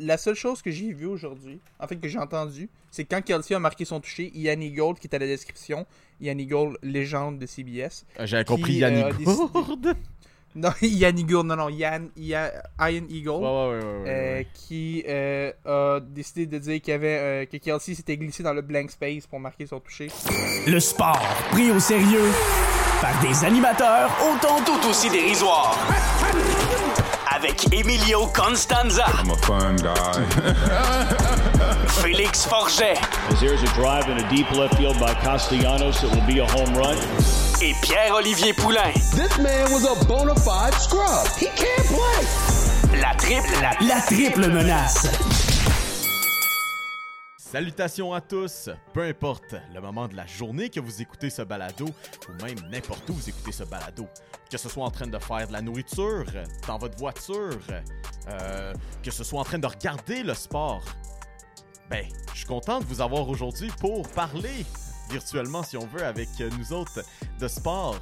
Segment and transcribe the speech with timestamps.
[0.00, 3.54] la seule chose que j'ai vue aujourd'hui, en fait que j'ai entendu, c'est quand Kelsey
[3.54, 5.86] a marqué son toucher, Ian Eagle, qui est à la description,
[6.20, 8.04] Ian Eagle, légende de CBS.
[8.18, 9.94] Ah, J'avais compris Yann euh, Eagle.
[10.56, 12.48] Non, Ian Eagle, non, non, Ian, Ian,
[12.80, 16.90] Ian Eagle, Ouais, ouais, ouais, ouais, ouais, euh, qui euh, a décidé de dire qu'il
[16.90, 20.08] y avait, euh, que Kelsey s'était glissé dans le blank space pour marquer son toucher.
[20.66, 21.22] Le sport
[21.52, 22.32] pris au sérieux
[23.00, 25.78] par des animateurs autant tout aussi dérisoire.
[27.42, 29.94] Avec Emilio Constanza, I'm a fun guy.
[32.02, 32.98] Félix Forget
[33.30, 36.46] As there's a drive in a deep left field by Castellanos, it will be a
[36.46, 36.98] home run.
[37.62, 38.92] et Pierre-Olivier Poulain.
[39.14, 41.26] This man was a bona fide scrub.
[41.38, 43.00] He can't play.
[43.00, 45.49] La triple, la la triple menace.
[47.50, 48.70] Salutations à tous!
[48.94, 51.86] Peu importe le moment de la journée que vous écoutez ce balado,
[52.28, 54.06] ou même n'importe où vous écoutez ce balado,
[54.48, 56.26] que ce soit en train de faire de la nourriture,
[56.68, 57.58] dans votre voiture,
[58.28, 58.72] euh,
[59.02, 60.84] que ce soit en train de regarder le sport,
[61.90, 64.64] ben, je suis content de vous avoir aujourd'hui pour parler
[65.10, 67.02] virtuellement, si on veut, avec nous autres
[67.40, 67.98] de sport.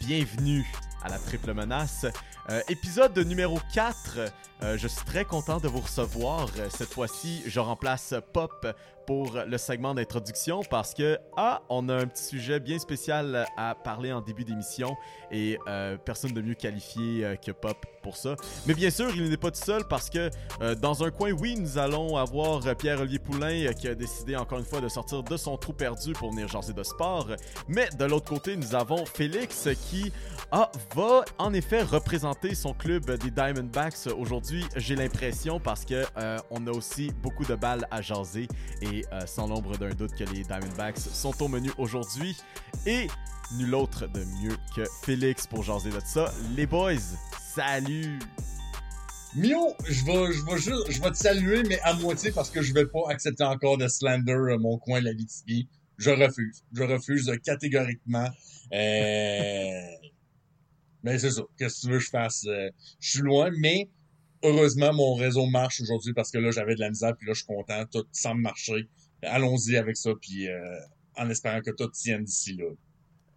[0.00, 0.66] Bienvenue
[1.04, 2.06] à la triple menace.
[2.48, 4.18] Euh, épisode numéro 4.
[4.62, 6.48] Euh, je suis très content de vous recevoir.
[6.58, 8.66] Euh, Cette fois-ci, je remplace Pop
[9.10, 13.74] pour le segment d'introduction parce que, ah, on a un petit sujet bien spécial à
[13.74, 14.94] parler en début d'émission
[15.32, 18.36] et euh, personne de mieux qualifié euh, que Pop pour ça.
[18.66, 20.30] Mais bien sûr, il n'est pas tout seul parce que
[20.62, 24.64] euh, dans un coin, oui, nous allons avoir Pierre-Olivier Poulain qui a décidé encore une
[24.64, 27.26] fois de sortir de son trou perdu pour venir jaser de sport.
[27.66, 30.12] Mais de l'autre côté, nous avons Félix qui
[30.52, 36.04] ah, va en effet représenter son club des Diamondbacks aujourd'hui, j'ai l'impression, parce que
[36.50, 38.48] on a aussi beaucoup de balles à jaser
[38.82, 42.36] et euh, sans l'ombre d'un doute que les Diamondbacks sont au menu aujourd'hui.
[42.86, 43.08] Et
[43.56, 46.32] nul autre de mieux que Félix pour jaser de ça.
[46.56, 46.94] Les boys,
[47.54, 48.18] salut!
[49.36, 52.62] Mio, je vais, je vais juste, je vais te saluer, mais à moitié parce que
[52.62, 55.68] je vais pas accepter encore de slander euh, mon coin la Litigie.
[55.98, 56.64] Je refuse.
[56.72, 58.28] Je refuse euh, catégoriquement.
[61.02, 61.42] Mais c'est ça.
[61.58, 62.44] Qu'est-ce que tu veux que je fasse?
[62.44, 63.88] Je suis loin, mais
[64.42, 67.38] heureusement, mon réseau marche aujourd'hui parce que là, j'avais de la misère, puis là, je
[67.38, 67.84] suis content.
[67.90, 68.88] Tout semble marcher.
[69.22, 70.78] Allons-y avec ça, puis euh,
[71.16, 72.66] en espérant que tout tienne d'ici là.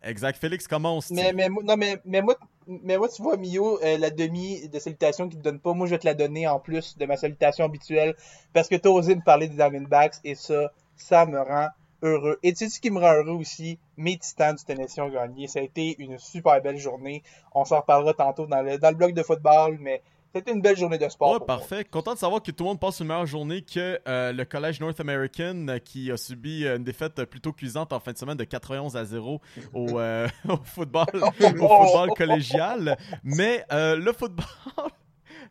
[0.03, 0.37] Exact.
[0.37, 1.09] Félix, commence.
[1.11, 2.35] Mais, mais, moi- non, mais, mais, moi,
[2.67, 5.87] mais moi, tu vois, Mio, euh, la demi de salutation qu'il te donne pas, moi,
[5.87, 8.15] je vais te la donner en plus de ma salutation habituelle
[8.51, 11.69] parce que t'as osé me parler des Diamondbacks et ça, ça me rend
[12.01, 12.37] heureux.
[12.43, 13.79] Et tu sais ce qui me rend heureux aussi?
[13.95, 15.47] Mes Titans du Tennessee ont gagné.
[15.47, 17.23] Ça a été une super belle journée.
[17.55, 20.01] On s'en reparlera tantôt dans le, dans le bloc de football, mais
[20.33, 21.31] c'était une belle journée de sport.
[21.31, 21.45] Ouais, moi.
[21.45, 21.83] parfait.
[21.85, 24.79] Content de savoir que tout le monde passe une meilleure journée que euh, le Collège
[24.79, 28.37] North American euh, qui a subi euh, une défaite plutôt cuisante en fin de semaine
[28.37, 29.41] de 91 à 0
[29.73, 32.97] au, euh, au football, au football collégial.
[33.23, 34.45] Mais le football.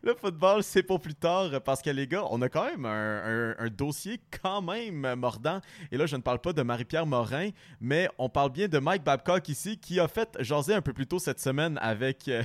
[0.01, 3.67] Le football, c'est pour plus tard parce que les gars, on a quand même un,
[3.69, 5.59] dossier quand même mordant.
[5.91, 7.49] Et là, je ne parle pas de Marie-Pierre Morin,
[7.79, 11.07] mais on parle bien de Mike Babcock ici qui a fait jaser un peu plus
[11.07, 12.43] tôt cette semaine avec, euh,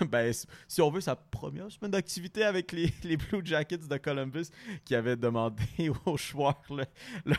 [0.08, 0.32] ben,
[0.68, 4.46] si on veut, sa première semaine d'activité avec les, Blue Jackets de Columbus
[4.84, 5.62] qui avaient demandé
[6.06, 6.84] aux joueurs le-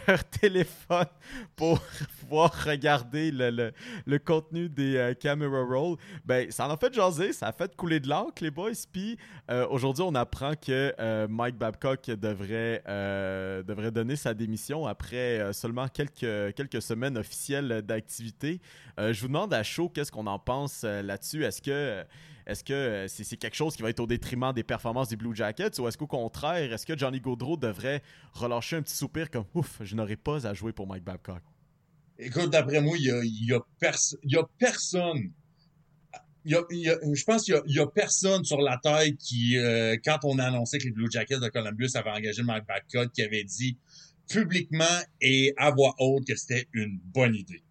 [0.07, 1.07] leur téléphone
[1.55, 1.79] pour
[2.19, 5.97] pouvoir regarder le contenu des euh, camera rolls.
[6.25, 8.71] Ben, ça en a fait jaser, ça a fait couler de l'encre, les boys.
[8.91, 9.17] Puis
[9.49, 15.51] euh, aujourd'hui, on apprend que euh, Mike Babcock devrait, euh, devrait donner sa démission après
[15.53, 18.61] seulement quelques, quelques semaines officielles d'activité.
[18.97, 21.43] Je vous demande à chaud qu'est-ce qu'on en pense là-dessus?
[21.43, 22.03] Est-ce que
[22.45, 25.79] est-ce que c'est quelque chose qui va être au détriment des performances des Blue Jackets
[25.79, 28.01] ou est-ce qu'au contraire, est-ce que Johnny Gaudreau devrait
[28.33, 31.41] relâcher un petit soupir comme ouf, je n'aurai pas à jouer pour Mike Babcock?
[32.19, 35.31] Écoute, d'après moi, il y a, y a, pers- a personne.
[36.45, 39.57] Y a, y a- je pense qu'il y a, a personne sur la Terre qui,
[39.57, 43.11] euh, quand on a annoncé que les Blue Jackets de Columbus avaient engagé Mike Babcock,
[43.13, 43.77] qui avait dit
[44.27, 47.63] publiquement et à voix haute que c'était une bonne idée.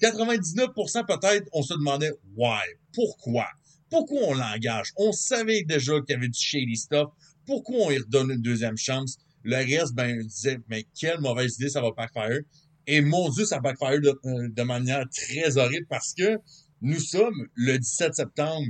[0.00, 2.62] 99% peut-être, on se demandait why,
[2.92, 3.46] pourquoi,
[3.90, 4.92] pourquoi on l'engage?
[4.96, 7.10] On savait déjà qu'il y avait du shady stuff.
[7.46, 9.18] Pourquoi on lui redonne une deuxième chance?
[9.42, 12.40] Le reste, ben, on disait, mais quelle mauvaise idée, ça va backfire.
[12.86, 16.38] Et mon Dieu, ça backfire de, euh, de manière très horrible parce que
[16.84, 18.66] nous sommes le 17 septembre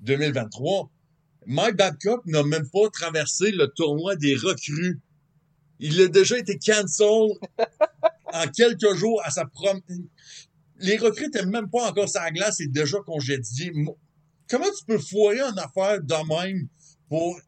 [0.00, 0.90] 2023.
[1.46, 4.98] Mike Babcock n'a même pas traversé le tournoi des recrues.
[5.78, 7.06] Il a déjà été cancel
[8.32, 9.78] en quelques jours à sa prom...
[10.78, 13.72] Les recrues n'étaient même pas encore sur la glace et déjà congédiés.
[13.74, 13.98] Mo-
[14.48, 16.66] Comment tu peux foirer une affaire de même
[17.10, 17.38] pour...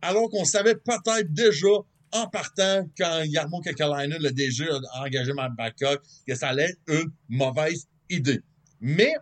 [0.00, 1.66] alors qu'on savait peut-être déjà
[2.12, 6.78] en partant, quand Yarmo Kekalainen, le DG, a engagé Mike Babcock, que ça allait être
[6.86, 8.40] une mauvaise idée.
[8.80, 9.14] Mais,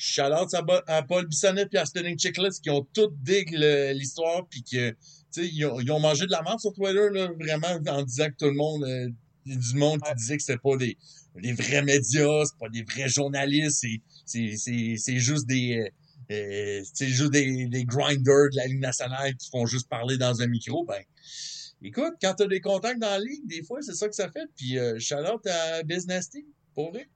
[0.00, 3.92] shout out à, à Paul Bissonnette et à Sterling Chicklets qui ont tout dit le-
[3.92, 4.96] l'histoire puis que tu
[5.30, 8.28] sais, ils ont, ils ont mangé de la merde sur Twitter, là, vraiment, en disant
[8.30, 9.08] que tout le monde, euh,
[9.46, 10.96] du monde qui disait que c'était pas des,
[11.36, 13.86] des vrais médias, c'est pas des vrais journalistes,
[14.24, 19.50] c'est, juste des, euh, euh, c'est juste des, des grinders de la Ligue nationale qui
[19.50, 21.02] font juste parler dans un micro, ben,
[21.82, 24.48] écoute, quand t'as des contacts dans la ligue, des fois, c'est ça que ça fait,
[24.56, 27.08] puis euh, shout out à Business Team, pour vrai.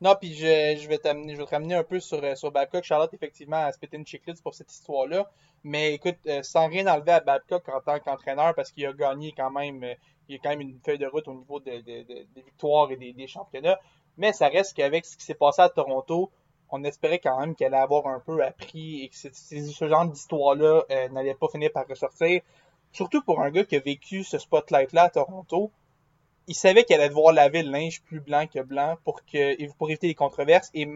[0.00, 2.52] Non, puis je, je vais t'amener, je vais te ramener un peu sur, euh, sur
[2.52, 2.84] Babcock.
[2.84, 5.28] Charlotte, effectivement, a spété une chiclette pour cette histoire-là.
[5.64, 9.32] Mais écoute, euh, sans rien enlever à Babcock en tant qu'entraîneur, parce qu'il a gagné
[9.36, 9.94] quand même, euh,
[10.28, 12.90] il a quand même une feuille de route au niveau de- de- de- des victoires
[12.92, 13.78] et des, championnats.
[14.16, 16.30] Mais ça reste qu'avec ce qui s'est passé à Toronto,
[16.70, 20.84] on espérait quand même qu'elle allait avoir un peu appris et que ce, genre d'histoire-là
[21.10, 22.42] n'allait pas finir par ressortir.
[22.92, 25.70] Surtout pour un gars qui a vécu ce spotlight-là à Toronto
[26.48, 29.90] il savait qu'elle allait devoir laver le linge plus blanc que blanc pour que pour
[29.90, 30.88] éviter les controverses et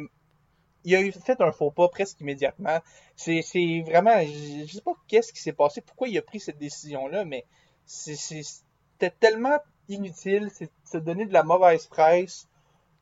[0.85, 2.81] il a fait un faux pas presque immédiatement.
[3.15, 3.43] C'est
[3.87, 7.27] vraiment je, sais pas qu'est-ce qui s'est passé, pourquoi il a pris cette décision là,
[7.27, 7.45] mais
[7.85, 9.59] c'était tellement
[9.89, 12.49] inutile, c'est se donner de la mauvaise presse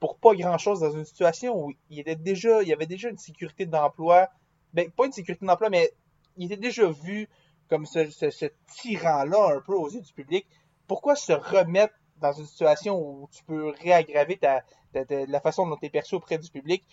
[0.01, 3.19] pour pas grand-chose dans une situation où il était déjà il y avait déjà une
[3.19, 4.29] sécurité d'emploi,
[4.75, 5.93] ben pas une sécurité d'emploi mais
[6.37, 7.29] il était déjà vu
[7.69, 8.47] comme ce, ce
[8.81, 10.45] tyran-là un peu aux yeux du public.
[10.89, 14.63] Pourquoi se remettre dans une situation où tu peux réaggraver ta,
[14.93, 16.85] ta- la façon dont tu es perçu auprès du public?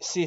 [0.00, 0.26] C'est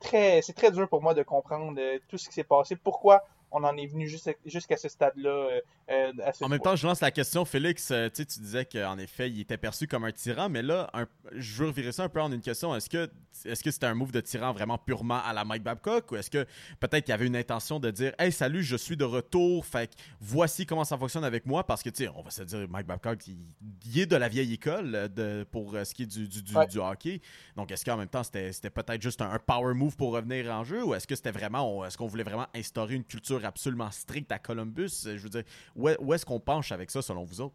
[0.00, 2.76] très dur pour moi de comprendre euh, tout ce qui s'est passé.
[2.76, 4.08] Pourquoi on en est venu
[4.46, 5.30] jusqu'à ce stade-là.
[5.30, 5.60] euh,
[5.90, 7.90] euh, En même temps, je lance la question, Félix.
[7.90, 10.88] euh, tu sais, tu disais qu'en effet, il était perçu comme un tyran, mais là,
[10.94, 11.06] un-
[11.36, 12.74] je veux revirer ça un peu en une question.
[12.74, 13.10] Est-ce que
[13.44, 16.30] est-ce que c'était un move de tyran vraiment purement à la Mike Babcock ou est-ce
[16.30, 16.46] que
[16.80, 19.88] peut-être qu'il y avait une intention de dire Hey, salut, je suis de retour, fait
[19.88, 22.66] que voici comment ça fonctionne avec moi Parce que, tu sais, on va se dire,
[22.68, 23.38] Mike Babcock, il,
[23.86, 26.66] il est de la vieille école de, pour ce qui est du, du, du, Ouais.
[26.66, 27.20] du hockey.
[27.56, 30.62] Donc, est-ce qu'en même temps, c'était peut-être juste un, un power move pour revenir en
[30.64, 34.32] jeu ou est-ce que c'était vraiment, est-ce qu'on voulait vraiment instaurer une culture absolument stricte
[34.32, 35.44] à Columbus Je veux dire,
[35.76, 37.54] où, est- où est-ce qu'on penche avec ça selon vous autres?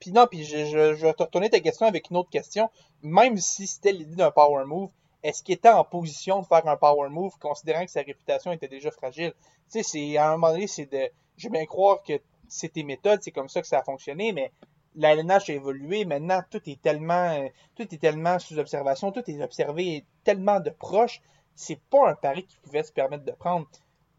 [0.00, 0.56] Puis non, puis je,
[0.94, 2.68] vais te retourner ta question avec une autre question.
[3.02, 4.90] Même si c'était l'idée d'un power move,
[5.22, 8.66] est-ce qu'il était en position de faire un power move considérant que sa réputation était
[8.66, 9.32] déjà fragile?
[9.38, 12.14] Tu sais, c'est, à un moment donné, c'est de, je veux bien croire que
[12.48, 14.50] c'est tes méthodes, c'est comme ça que ça a fonctionné, mais
[14.94, 16.04] la a évolué.
[16.04, 20.70] Maintenant, tout est tellement, euh, tout est tellement sous observation, tout est observé tellement de
[20.70, 21.22] proche.
[21.54, 23.66] C'est pas un pari qu'il pouvait se permettre de prendre.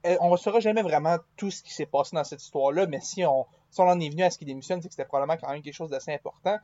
[0.05, 3.00] Euh, on ne saura jamais vraiment tout ce qui s'est passé dans cette histoire-là, mais
[3.00, 3.45] si on,
[3.77, 5.89] en est venu à ce qu'il démissionne, c'est que c'était probablement quand même quelque chose
[5.89, 6.57] d'assez important.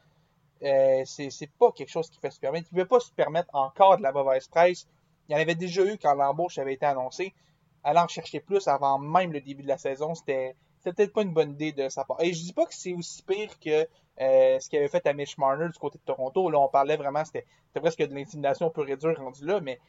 [0.61, 2.67] Euh, c'est pas quelque chose qui fait se permettre.
[2.71, 4.87] Il ne pouvait pas se permettre encore de la mauvaise presse.
[5.27, 7.33] Il y en avait déjà eu quand l'embauche avait été annoncée.
[7.83, 11.33] Aller en chercher plus avant même le début de la saison, c'était peut-être pas une
[11.33, 12.21] bonne idée de sa part.
[12.21, 13.87] Et je dis pas que c'est aussi pire que
[14.21, 16.49] euh, ce qu'il avait fait à Mitch Marner du côté de Toronto.
[16.49, 19.79] Là, on parlait vraiment, c'était c'était presque de l'intimidation pure et dure rendu là, mais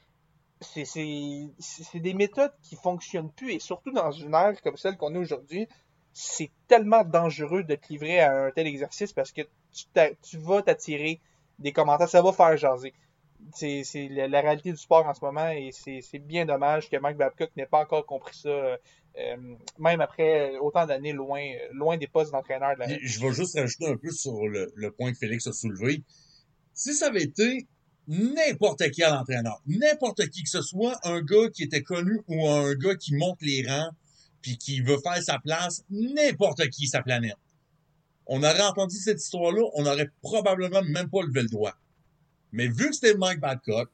[0.60, 5.18] c'est des méthodes qui fonctionnent plus et surtout dans une ère comme celle qu'on a
[5.18, 5.66] aujourd'hui,
[6.12, 9.42] c'est tellement dangereux de te livrer à un tel exercice parce que
[9.72, 11.20] tu, vas t'attirer
[11.58, 12.92] des commentaires, ça va faire jaser.
[13.54, 17.16] C'est la, la réalité du sport en ce moment et c'est bien dommage que Mike
[17.16, 18.76] Babcock n'ait pas encore compris ça, euh,
[19.18, 19.36] euh,
[19.78, 21.42] même après autant d'années loin,
[21.72, 24.90] loin des postes d'entraîneur de la Je vais juste rajouter un peu sur le, le
[24.90, 26.02] point que Félix a soulevé.
[26.74, 27.66] Si ça avait été
[28.10, 32.48] n'importe qui à l'entraîneur, n'importe qui que ce soit, un gars qui était connu ou
[32.48, 33.90] un gars qui monte les rangs
[34.42, 37.36] puis qui veut faire sa place, n'importe qui sa planète.
[38.26, 41.76] On aurait entendu cette histoire-là, on aurait probablement même pas levé le doigt.
[42.52, 43.90] Mais vu que c'était Mike Babcock,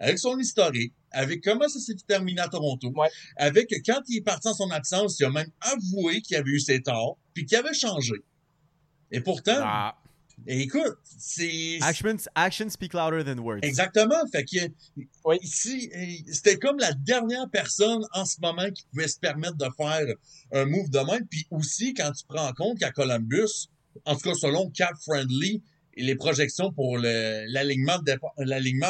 [0.00, 3.08] avec son historique, avec comment ça s'est terminé à Toronto, Ouais.
[3.36, 6.60] avec quand il est parti en son absence, il a même avoué qu'il avait eu
[6.60, 8.14] ses torts, puis qu'il avait changé.
[9.12, 9.96] Et pourtant, Ah,
[10.46, 13.60] et écoute, c'est actions, actions speak louder than words.
[13.62, 14.16] exactement.
[14.32, 14.68] Fait que
[15.24, 15.36] Oui.
[15.42, 15.90] ici,
[16.32, 20.06] c'était comme la dernière personne en ce moment qui pouvait se permettre de faire
[20.52, 21.26] un move de même.
[21.28, 23.68] Puis aussi, quand tu prends en compte qu'à Columbus,
[24.04, 25.62] en tout cas selon Cap Friendly
[25.94, 27.98] et les projections pour l'alignement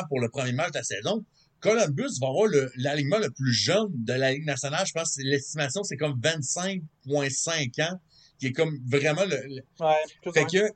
[0.08, 1.24] pour le premier match de la saison,
[1.60, 4.86] Columbus va avoir l'alignement le, plus jeune de la Ligue nationale.
[4.86, 8.00] Je pense que l'estimation, c'est comme 25,5 ans,
[8.38, 10.70] qui est comme vraiment le, le- Ouais, tout fait que,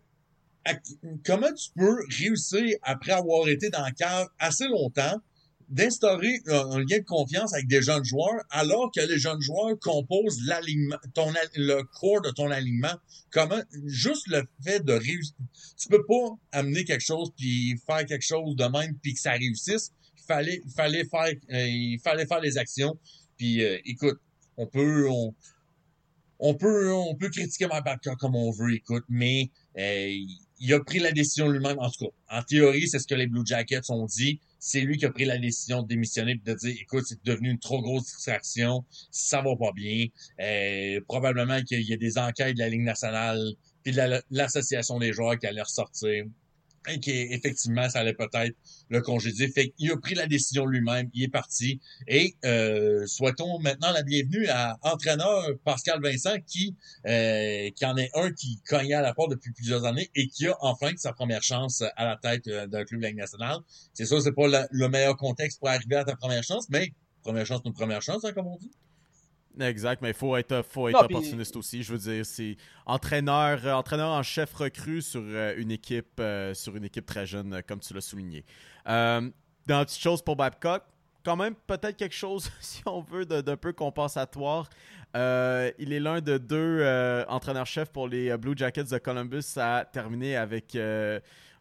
[1.25, 5.21] comment tu peux réussir, après avoir été dans le cave assez longtemps,
[5.69, 10.41] d'instaurer un, lien de confiance avec des jeunes joueurs, alors que les jeunes joueurs composent
[10.47, 12.95] l'alignement, ton, le corps de ton alignement?
[13.31, 15.35] Comment, juste le fait de réussir,
[15.77, 19.33] tu peux pas amener quelque chose puis faire quelque chose de même puis que ça
[19.33, 19.93] réussisse.
[20.19, 22.99] Il fallait, fallait faire, euh, il fallait faire les actions.
[23.37, 24.19] Puis, euh, écoute,
[24.57, 25.35] on peut, on,
[26.39, 30.17] on peut, on peut critiquer Mike Babcock comme on veut, écoute, mais euh,
[30.65, 31.79] il a pris la décision lui-même.
[31.79, 34.41] En tout cas, en théorie, c'est ce que les Blue Jackets ont dit.
[34.59, 37.51] C'est lui qui a pris la décision de démissionner et de dire, écoute, c'est devenu
[37.51, 40.07] une trop grosse distraction, ça va pas bien.
[40.41, 43.39] Euh, probablement qu'il y a des enquêtes de la Ligue nationale
[43.83, 46.25] puis de l'association des joueurs qui allaient ressortir
[46.89, 48.55] et qu'effectivement, ça allait peut-être
[48.89, 49.49] le congédier.
[49.49, 51.81] Fait qu'il a pris la décision lui-même, il est parti.
[52.07, 56.77] Et euh, souhaitons maintenant la bienvenue à entraîneur Pascal Vincent, qui,
[57.07, 60.47] euh, qui en est un qui cognait à la porte depuis plusieurs années et qui
[60.47, 63.59] a enfin sa première chance à la tête euh, d'un club de Ligue nationale.
[63.93, 67.47] C'est sûr, c'est pas le meilleur contexte pour arriver à ta première chance, mais première
[67.47, 68.71] chance, une première chance, hein, comme on dit.
[69.61, 71.83] Exact, mais il faut être, faut être opportuniste aussi.
[71.83, 72.57] Je veux dire, c'est
[72.87, 77.25] entraîneur, euh, entraîneur en chef recru sur euh, une équipe, euh, sur une équipe très
[77.25, 78.45] jeune, comme tu l'as souligné.
[78.87, 79.33] dans
[79.69, 80.83] la petite chose pour Babcock,
[81.25, 84.69] quand même peut-être quelque chose, si on veut, d'un peu compensatoire.
[85.15, 90.77] il est l'un de deux entraîneurs-chefs pour les Blue Jackets de Columbus à terminer avec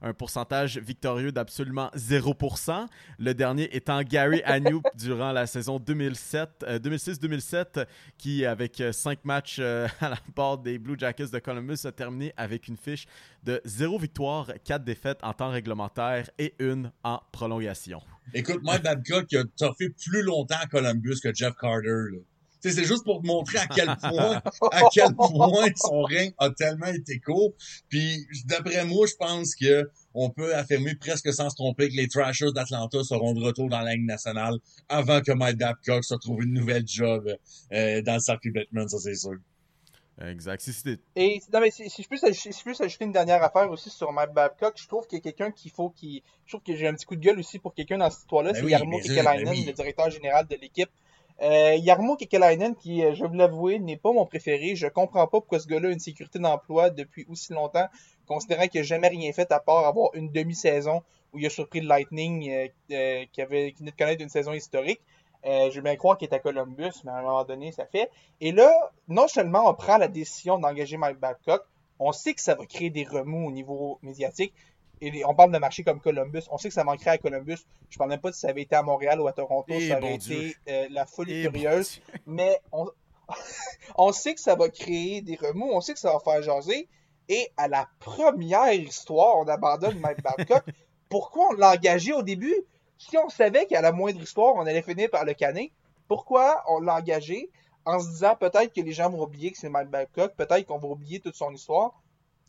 [0.04, 2.88] un pourcentage victorieux d'absolument 0%.
[3.18, 7.86] Le dernier étant Gary Agnew durant la saison 2007, 2006-2007, euh,
[8.18, 11.92] qui, avec 5 euh, matchs euh, à la part des Blue Jackets de Columbus, a
[11.92, 13.08] terminé avec une fiche
[13.44, 18.02] de 0 victoire, 4 défaites en temps réglementaire et une en prolongation.
[18.34, 22.12] Écoute, Mike Babcock a fait plus longtemps à Columbus que Jeff Carter.
[22.12, 22.20] Là
[22.72, 24.42] c'est juste pour te montrer à quel point,
[24.72, 27.54] à quel point son règne a tellement été court.
[27.90, 32.08] Puis, d'après moi, je pense que on peut affirmer presque sans se tromper que les
[32.08, 34.56] Trashers d'Atlanta seront de retour dans la Ligue nationale
[34.88, 37.36] avant que Mike Babcock se trouve une nouvelle job
[37.74, 39.38] euh, dans le circuit Batman, ça c'est sûr.
[40.22, 40.70] Exact.
[41.16, 44.12] Et non, mais si, je peux, si je peux ajouter une dernière affaire aussi sur
[44.12, 46.24] Mike Babcock, je trouve qu'il y a quelqu'un qu'il faut qui.
[46.46, 48.54] Je trouve que j'ai un petit coup de gueule aussi pour quelqu'un dans cette histoire-là,
[48.54, 50.90] ben c'est Yarmo Kekalainen, ben le directeur général de l'équipe.
[51.42, 54.76] Euh, Yarmo Kekalainen, qui, euh, je vous l'avouer, n'est pas mon préféré.
[54.76, 57.88] Je comprends pas pourquoi ce gars-là a une sécurité d'emploi depuis aussi longtemps,
[58.28, 61.02] considérant qu'il n'a jamais rien fait à part avoir une demi-saison
[61.34, 65.02] où il a surpris le Lightning, euh, euh qui avait de connaître une saison historique.
[65.46, 68.10] Je vais bien croire qu'il est à Columbus, mais à un moment donné, ça fait.
[68.40, 68.72] Et là,
[69.10, 71.66] non seulement on prend la décision d'engager Mike Babcock,
[72.00, 74.54] on sait que ça va créer des remous au niveau médiatique,
[75.26, 76.44] on parle de marché comme Columbus.
[76.52, 77.58] On sait que ça manquerait à Columbus.
[77.90, 79.98] Je parle même pas si ça avait été à Montréal ou à Toronto, eh, ça
[79.98, 82.02] aurait été euh, la folie furieuse.
[82.26, 82.62] mais
[83.98, 86.88] on, sait que ça va créer des remous, on sait que ça va faire jaser.
[87.30, 90.64] Et à la première histoire, on abandonne Mike Babcock.
[91.10, 92.56] Pourquoi on l'a engagé au début?
[92.98, 95.72] Si on savait qu'à la moindre histoire, on allait finir par le canner,
[96.08, 97.50] pourquoi on l'a engagé?
[97.86, 100.78] En se disant peut-être que les gens vont oublier que c'est Mike Babcock, peut-être qu'on
[100.78, 101.94] va oublier toute son histoire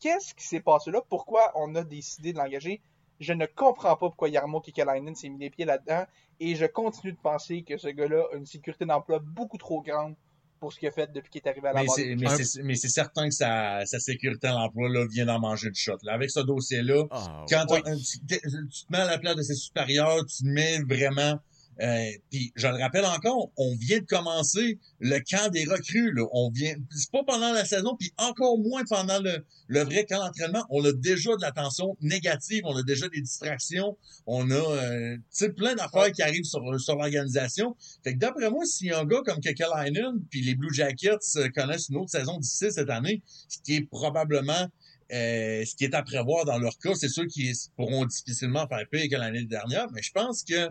[0.00, 1.00] qu'est-ce qui s'est passé là?
[1.08, 2.80] Pourquoi on a décidé de l'engager?
[3.20, 6.04] Je ne comprends pas pourquoi Yarmo Kekalainen s'est mis les pieds là-dedans
[6.40, 10.16] et je continue de penser que ce gars-là a une sécurité d'emploi beaucoup trop grande
[10.58, 12.16] pour ce qu'il a fait depuis qu'il est arrivé à la mais
[12.62, 15.98] Mais c'est certain que sa, sécurité d'emploi là, vient d'en manger de shot.
[16.02, 16.14] Là.
[16.14, 20.24] Avec ce dossier-là, ah, quand tu, tu, te mets à la place de ses supérieurs,
[20.26, 21.38] tu te mets vraiment
[21.80, 26.12] euh, puis je le rappelle encore, on vient de commencer le camp des recrues.
[26.12, 26.24] Là.
[26.32, 30.18] On vient, c'est pas pendant la saison, puis encore moins pendant le, le vrai camp
[30.18, 30.64] d'entraînement.
[30.70, 35.16] On a déjà de l'attention négative, on a déjà des distractions, on a euh,
[35.56, 37.76] plein d'affaires qui arrivent sur, sur l'organisation.
[38.02, 41.88] Fait que d'après moi, si un gars comme Kekalainen puis les Blue Jackets euh, connaissent
[41.88, 44.68] une autre saison d'ici cette année, ce qui est probablement
[45.12, 48.84] euh, ce qui est à prévoir dans leur cas, c'est ceux qui pourront difficilement faire
[48.90, 50.70] pire que l'année dernière, mais je pense que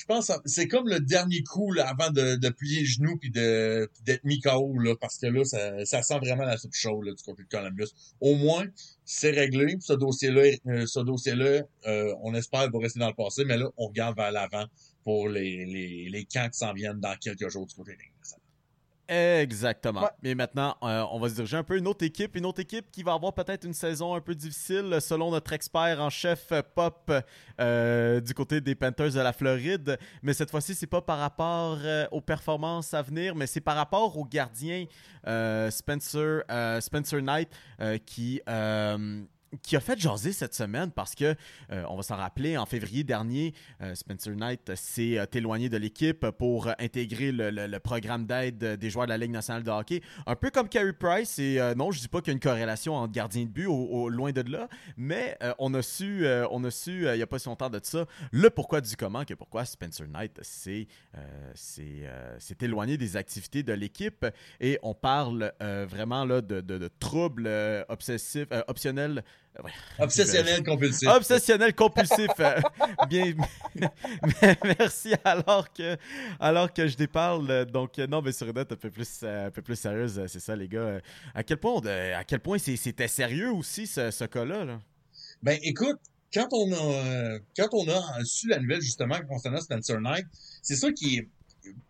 [0.00, 3.30] je pense c'est comme le dernier coup là, avant de, de plier le genou puis
[3.30, 7.04] de d'être mis KO là, parce que là ça, ça sent vraiment la soupe chaude
[7.04, 7.88] là, du côté de Columbus.
[8.20, 8.64] Au moins
[9.04, 9.76] c'est réglé.
[9.80, 13.68] Ce dossier-là, euh, ce dossier-là, euh, on espère va rester dans le passé, mais là
[13.76, 14.64] on regarde vers l'avant
[15.04, 17.98] pour les les les camps qui s'en viennent dans quelques jours du côté de
[19.10, 20.08] Exactement.
[20.22, 22.92] Mais maintenant, euh, on va se diriger un peu une autre équipe, une autre équipe
[22.92, 26.62] qui va avoir peut-être une saison un peu difficile selon notre expert en chef euh,
[26.74, 27.12] pop
[27.60, 29.98] euh, du côté des Panthers de la Floride.
[30.22, 31.78] Mais cette fois-ci, c'est pas par rapport
[32.12, 34.84] aux performances à venir, mais c'est par rapport au gardien
[35.70, 36.42] Spencer,
[36.80, 37.48] Spencer Knight
[38.06, 38.40] qui
[39.62, 41.34] qui a fait jaser cette semaine parce que,
[41.70, 45.76] euh, on va s'en rappeler, en février dernier, euh, Spencer Knight s'est euh, éloigné de
[45.76, 50.02] l'équipe pour intégrer le, programme d'aide des joueurs de la Ligue nationale de hockey.
[50.26, 52.94] Un peu comme Carey Price, et non, je dis pas qu'il y a une corrélation
[52.94, 57.06] entre gardien de but au, loin de là, mais on a su, on a su
[57.06, 60.06] il n'y a pas si longtemps de ça, le pourquoi du comment, que pourquoi Spencer
[60.08, 60.86] Knight s'est
[62.60, 64.26] éloigné des activités de l'équipe.
[64.60, 67.48] Et on parle vraiment là, de, de troubles
[67.88, 69.24] obsessifs, optionnels.
[69.98, 71.08] Obsessionnel compulsif.
[71.08, 72.28] Obsessionnel compulsif.
[72.40, 72.60] euh,
[73.08, 73.34] bien.
[74.78, 75.14] Merci.
[75.24, 75.96] Alors que,
[76.38, 79.22] alors que je déparle, euh, donc euh, non, mais sur une note un peu plus,
[79.22, 81.00] un peu plus sérieuse, c'est ça, les gars.
[81.34, 84.64] À quel point, on- à quel point c'était sérieux aussi ce, ce cas-là.
[84.64, 84.80] Là?
[85.42, 85.98] Ben, écoute,
[86.32, 90.26] quand on a, quand on a su la nouvelle, justement, concernant Spencer Knight,
[90.62, 91.28] c'est ça qui est,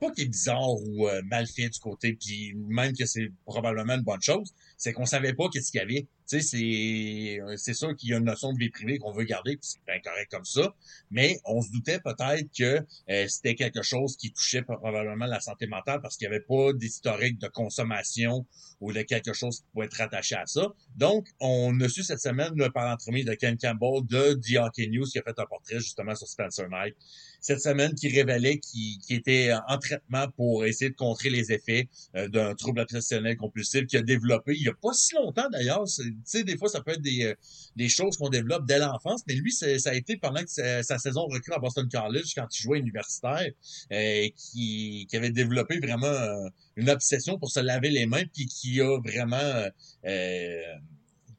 [0.00, 4.02] pas qui est bizarre ou mal fait du côté, puis même que c'est probablement une
[4.02, 6.06] bonne chose, c'est qu'on savait pas qu'est-ce qu'il y avait.
[6.34, 9.68] Euh, c'est sûr qu'il y a une notion de vie privée qu'on veut garder, puis
[9.68, 10.74] c'est bien correct comme ça,
[11.10, 15.66] mais on se doutait peut-être que euh, c'était quelque chose qui touchait probablement la santé
[15.66, 18.46] mentale parce qu'il n'y avait pas d'historique de consommation
[18.80, 20.68] ou de quelque chose qui pouvait être rattaché à ça.
[20.96, 25.06] Donc, on a su cette semaine, par l'entremise de Ken Campbell de The Hockey News,
[25.06, 26.94] qui a fait un portrait justement sur Spencer Knight,
[27.40, 32.28] cette semaine qui révélait qu'il était en traitement pour essayer de contrer les effets euh,
[32.28, 35.84] d'un trouble obsessionnel compulsif qu'il a développé il y a pas si longtemps d'ailleurs.
[35.84, 37.34] Tu sais, des fois, ça peut être des, euh,
[37.76, 40.98] des choses qu'on développe dès l'enfance, mais lui, ça a été pendant que sa, sa
[40.98, 43.50] saison recrue à Boston College, quand il jouait universitaire,
[43.92, 48.46] euh, qui, qui avait développé vraiment euh, une obsession pour se laver les mains, puis
[48.46, 49.64] qui a vraiment...
[50.06, 50.62] euh,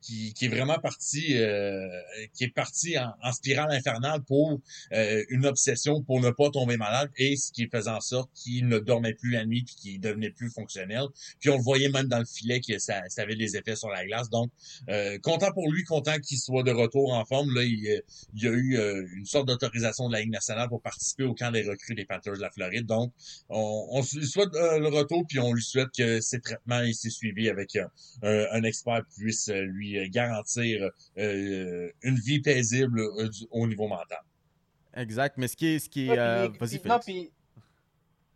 [0.01, 1.88] qui, qui est vraiment parti euh,
[2.34, 4.60] qui est parti en, en spirale infernale pour
[4.93, 8.67] euh, une obsession pour ne pas tomber malade et ce qui faisait en sorte qu'il
[8.67, 11.05] ne dormait plus la nuit puis qu'il devenait plus fonctionnel.
[11.39, 13.89] Puis on le voyait même dans le filet que ça, ça avait des effets sur
[13.89, 14.29] la glace.
[14.29, 14.51] Donc
[14.89, 17.53] euh, content pour lui content qu'il soit de retour en forme.
[17.53, 18.01] Là il, euh,
[18.34, 21.34] il y a eu euh, une sorte d'autorisation de la Ligue nationale pour participer au
[21.34, 22.86] camp des recrues des Panthers de la Floride.
[22.86, 23.13] Donc
[23.50, 26.93] on, on lui souhaite euh, le retour puis on lui souhaite que ses traitements et
[26.93, 27.89] ses suivis avec un,
[28.24, 33.88] un expert puisse euh, lui euh, garantir euh, une vie paisible euh, du- au niveau
[33.88, 34.19] mental.
[34.95, 35.36] Exact.
[35.38, 35.79] Mais ce qui est.
[35.79, 37.05] Ce qui est Ouais, euh, puis- Vas-y, puis- non, Félix.
[37.05, 37.31] puis,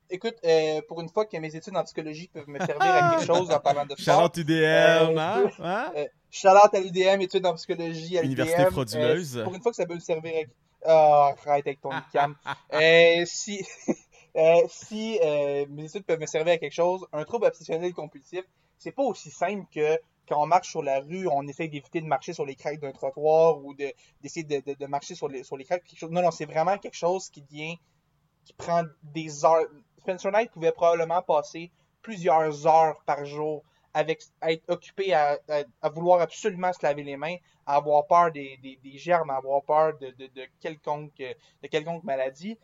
[0.10, 3.26] écoute, euh, pour une fois que mes études en psychologie peuvent me servir à quelque
[3.26, 5.52] chose en parlant de sport, Charlotte UDM, Euh, hein?
[5.60, 5.92] hein?
[5.98, 8.32] euh, shout-out à l'UDM, études en psychologie à l'UDM.
[8.34, 9.38] Université frauduleuse.
[9.38, 10.48] Euh, pour une fois que ça peut me servir à...
[10.88, 12.36] Ah, arrête avec ton cam.
[12.74, 13.66] Euh, si
[14.38, 18.44] euh, si euh, mes études peuvent me servir à quelque chose, un trouble obsessionnel compulsif,
[18.78, 19.98] c'est pas aussi simple que
[20.28, 22.92] quand on marche sur la rue, on essaye d'éviter de marcher sur les craques d'un
[22.92, 25.84] trottoir ou de- d'essayer de, de, marcher sur les, sur les craques.
[26.10, 27.76] Non, non, c'est vraiment quelque chose qui vient,
[28.44, 29.66] qui prend des heures.
[30.00, 33.64] Spencer Knight pouvait probablement passer plusieurs heures par jour
[33.96, 35.40] avec à être occupé à,
[35.94, 38.60] vouloir absolument se laver les mains, à avoir peur des,
[38.96, 42.58] germes, à avoir peur de, de, de quelconque maladie.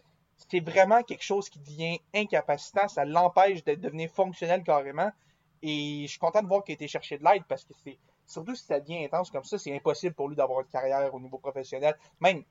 [0.49, 5.09] C'est vraiment quelque chose qui devient incapacitant, ça l'empêche de devenir fonctionnel carrément.
[5.63, 7.97] Et je suis content de voir qu'il a été chercher de l'aide parce que c'est
[8.25, 11.19] surtout si ça devient intense comme ça, c'est impossible pour lui d'avoir une carrière au
[11.19, 12.43] niveau professionnel, même,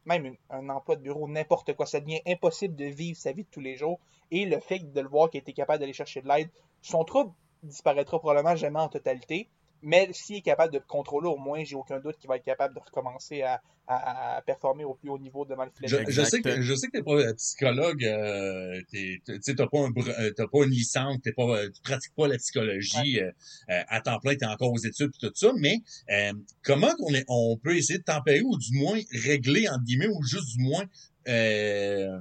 [0.50, 1.86] un emploi de bureau, n'importe quoi.
[1.86, 3.98] Ça devient impossible de vivre sa vie de tous les jours.
[4.30, 6.50] Et le fait de le voir qu'il a été capable d'aller chercher de l'aide,
[6.82, 9.48] son trouble disparaîtra probablement jamais en totalité.
[9.82, 12.44] Mais s'il est capable de le contrôler, au moins, j'ai aucun doute qu'il va être
[12.44, 15.88] capable de recommencer à, à- à performer au plus haut niveau devant le filet.
[15.88, 19.66] Je, je sais que je sais que t'es pas euh, psychologue, euh, tu sais, t'as
[19.66, 23.20] pas un euh, t'as pas une licence, t'es pas, euh, tu pratiques pas la psychologie
[23.20, 23.30] euh,
[23.70, 25.78] euh, à temps plein, t'es encore aux études et tout ça, mais
[26.10, 30.08] euh, comment qu'on est, on peut essayer de tempérer ou du moins régler entre guillemets
[30.08, 30.84] ou juste du moins
[31.28, 32.18] euh,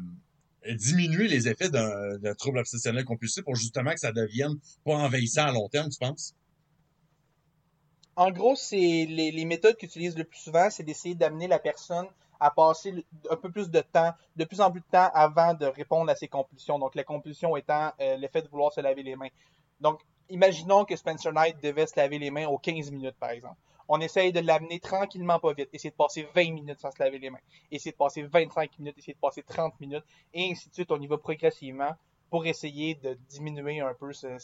[0.75, 5.45] diminuer les effets d'un d'un trouble obsessionnel compulsif pour justement que ça devienne pas envahissant
[5.47, 6.33] à long terme, tu penses?
[8.19, 12.05] En gros, c'est les, méthodes qu'ils utilisent le plus souvent, c'est d'essayer d'amener la personne
[12.41, 12.93] à passer
[13.29, 16.17] un peu plus de temps, de plus en plus de temps avant de répondre à
[16.17, 16.77] ses compulsions.
[16.79, 19.29] Donc, la compulsion étant euh, le fait de vouloir se laver les mains.
[19.79, 23.55] Donc, imaginons que Spencer Knight devait se laver les mains aux 15 minutes, par exemple.
[23.87, 25.69] On essaye de l'amener tranquillement, pas vite.
[25.71, 27.39] Essayer de passer 20 minutes sans se laver les mains.
[27.71, 30.03] Essayer de passer 25 minutes, essayer de passer 30 minutes,
[30.33, 30.91] et ainsi de suite.
[30.91, 31.95] On y va progressivement
[32.29, 34.37] pour essayer de diminuer un peu ce-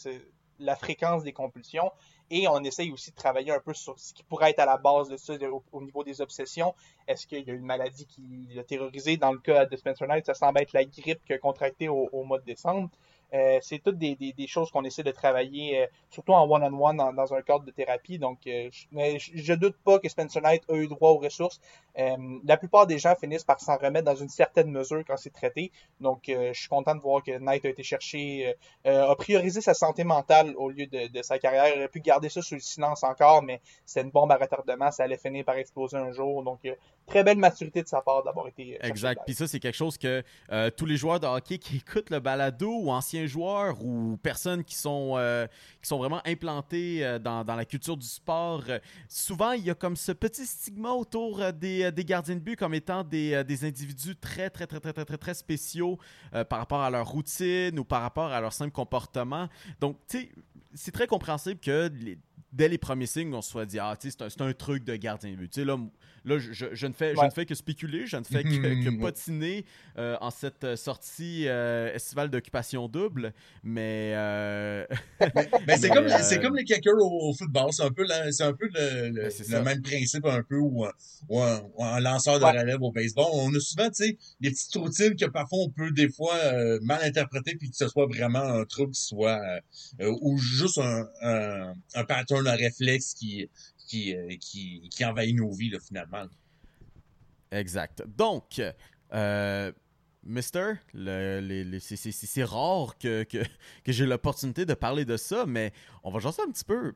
[0.58, 1.90] la fréquence des compulsions.
[2.30, 4.78] Et on essaye aussi de travailler un peu sur ce qui pourrait être à la
[4.78, 6.74] base de ça au, au niveau des obsessions.
[7.06, 9.16] Est-ce qu'il y a une maladie qui l'a terrorisé?
[9.16, 12.24] Dans le cas de Spencer Knight, ça semble être la grippe qu'il a contractée au
[12.24, 12.90] mois de décembre.
[13.34, 16.96] Euh, c'est toutes des, des, des choses qu'on essaie de travailler, euh, surtout en one-on-one,
[16.96, 18.18] dans, dans un cadre de thérapie.
[18.18, 21.18] Donc, euh, je, mais je, je doute pas que Spencer Knight a eu droit aux
[21.18, 21.60] ressources.
[21.98, 25.32] Euh, la plupart des gens finissent par s'en remettre dans une certaine mesure quand c'est
[25.32, 25.72] traité.
[26.00, 29.16] Donc, euh, je suis content de voir que Knight a été cherché, euh, euh, a
[29.16, 31.68] priorisé sa santé mentale au lieu de, de sa carrière.
[31.68, 34.90] Il aurait pu garder ça sous le silence encore, mais c'est une bombe à retardement.
[34.90, 36.42] Ça allait finir par exploser un jour.
[36.42, 36.60] Donc,
[37.06, 38.78] très belle maturité de sa part d'avoir été.
[38.82, 39.22] Exact.
[39.24, 42.20] Puis ça, c'est quelque chose que euh, tous les joueurs de hockey qui écoutent le
[42.20, 45.46] balado ou anciens joueurs ou personnes qui sont, euh,
[45.80, 49.70] qui sont vraiment implantés euh, dans, dans la culture du sport, euh, souvent, il y
[49.70, 53.64] a comme ce petit stigma autour des, des gardiens de but comme étant des, des
[53.64, 55.98] individus très, très, très, très, très, très, très spéciaux
[56.48, 59.48] par rapport à leur routine ou par rapport à leur simple comportement.
[59.80, 60.28] Donc, tu sais,
[60.74, 61.90] c'est très compréhensible que
[62.52, 64.84] dès les premiers signes, on se soit dit, ah, tu sais, c'est un, un truc
[64.84, 65.50] de gardien de but.
[65.50, 65.76] Tu sais, là,
[66.26, 68.84] là je, je- je ne fais, je ne fais que spéculer, je ne fais que,
[68.84, 69.64] que patiner
[69.96, 74.12] euh, en cette euh, sortie euh, estivale d'occupation double, mais...
[74.14, 74.84] euh,
[75.66, 77.72] Ben, c'est Mais, comme, euh, c'est comme les kickers au, au football.
[77.72, 80.84] C'est un peu, la- un peu le, le, Ben, le même principe, un peu, ou,
[80.84, 80.92] un-
[81.28, 82.58] ou un, ou un lanceur de Ouais.
[82.60, 83.26] relève au baseball.
[83.32, 86.78] On a souvent, tu sais, des petites routines que parfois on peut des fois euh,
[86.82, 89.40] mal interpréter puis que ce soit vraiment un truc qui soit,
[90.00, 93.48] ou juste un, un, un pattern, un réflexe qui,
[93.86, 96.26] qui, euh, qui, qui envahit nos vies, finalement.
[97.50, 98.02] Exact.
[98.06, 98.60] Donc,
[99.12, 99.72] euh,
[100.24, 103.38] Mister, c'est- rare que, que,
[103.84, 105.72] que j'ai l'opportunité de parler de ça, mais
[106.02, 106.94] on va jaser un petit peu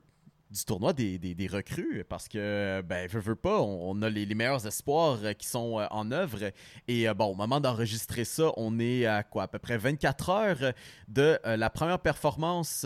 [0.50, 4.26] du tournoi des, des, des recrues parce que, ben, veux, veux pas, on, a les,
[4.26, 6.50] les meilleurs espoirs euh, qui sont euh, en œuvre.
[6.88, 10.72] Et bon, au moment d'enregistrer ça, on est à quoi, à peu près 24 heures
[11.06, 12.84] de la première performance.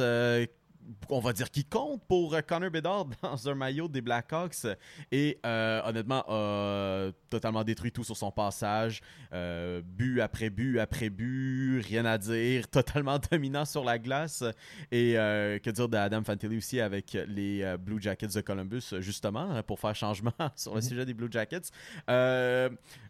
[1.08, 4.66] On va dire qui compte pour euh, Connor Bedard dans un maillot des Blackhawks.
[5.10, 9.00] Et euh, honnêtement a totalement détruit tout sur son passage.
[9.32, 14.44] Euh, but après but après but rien à dire totalement dominant sur la glace.
[14.90, 19.94] Et que dire d'Adam Fantilli aussi avec les Blue Jackets de Columbus justement pour faire
[19.94, 21.70] changement sur le sujet des Blue Jackets.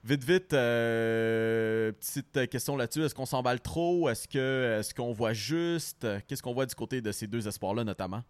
[0.05, 3.05] Vite vite petite question là-dessus.
[3.05, 4.09] Est-ce qu'on s'emballe trop?
[4.09, 6.07] Est-ce que est-ce qu'on voit juste?
[6.27, 7.64] Qu'est-ce qu'on voit du côté de ces deux espoirs?
[7.73, 8.23] Là notamment?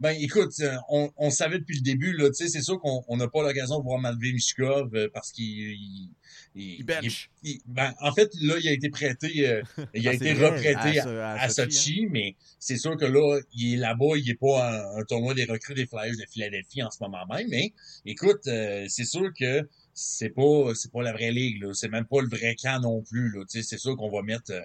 [0.00, 3.04] Ben, écoute, euh, on, on savait depuis le début, là, tu sais, c'est sûr qu'on
[3.06, 6.10] on n'a pas l'occasion de voir Matvey Mishkov euh, parce qu'il il,
[6.56, 7.30] il, Il bench.
[7.44, 9.62] il- ben, en fait, là, il a été prêté, euh,
[9.94, 11.70] il a Ah, été reprêté à, à, à Sochi, hein?
[11.70, 15.32] Sochi, mais c'est sûr que là, il est là-bas, il est pas un, un tournoi
[15.32, 17.72] des recrues des Flyers de Philadelphie en ce moment même, mais
[18.04, 22.04] écoute, euh, c'est sûr que c'est pas c'est pas la vraie ligue, là, c'est même
[22.06, 24.60] pas le vrai camp non plus, là, tu sais, c'est sûr qu'on va mettre euh,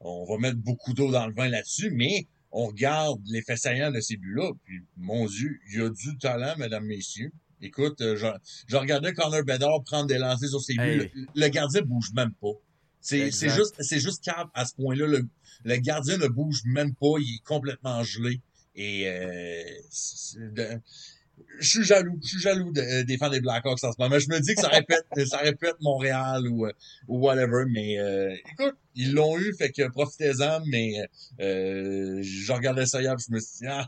[0.00, 2.26] on va mettre beaucoup d'eau dans le vin là-dessus, mais
[2.58, 6.54] on regarde l'effet saillant de ces buts-là, puis mon Dieu, il y a du talent,
[6.56, 7.30] mesdames, messieurs.
[7.60, 8.26] Écoute, euh, je,
[8.66, 11.10] je regardais Connor Bedard prendre des lancers sur ses buts.
[11.14, 12.52] Le, le gardien bouge même pas.
[13.00, 15.06] C'est juste, c'est juste calme à ce point-là.
[15.06, 15.28] Le,
[15.64, 17.18] le gardien ne bouge même pas.
[17.20, 18.40] Il est complètement gelé.
[18.74, 19.62] Et euh,
[20.54, 20.80] de-
[21.60, 22.18] je suis jaloux.
[22.22, 24.18] Je suis jaloux de- euh, des fans des Blackhawks en ce moment.
[24.18, 26.72] Je me dis que ça répète, ça répète Montréal ou, euh,
[27.08, 27.64] ou whatever.
[27.70, 30.60] Mais euh, écoute, ils l'ont eu, fait que profitez-en.
[30.66, 30.92] Mais
[31.40, 33.86] euh, je regardais ça hier, je me suis dit, ah,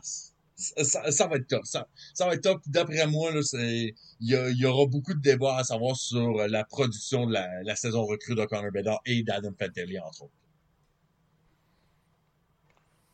[0.55, 1.65] ça, ça- va être top.
[1.65, 2.61] Ça, ça va être top.
[2.67, 7.33] D'après moi, il y, y aura beaucoup de débats à savoir sur la production de
[7.33, 10.33] la, la saison recrue de Connor Bedard et d'Adam Fantilli, entre autres.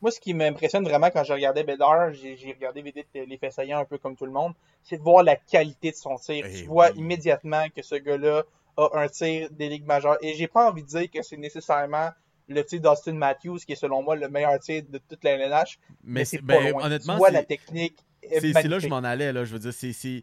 [0.02, 3.78] Moi, ce qui m'impressionne vraiment quand je regardais Bédard, j'ai regardé vite les faits saillants
[3.80, 6.44] un peu comme tout le monde, c'est de voir la qualité de son tir.
[6.46, 6.98] Eh tu vois oui.
[6.98, 8.44] immédiatement que ce gars-là
[8.76, 10.18] a un tir des ligues majeures.
[10.20, 12.10] Et j'ai pas envie de dire que c'est nécessairement
[12.48, 15.78] le tir d'Austin Matthews qui est selon moi le meilleur tir de toute la LNH,
[16.04, 16.84] mais, mais c'est pas ben, loin.
[16.84, 17.96] honnêtement tu vois la technique.
[18.22, 19.44] est C'est là que je m'en allais, là.
[19.44, 20.22] Je veux dire, c'est.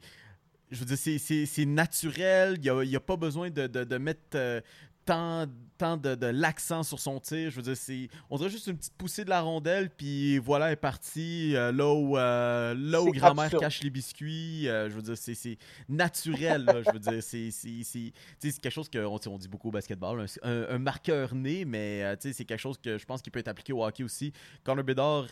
[0.72, 2.58] Je veux dire, c'est- naturel.
[2.64, 4.62] Il n'y a, pas besoin de, de- de mettre euh,
[5.06, 5.46] tant,
[5.84, 7.50] tant de, de l'accent sur son tir.
[7.50, 8.08] Je veux dire, c'est.
[8.30, 11.72] On dirait juste une petite poussée de la rondelle, puis voilà, elle est partie euh,
[11.72, 13.62] là où, euh, là où grand-mère absurde.
[13.64, 14.70] cache les biscuits.
[14.70, 15.58] Euh, je veux dire, c'est c'est
[15.90, 16.82] naturel, là.
[16.84, 18.14] Je veux dire, c'est c'est-
[18.62, 20.22] quelque chose qu'on on dit beaucoup au basketball.
[20.22, 23.40] Un, un- un marqueur né, mais euh, c'est quelque chose que je pense qu'il peut
[23.40, 24.32] être appliqué au hockey aussi.
[24.64, 25.28] Connor Bedard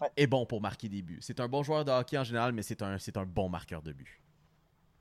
[0.00, 0.08] Ouais.
[0.16, 1.18] est bon pour marquer des buts.
[1.20, 3.82] C'est un bon joueur de hockey en général, mais c'est un, c'est un bon marqueur
[3.82, 4.20] de but.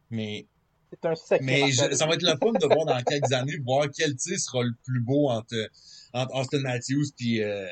[0.09, 0.47] Mais
[0.89, 3.57] C'est un sacré Mais je- ça va être le fun de voir dans quelques années,
[3.65, 5.69] voir quel tir sera le plus beau entre,
[6.13, 7.65] entre Austin Matthews puis euh,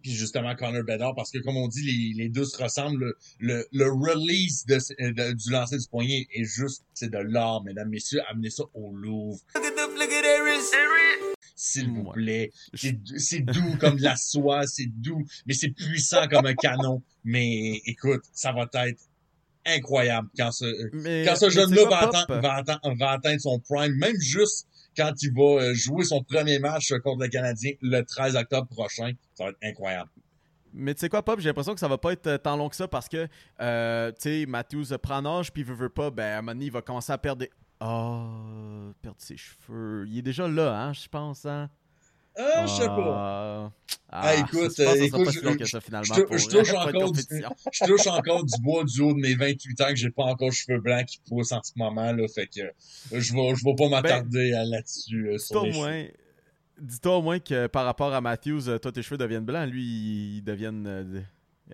[0.00, 3.00] puis justement Connor Bedard, parce que comme on dit, les, les deux se ressemblent.
[3.00, 4.76] Le, le, le release de,
[5.10, 8.20] de- du lancer du poignet est juste, c'est de l'art, mesdames, messieurs.
[8.30, 9.40] Amenez ça au Louvre.
[11.56, 12.52] S'il vous plaît.
[12.74, 17.02] C'est c'est doux comme de la soie, c'est doux, mais c'est puissant comme un canon.
[17.24, 19.00] Mais écoute, ça va être
[19.66, 22.62] incroyable quand ce, Mais, quand ce jeune-là va, va,
[22.98, 24.66] va atteindre son prime, même juste
[24.96, 29.12] quand il va euh, jouer son premier match contre le Canadien le 13 octobre prochain,
[29.34, 30.10] ça va être incroyable.
[30.74, 32.68] Mais tu sais quoi, Pop, j'ai l'impression que ça va pas être euh, tant long
[32.68, 33.28] que ça parce que,
[33.60, 36.52] euh, tu sais, Matthews prend un âge, puis veut, veut pas, ben, à un moment
[36.52, 37.50] donné, il va commencer à perdre des...
[37.80, 38.26] Ah,
[39.00, 40.04] perdre ses cheveux.
[40.08, 41.70] Il est déjà là, hein, je pense, hein?
[42.38, 43.72] Ah, je sais pas.
[44.10, 47.22] Ah, écoute, je euh, je- touche euh, encore du-.
[47.72, 50.50] Je touche encore du bois du haut de mes 28 ans que j'ai pas encore
[50.52, 52.70] cheveux blancs qui poussent en ce moment, là, fait que euh,
[53.12, 55.28] je vais, je vais pas m'attarder euh, là-dessus.
[55.28, 55.84] euh, sur Dis-toi les au cheveux.
[55.84, 56.04] moins...
[56.80, 59.82] Dis-toi au moins que par rapport à Matthews, euh, toi, tes cheveux deviennent blancs, lui,
[60.36, 61.20] ils deviennent euh,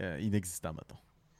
[0.01, 0.97] euh, inexistants, mettons.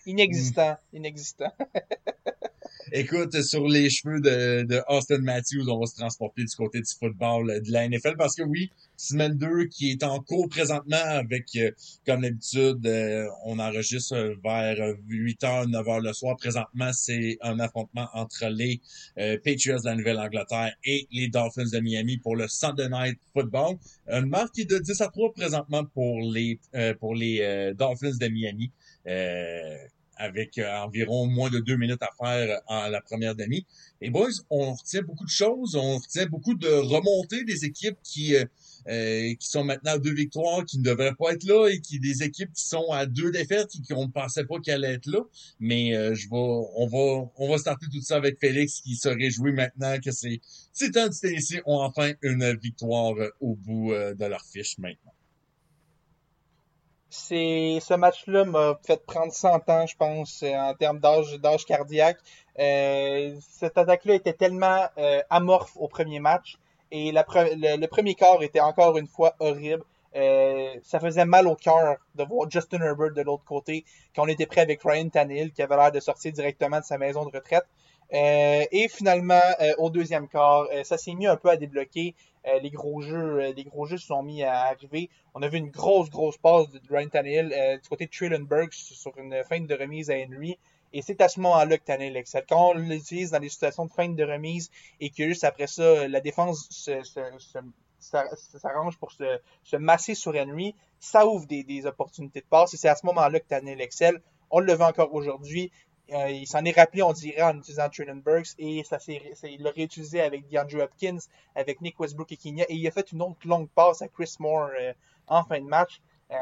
[0.07, 1.51] Inexistant, inexistant.
[2.93, 6.91] Écoute, sur les cheveux de, de Austin Matthews, on va se transporter du côté du
[6.99, 10.97] football euh, de la NFL parce que oui, semaine 2 qui est en cours présentement
[10.97, 11.71] avec, euh,
[12.07, 14.77] comme d'habitude, euh, on enregistre vers
[15.09, 16.37] 8h, 9h le soir.
[16.37, 18.81] Présentement, c'est un affrontement entre les
[19.17, 23.77] Patriots de la Nouvelle-Angleterre et les Dolphins de Miami pour le Sunday Night Football.
[24.09, 26.59] Une marque qui est de 10 à 3 présentement pour les,
[27.01, 28.71] pour les Dolphins de Miami
[30.17, 33.67] avec euh, environ moins de deux minutes à faire euh, en la première demi.
[34.01, 38.35] Et boys, on retient beaucoup de choses, on retient beaucoup de remontées des équipes qui
[38.37, 41.99] euh, qui sont maintenant à deux victoires, qui ne devraient pas être là, et qui
[42.01, 45.07] des équipes qui sont à deux défaites et qu'on ne pensait pas qu'elles allaient être
[45.07, 45.21] là.
[45.59, 46.37] Mais je vais,
[46.77, 50.41] on va, on va starter tout ça avec Félix qui se réjouit maintenant que c'est
[50.75, 55.14] Titans du Tennessee ont enfin une victoire au bout de leur fiche maintenant
[57.15, 61.65] c'est ce match-là m'a fait prendre 100 ans, je pense, euh, en termes d'âge d'âge
[61.65, 62.19] cardiaque.
[62.59, 66.59] Euh, cette attaque-là était tellement euh, amorphe au premier match
[66.91, 69.85] et le, premier quart était encore une fois horrible.
[70.17, 74.47] Euh, ça faisait mal au cœur de voir Justin Herbert de l'autre côté, qu'on était
[74.47, 77.67] prêt avec Ryan Tannehill, qui avait l'air de sortir directement de sa maison de retraite.
[78.13, 82.15] Euh, et finalement, euh, au deuxième quart, ça s'est mis un peu à débloquer.
[82.63, 85.11] Les gros jeux, les gros jeux se sont mis à arriver.
[85.35, 87.49] On a vu une grosse, grosse passe de Ryan Tannehill
[87.83, 90.59] du côté de Trillenberg sur une fin de remise à Henry.
[90.97, 92.45] Et c'est à ce moment-là que Tannehill excelle.
[92.49, 96.07] Quand on l'utilise dans des situations de fin de remise et que juste après ça,
[96.07, 96.69] la défense
[97.99, 102.77] s'arrange pour se, se, masser sur Henry, ça ouvre des, des opportunités de passe et
[102.77, 104.23] c'est à ce moment-là que Tannehill excelle.
[104.51, 105.73] On le voit encore aujourd'hui.
[106.13, 109.71] Euh, il s'en est rappelé, on dirait, en utilisant Trillen Burks et ça il l'a
[109.71, 111.19] réutilisé avec DeAndre Hopkins,
[111.55, 114.35] avec Nick Westbrook et Kenya et il a fait une autre longue passe à Chris
[114.39, 114.93] Moore euh,
[115.29, 116.03] en fin de match.
[116.31, 116.37] Euh,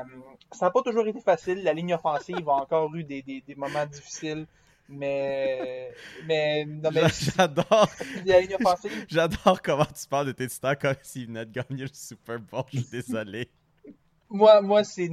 [0.50, 1.62] ça n'a pas toujours été facile.
[1.62, 4.46] La ligne offensive a encore eu des, des, des moments difficiles.
[4.88, 5.90] Mais,
[6.26, 7.88] mais, mais j'adore.
[9.08, 12.64] J'adore comment tu parles de tes titans comme s'ils venaient de gagner le Super Bowl.
[12.72, 13.48] Je suis désolé.
[14.32, 15.10] Moi, moi c'est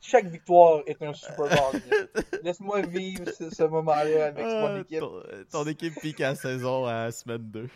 [0.00, 1.82] chaque victoire est un Super Bowl.
[2.42, 5.04] Laisse-moi vivre ce, moment-là avec mon ah, équipe.
[5.50, 7.68] Ton, équipe pique à la saison à semaine 2.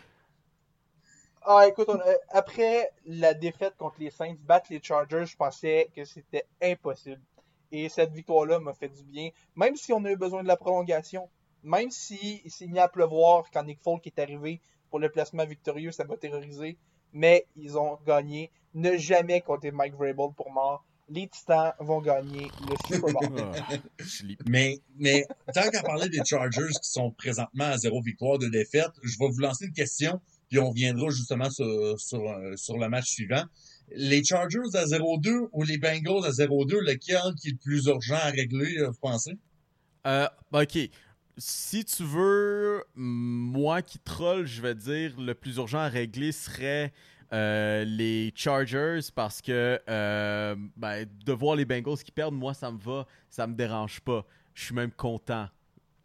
[1.43, 1.89] Ah, écoute,
[2.29, 7.21] après la défaite contre les Saints, battre les Chargers, je pensais que c'était impossible.
[7.71, 9.29] Et cette victoire-là m'a fait du bien.
[9.55, 11.29] Même si on a eu besoin de la prolongation,
[11.61, 14.59] même si s'il n'y a à pleuvoir quand Nick Folk est arrivé
[14.89, 16.77] pour le placement victorieux, ça m'a terrorisé.
[17.13, 20.83] Mais ils ont gagné ne jamais compter Mike Vrabel pour mort.
[21.09, 23.51] Les Titans vont gagner le Super Bowl.
[23.55, 28.47] Ah, mais, mais tant qu'à parler des Chargers qui sont présentement à zéro victoire de
[28.47, 32.77] défaite, je vais vous lancer une question, puis on reviendra justement sur, sur, euh, sur
[32.77, 33.43] le match suivant.
[33.91, 38.15] Les Chargers à 0-2 ou les Bengals à 0-2, lequel qui est le plus urgent
[38.15, 39.37] à régler, euh, vous pensez?
[40.07, 40.77] Euh, ok.
[41.37, 46.93] Si tu veux, moi qui troll, je vais dire le plus urgent à régler serait
[47.33, 52.71] euh, les Chargers parce que euh, ben, de voir les Bengals qui perdent, moi, ça
[52.71, 54.25] me va, ça me dérange pas.
[54.53, 55.47] Je suis même content.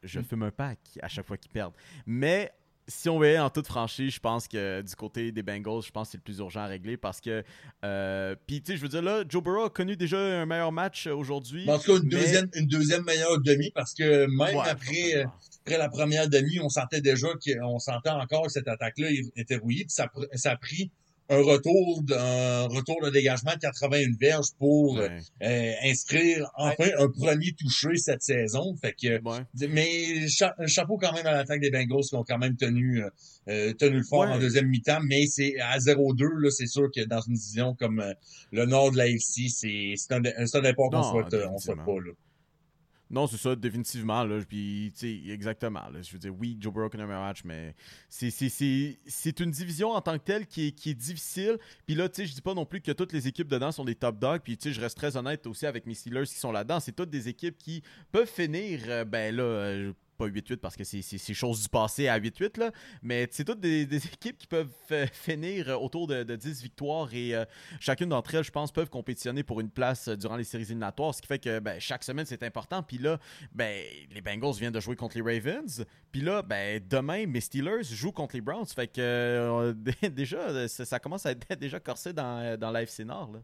[0.02, 0.24] Je mm.
[0.24, 1.74] fume un pack à chaque fois qu'ils perdent.
[2.06, 2.50] Mais
[2.88, 6.08] si on veut en toute franchise, je pense que du côté des Bengals, je pense
[6.08, 7.44] que c'est le plus urgent à régler parce que.
[7.84, 10.72] Euh, Puis, tu sais, je veux dire, là, Joe Burrow a connu déjà un meilleur
[10.72, 11.68] match aujourd'hui.
[11.68, 15.24] En tout cas, une, deuxième, une deuxième meilleure demi parce que même après,
[15.60, 19.84] après la première demi, on sentait déjà qu'on sentait encore que cette attaque-là était rouillée.
[19.84, 20.90] Puis ça, ça a pris
[21.30, 27.52] un retour d'un retour de dégagement de 81 verges pour euh, inscrire enfin un premier
[27.52, 28.74] touché cette saison.
[28.80, 29.20] Fait que
[29.68, 30.28] mais
[30.66, 33.10] chapeau quand même à l'attaque des Bengals qui ont quand même tenu euh,
[33.48, 37.04] euh, tenu le fort en deuxième mi-temps, mais c'est à 0-2 là, c'est sûr que
[37.04, 38.02] dans une division comme
[38.52, 41.92] le nord de la FC, c'est c'est un, un départ qu'on souhaite on souhaite pas
[42.04, 42.12] là.
[43.10, 44.24] Non, c'est ça, définitivement.
[44.24, 44.40] Là.
[44.46, 44.92] Puis,
[45.30, 45.82] exactement.
[46.00, 47.74] Je veux dire, oui, Joe Burrow un match, mais
[48.08, 51.58] c'est une division en tant que telle qui est, difficile.
[51.86, 54.18] Puis là, je dis pas non plus que toutes les équipes dedans sont des top
[54.18, 54.42] dogs.
[54.42, 56.80] Puis, je reste très honnête aussi avec mes Steelers qui sont là-dedans.
[56.80, 60.84] C'est toutes des équipes qui peuvent finir, euh, ben là, euh, pas 8-8 parce que
[60.84, 64.72] c'est chose du passé à 8-8, là, mais c'est toutes des, équipes qui peuvent
[65.12, 67.44] finir autour de, 10 victoires et euh,
[67.80, 71.22] chacune d'entre elles, je pense, peuvent compétitionner pour une place durant les séries éliminatoires, ce
[71.22, 72.82] qui fait que ben, chaque semaine, c'est important.
[72.82, 73.18] Puis là,
[73.52, 75.84] ben, les Bengals viennent de jouer contre les Ravens.
[76.12, 78.66] Puis là, ben, demain, mes Steelers jouent contre les Browns.
[78.66, 79.72] Fait que euh,
[80.10, 83.32] déjà, ça, commence à être déjà corsé dans, dans l'AFC Nord.
[83.32, 83.40] Là.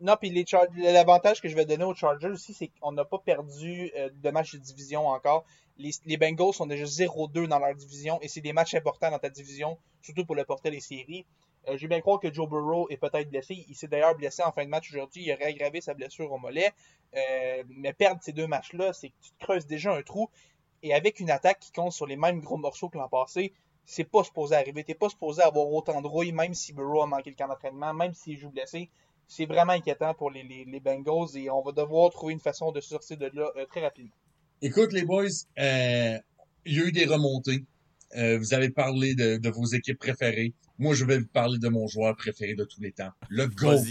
[0.00, 0.30] Non, puis
[0.76, 4.30] l'avantage que je vais donner aux Chargers aussi, c'est qu'on n'a pas perdu euh, de
[4.30, 5.44] match de division encore.
[5.78, 9.30] Les, Bengals sont déjà 0-2 dans leur division et c'est des matchs importants dans ta
[9.30, 11.24] division, surtout pour le porter les séries.
[11.68, 13.64] Euh, J'ai bien croire que Joe Burrow est peut-être blessé.
[13.68, 15.24] Il s'est d'ailleurs blessé en fin de match aujourd'hui.
[15.24, 16.72] Il aurait aggravé sa blessure au mollet.
[17.14, 20.28] Euh, mais perdre ces deux matchs-là, c'est que tu te creuses déjà un trou.
[20.82, 23.54] Et avec une attaque qui compte sur les mêmes gros morceaux que l'an passé,
[23.86, 24.84] c'est pas supposé arriver.
[24.84, 27.94] T'es pas supposé avoir autant de rouille, même si Burrow a manqué le camp d'entraînement,
[27.94, 28.90] même s'il joue blessé.
[29.28, 32.70] C'est vraiment inquiétant pour les, les, les, Bengals et on va devoir trouver une façon
[32.70, 34.14] de sortir de là euh, très rapidement.
[34.62, 35.24] Écoute, les boys,
[35.58, 36.18] euh,
[36.64, 37.64] il y a eu des remontées.
[38.16, 40.54] Euh, vous avez parlé de, de, vos équipes préférées.
[40.78, 43.10] Moi, je vais vous parler de mon joueur préféré de tous les temps.
[43.28, 43.82] Le GOAT.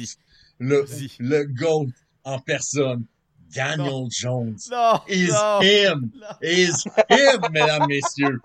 [0.60, 0.86] Le,
[1.20, 1.88] le GOAT
[2.24, 3.06] en personne.
[3.54, 4.08] Daniel Non.
[4.10, 4.58] Jones.
[4.72, 5.62] Non, Is non.
[5.62, 6.12] him.
[6.42, 8.40] Is him, mesdames, messieurs.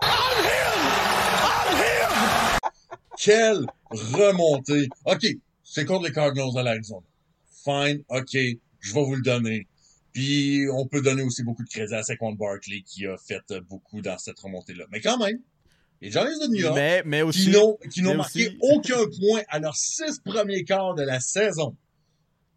[3.17, 4.89] Quelle remontée.
[5.05, 5.25] OK,
[5.73, 7.05] c'est contre les Cardinals de l'Arizona.
[7.63, 9.67] Fine, OK, je vais vous le donner.
[10.11, 14.01] Puis, on peut donner aussi beaucoup de crédit à Saquon Barkley qui a fait beaucoup
[14.01, 14.83] dans cette remontée-là.
[14.91, 15.39] Mais quand même,
[16.01, 17.45] les Giants de New York Mais, mais aussi.
[17.45, 21.03] qui n'ont, qui n'ont mais marqué aussi- aucun point à leurs six premiers quarts de
[21.03, 21.77] la saison.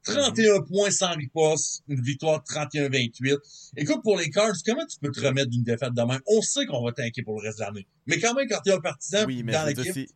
[0.02, 3.38] 31 points sans riposte, une victoire 31-28.
[3.76, 6.20] Écoute, pour les Cards, comment tu peux te remettre d'une défaite de même?
[6.26, 7.86] On sait qu'on va t'inquiéter pour le reste de l'année.
[8.06, 10.10] Mais quand même, quand tu es un partisan Oui, dans l'équipe,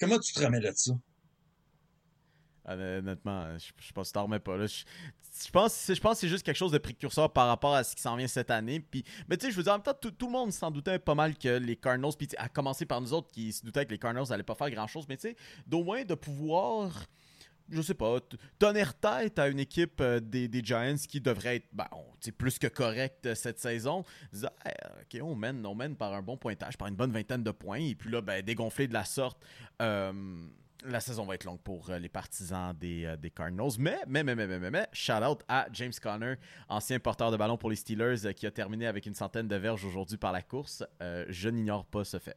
[0.00, 0.92] comment tu te remets de ça?
[2.68, 3.72] Honnêtement, je,
[4.04, 4.56] si t'en remets pas.
[4.56, 4.66] Là.
[4.66, 4.84] Je,
[5.44, 7.94] je pense, je pense que c'est juste quelque chose de précurseur par rapport à ce
[7.96, 8.80] qui s'en vient cette année.
[8.80, 10.70] Puis, mais tu sais, je veux dire, en même temps, tout, tout le monde s'en
[10.70, 13.86] doutait pas mal que les Cardinals, puis à commencer par nous autres qui se doutaient
[13.86, 15.06] que les Cardinals n'allaient pas faire grand chose.
[15.08, 17.06] Mais tu sais, d'au moins de pouvoir,
[17.70, 18.18] je sais pas,
[18.58, 21.86] tenir tête à une équipe euh, des, des Giants qui devrait être ben,
[22.36, 24.04] plus que correcte euh, cette saison.
[24.32, 27.80] Ok, on mène, on mène par un bon pointage, par une bonne vingtaine de points.
[27.80, 29.42] Et puis là, ben, dégonfler de la sorte.
[29.80, 30.12] euh,
[30.84, 33.72] la saison va être longue pour euh, les partisans des, euh, des Cardinals.
[33.78, 36.34] Mais, mais, mais, mais, mais, mais, mais, shout out à James Conner,
[36.68, 39.56] ancien porteur de ballon pour les Steelers, euh, qui a terminé avec une centaine de
[39.56, 40.84] verges aujourd'hui par la course.
[41.02, 42.36] Euh, je n'ignore pas ce fait.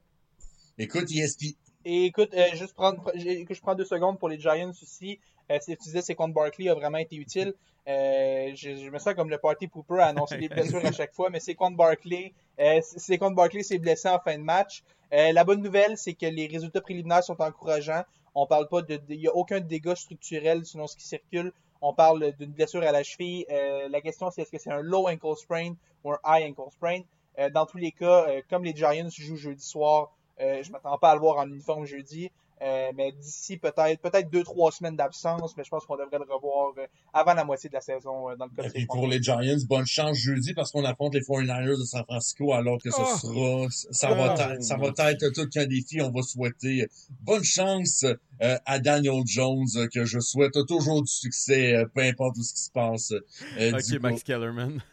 [0.77, 4.69] Écoute, ESP, Et écoute, euh, juste prendre, que je prends deux secondes pour les Giants
[4.82, 5.19] aussi.
[5.51, 7.54] Euh, c'est- tu disais, c'est contre Barkley a vraiment été utile.
[7.88, 11.13] Euh, je, je me sens comme le party pooper à annoncer les blessures à chaque
[11.13, 12.34] fois, mais c'est contre Barkley.
[12.60, 14.84] Euh, c'est contre Barkley, c'est blessé en fin de match.
[15.13, 18.04] Euh, la bonne nouvelle, c'est que les résultats préliminaires sont encourageants.
[18.33, 21.51] On parle pas de, il y a aucun dégât structurel selon ce qui circule.
[21.81, 23.45] On parle d'une blessure à la cheville.
[23.49, 26.71] Euh, la question, c'est est-ce que c'est un low ankle sprain ou un high ankle
[26.71, 27.01] sprain?
[27.39, 31.11] Euh, dans tous les cas, euh, comme les Giants jouent jeudi soir, je m'attends pas
[31.11, 32.31] à le voir en uniforme jeudi.
[32.63, 36.32] Euh, mais d'ici peut-être peut-être deux trois semaines d'absence, mais je pense qu'on devrait le
[36.32, 39.08] revoir euh, avant la moitié de la saison euh, dans le cas et puis pour
[39.08, 42.91] les Giants, bonne chance jeudi parce qu'on affronte les 49ers de San Francisco alors que
[42.91, 43.17] ce Oh.
[43.17, 44.41] sera, ça va, Oh.
[44.54, 46.02] être, ça va être tout qu'un défi.
[46.02, 46.88] On va souhaiter
[47.21, 48.06] bonne chance
[48.43, 52.54] euh, à Daniel Jones, que je souhaite toujours du succès, euh, peu importe où ce
[52.54, 53.12] qui se passe.
[53.60, 54.84] euh, Ok, Max Kellerman.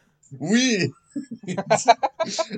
[0.40, 0.90] Oui!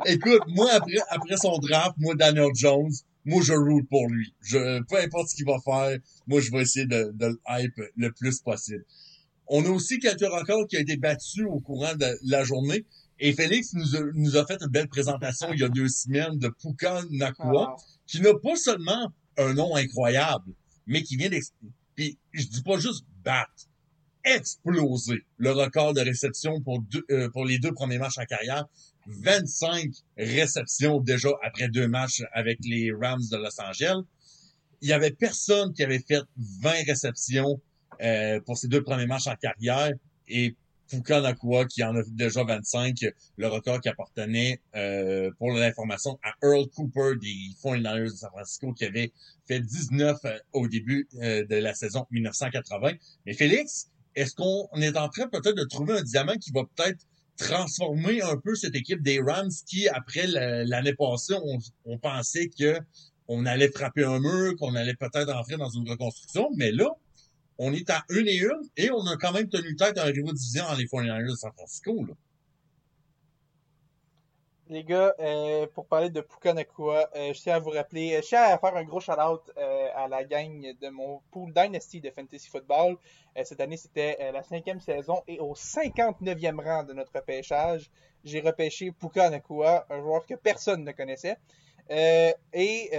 [0.07, 2.91] Écoute, moi, après, après son draft, moi, Daniel Jones,
[3.25, 4.35] moi, je roule pour lui.
[4.41, 7.81] Je, peu importe ce qu'il va faire, moi, je vais essayer de, de le hype
[7.97, 8.85] le plus possible.
[9.47, 12.87] On a aussi quelques records qui ont été battus au courant de la journée.
[13.19, 16.39] Et Félix nous a, nous a fait une belle présentation il y a deux semaines
[16.39, 20.53] de Puka Nakua, qui n'a pas seulement un nom incroyable,
[20.87, 21.75] mais qui vient d'expliquer.
[21.97, 23.69] Puis, je dis pas juste battre,
[24.25, 28.67] exploser le record de réception pour, deux, euh, pour les deux premiers matchs en carrière.
[29.07, 34.03] 25 réceptions déjà après deux matchs avec les Rams de Los Angeles.
[34.83, 36.23] Il y avait personne qui avait fait
[36.63, 37.61] 20 réceptions
[38.03, 39.93] euh, pour ses deux premiers matchs en carrière
[40.29, 40.57] et
[40.89, 42.97] Puka Nakua qui en a déjà 25,
[43.37, 48.73] le record qui appartenait euh, pour l'information à Earl Cooper des 49ers de San Francisco
[48.73, 49.13] qui avait
[49.47, 52.93] fait 19 euh, au début de la saison 1980.
[53.27, 57.07] Mais Félix, est-ce qu'on est en train peut-être de trouver un diamant qui va peut-être
[57.41, 61.35] transformer un peu cette équipe des Rams qui, après la- l'année passée,
[61.85, 62.79] on, pensait que
[63.29, 66.91] on allait frapper un mur, qu'on allait peut-être entrer dans une reconstruction, mais là,
[67.59, 70.13] on est à une et une et on a quand même tenu tête à un
[70.13, 72.05] rival division dans les 49ers de San Francisco.
[72.07, 72.15] Là.
[74.71, 78.21] Les gars, euh, pour parler de Puka Nakua, euh, je tiens à vous rappeler, euh,
[78.23, 82.01] je tiens à faire un gros shout-out euh, à la gang de mon pool Dynasty
[82.01, 82.97] de Fantasy Football.
[83.43, 87.91] Cette année, c'était la cinquième saison et au 59e rang de notre repêchage,
[88.23, 91.37] j'ai repêché Puka Nakua, un joueur que personne ne connaissait.
[91.91, 92.91] Et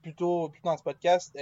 [0.00, 1.38] plutôt, plutôt dans ce podcast,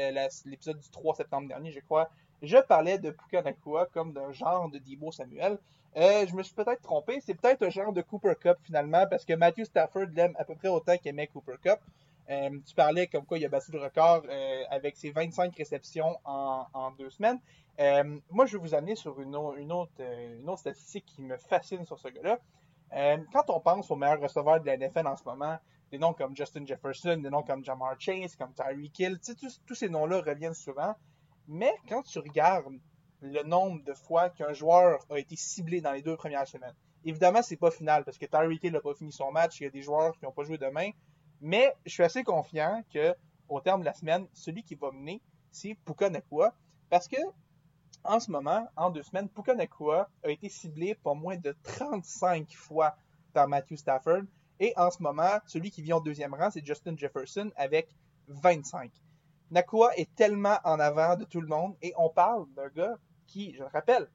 [0.46, 2.08] l'épisode du 3 septembre dernier, je crois,
[2.42, 5.58] je parlais de Puka Nakua comme d'un genre de Debo Samuel.
[5.96, 7.20] Euh, je me suis peut-être trompé.
[7.20, 10.54] C'est peut-être un genre de Cooper Cup finalement, parce que Matthew Stafford l'aime à peu
[10.54, 11.78] près autant qu'aimait Cooper Cup.
[12.30, 16.16] Euh, tu parlais comme quoi il a battu le record euh, avec ses 25 réceptions
[16.24, 17.40] en, deux semaines.
[18.30, 19.90] Moi, je vais vous amener sur une, au- une autre,
[20.58, 22.38] statistique qui me fascine sur ce gars-là.
[23.32, 25.58] Quand on pense aux meilleurs receveurs de la NFL en ce moment,
[25.90, 29.18] des noms comme Justin Jefferson, des noms comme Jamar Chase, comme Tyreek Hill,
[29.66, 30.94] tous ces noms-là reviennent souvent.
[31.48, 32.78] Mais quand tu regardes
[33.20, 37.42] le nombre de fois qu'un joueur a été ciblé dans les deux premières semaines, Évidemment,
[37.42, 39.60] c'est pas final parce que Tyreek Hill n'a pas fini son match.
[39.60, 40.90] Il y a des joueurs qui n'ont pas joué demain.
[41.40, 43.14] Mais je suis assez confiant que
[43.48, 46.54] au terme de la semaine, celui qui va mener, c'est Puka Nakua.
[46.90, 47.16] Parce que
[48.04, 52.52] en ce moment, en deux semaines, Puka Nakua a été ciblé pas moins de 35
[52.54, 52.94] fois
[53.32, 54.22] par Matthew Stafford.
[54.58, 57.88] Et en ce moment, celui qui vient au deuxième rang, c'est Justin Jefferson avec
[58.28, 58.92] 25.
[59.50, 62.98] Nakua est tellement en avant de tout le monde et on parle d'un gars
[63.30, 64.08] qui, je le rappelle,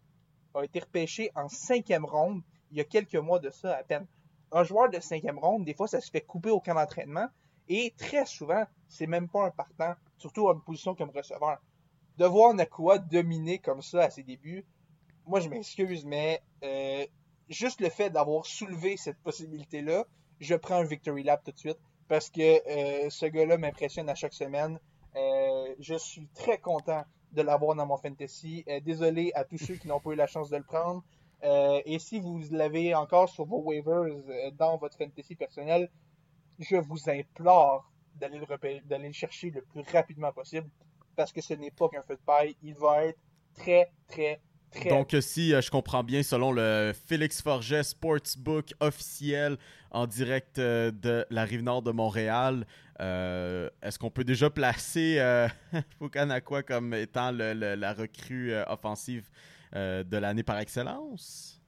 [0.54, 2.42] a été repêché en cinquième ronde
[2.72, 4.06] il y a quelques mois de ça à peine.
[4.52, 7.28] Un joueur de cinquième ronde, des fois, ça se fait couper au camp d'entraînement
[7.68, 11.58] et très souvent, c'est même pas un partant, surtout une position comme receveur.
[12.18, 14.66] De voir Nakua dominer comme ça à ses débuts,
[15.26, 17.06] moi je m'excuse, mais euh,
[17.50, 20.06] juste le fait d'avoir soulevé cette possibilité-là,
[20.40, 24.16] je prends un victory lap tout de suite parce que euh, ce gars-là m'impressionne à
[24.16, 24.80] chaque semaine.
[25.16, 27.04] Euh, je suis très content
[27.36, 28.64] de l'avoir dans mon fantasy.
[28.68, 31.04] Euh, désolé à tous ceux qui n'ont pas eu la chance de le prendre.
[31.44, 35.90] Euh, et si vous l'avez encore sur vos waivers euh, dans votre fantasy personnel,
[36.60, 40.70] je vous implore d'aller le, repé- d'aller le chercher le plus rapidement possible
[41.16, 42.56] parce que ce n'est pas qu'un feu de paille.
[42.64, 43.20] Il va être
[43.54, 44.42] très, très,
[44.76, 44.90] très.
[44.90, 49.58] Donc, euh, si euh, je comprends bien, selon le Félix Forget Sportsbook officiel
[49.92, 52.66] en direct euh, de la rive nord de Montréal,
[53.02, 55.48] euh, est-ce qu'on peut déjà placer euh,
[56.00, 59.30] Fukanakwa comme étant le- le- la recrue offensive
[59.76, 61.62] euh, de l'année par excellence?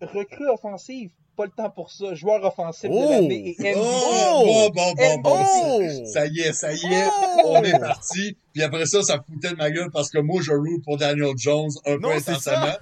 [0.00, 2.14] Recrue offensive, pas le temps pour ça.
[2.14, 3.06] Joueur offensif Oh!
[3.06, 3.74] de l'année et MVP.
[3.78, 4.42] Oh!
[4.44, 5.44] Bon, bon, bon, bon.
[5.44, 6.04] Oh!
[6.12, 7.42] Ça y est, ça y est, Oh!
[7.46, 8.36] on est parti.
[8.52, 11.32] Puis après ça, ça foutait de ma gueule parce que moi, je roule pour Daniel
[11.36, 12.76] Jones un Non, peu c'est intensément.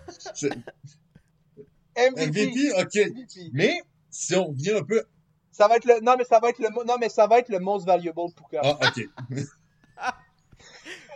[1.96, 2.46] MVP.
[2.46, 2.94] MVP, ok.
[3.12, 3.50] MVP.
[3.52, 3.80] Mais,
[4.10, 5.02] si on revient un peu...
[5.52, 7.48] Ça va être le non mais ça va être le non mais ça va être
[7.48, 8.60] le most valuable Puka.
[8.62, 9.08] Ah, ok.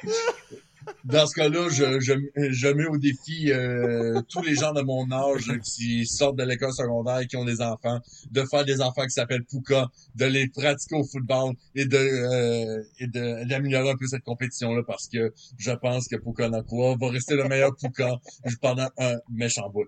[1.05, 2.12] Dans ce cas-là, je, je,
[2.51, 6.72] je mets au défi euh, tous les gens de mon âge qui sortent de l'école
[6.72, 10.97] secondaire, qui ont des enfants, de faire des enfants qui s'appellent Puka, de les pratiquer
[10.97, 15.70] au football et de euh, et de d'améliorer un peu cette compétition-là parce que je
[15.72, 18.16] pense que Puka Nakua va rester le meilleur Puka
[18.61, 19.86] pendant un méchant bout.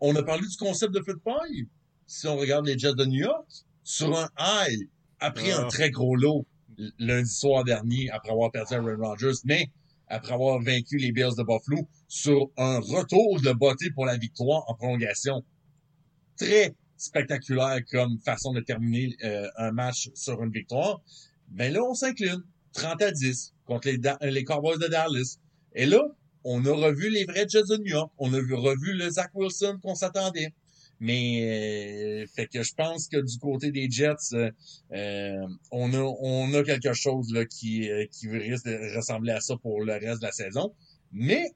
[0.00, 1.66] On a parlé du concept de paille.
[2.06, 3.46] Si on regarde les Jets de New York,
[3.82, 4.88] sur un high,
[5.20, 5.68] après un Ah.
[5.68, 6.46] très gros lot
[6.98, 9.68] lundi soir dernier, après avoir perdu à Aaron Rodgers, mais
[10.08, 14.64] après avoir vaincu les Bills de Buffalo sur un retour de beauté pour la victoire
[14.68, 15.44] en prolongation.
[16.36, 21.00] Très spectaculaire comme façon de terminer euh, un match sur une victoire.
[21.48, 22.42] Ben là, on s'incline.
[22.74, 23.98] 30 à 10 contre les,
[24.30, 25.38] les Cowboys de Dallas.
[25.74, 26.00] Et là,
[26.44, 28.12] on a revu les vrais Jets de New York.
[28.18, 30.52] On a vu- revu le Zach Wilson qu'on s'attendait.
[31.00, 34.50] Mais euh, fait que je pense que du côté des Jets, euh,
[34.92, 39.40] euh, on a on a quelque chose là qui euh, qui risque de ressembler à
[39.40, 40.74] ça pour le reste de la saison.
[41.12, 41.52] Mais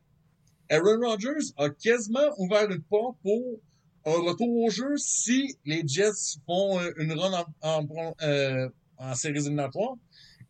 [0.70, 3.60] Aaron Rodgers a quasiment ouvert une porte pour
[4.04, 9.14] un retour au jeu si les Jets font euh, une run en, en, euh, en
[9.14, 9.96] séries éliminatoires.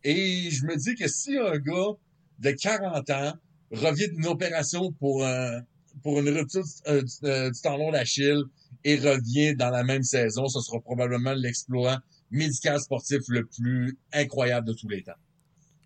[0.03, 1.93] Et je me dis que si un gars
[2.39, 3.33] de 40 ans
[3.71, 5.61] revient d'une opération pour un
[6.01, 8.43] pour une rupture du, euh, du tendon d'Achille
[8.83, 11.99] et revient dans la même saison, ce sera probablement l'exploit
[12.31, 15.11] médical sportif le plus incroyable de tous les temps.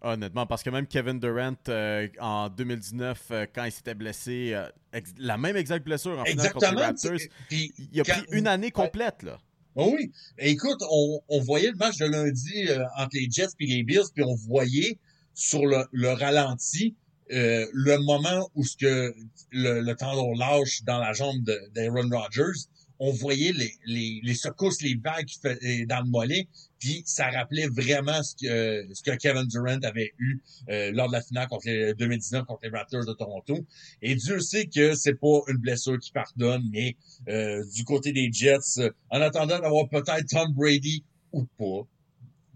[0.02, 4.70] Honnêtement, parce que même Kevin Durant, euh, en 2019, euh, quand il s'était blessé, euh,
[5.18, 6.82] la même exacte blessure en finale contre les Exactement.
[7.16, 9.40] Raptors, Puis, il a quand- pris une année complète, là.
[9.76, 10.12] Oh oui.
[10.38, 12.68] Écoute, on, on voyait le match de lundi
[12.98, 14.98] entre les Jets et les Bills, puis on voyait
[15.34, 16.96] sur le, le ralenti
[17.30, 19.14] le moment où ce que
[19.52, 21.44] le, le tendon lâche dans la jambe
[21.76, 22.60] d'Aaron Rodgers.
[23.00, 26.48] On voyait les, les, les secousses, les vagues fait- dans le mollet,
[26.80, 30.40] puis ça rappelait vraiment ce que, ce que Kevin Durant avait eu
[30.70, 33.66] euh, lors de la finale contre les 2019 contre les Raptors de Toronto.
[34.02, 36.96] Et Dieu sait que c'est pas une blessure qui pardonne, mais
[37.30, 41.88] euh, du côté des Jets, euh, en attendant d'avoir peut-être Tom Brady ou pas,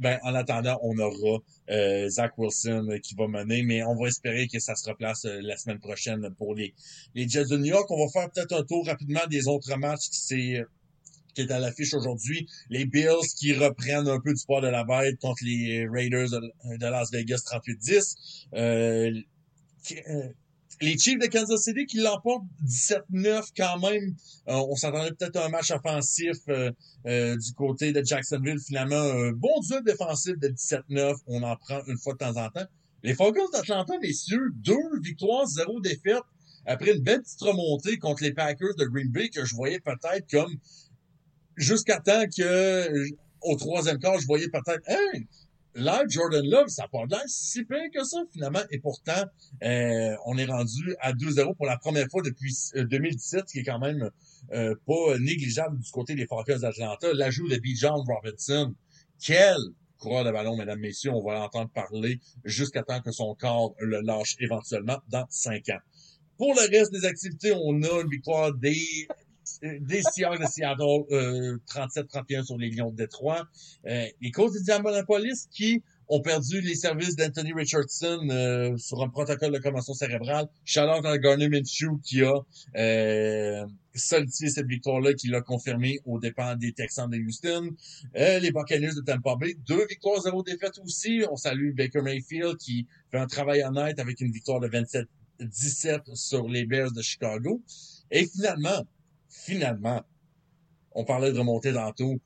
[0.02, 1.40] ben en attendant, on aura
[1.70, 5.40] euh, Zach Wilson qui va mener, mais on va espérer que ça se replace euh,
[5.42, 6.74] la semaine prochaine pour les,
[7.16, 7.90] les Jets de New York.
[7.90, 10.66] On va faire peut-être un tour rapidement des autres matchs qui c'est
[11.34, 12.48] qui est à l'affiche aujourd'hui.
[12.70, 16.86] Les Bills qui reprennent un peu du poids de la bête contre les Raiders de,
[16.86, 18.48] Las Vegas 38-10.
[18.54, 19.22] Euh,
[20.10, 20.28] euh,
[20.82, 24.16] les Chiefs de Kansas City qui l'emportent 17-9 quand même.
[24.48, 26.72] Euh, on s'attendait peut-être à un match offensif euh,
[27.06, 28.60] euh, du côté de Jacksonville.
[28.60, 31.16] Finalement, un bon duel défensif de 17-9.
[31.28, 32.66] On en prend une fois de temps en temps.
[33.04, 36.24] Les Falcons d'Atlanta, messieurs, deux victoires, zéro défaite.
[36.66, 40.30] Après une belle petite remontée contre les Packers de Green Bay que je voyais peut-être
[40.30, 40.56] comme
[41.58, 43.08] jusqu'à temps que
[43.42, 45.20] au troisième quart, je voyais peut-être hein,
[45.76, 48.62] là, Jordan Love, ça n'a pas l'air si pire que ça, finalement.
[48.72, 49.24] Et pourtant,
[49.64, 53.60] euh, on est rendu à 2-0 pour la première fois depuis euh, 2017, ce qui
[53.60, 54.10] est quand même
[54.54, 57.14] euh, pas négligeable du côté des Falcons d'Atlanta.
[57.14, 57.76] L'ajout de B.
[57.76, 58.74] John Robinson.
[59.20, 59.58] Quel
[60.02, 61.12] coureur de ballon, mesdames, messieurs.
[61.12, 65.80] On va l'entendre parler jusqu'à temps que son corps le lâche éventuellement dans 5 ans.
[66.38, 69.08] Pour le reste des activités, on a une victoire des
[69.62, 73.48] des Seahawks de Seattle, euh, 37-31 sur les Lions de Détroit.
[73.88, 79.54] Euh, les Colts d'Indianapolis qui ont perdu les services d'Anthony Richardson euh, sur un protocole
[79.54, 80.48] de commotion cérébrale.
[80.66, 82.36] Shout-out à Garner Minshew qui a
[82.76, 87.70] euh, solidifié cette victoire-là, qui l'a confirmé aux dépens des Texans de Houston.
[88.18, 91.24] Euh, les Buccaneers de Tampa Bay, deux victoires, zéro défaite aussi.
[91.32, 96.50] On salue Baker Mayfield qui fait un travail honnête avec une victoire de 27-17 sur
[96.50, 97.62] les Bears de Chicago.
[98.12, 98.86] Et finalement,
[99.32, 100.04] finalement,
[100.92, 102.20] on parlait de remonter tantôt.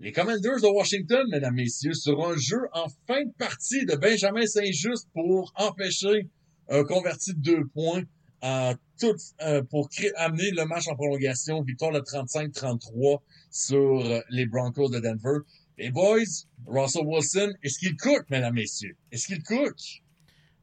[0.00, 4.46] Les Commanders de Washington, mesdames, messieurs, sur un jeu en fin de partie de Benjamin
[4.46, 6.28] Saint-Just pour empêcher
[6.68, 8.02] un converti de deux points
[8.40, 11.62] en tout, euh, pour amener le match en prolongation.
[11.62, 15.38] Victoire de 35-33 sur les Broncos de Denver.
[15.78, 16.18] Les boys,
[16.66, 18.96] Russell Wilson, est-ce qu'il cook, mesdames, messieurs?
[19.10, 19.76] Est-ce qu'il cook?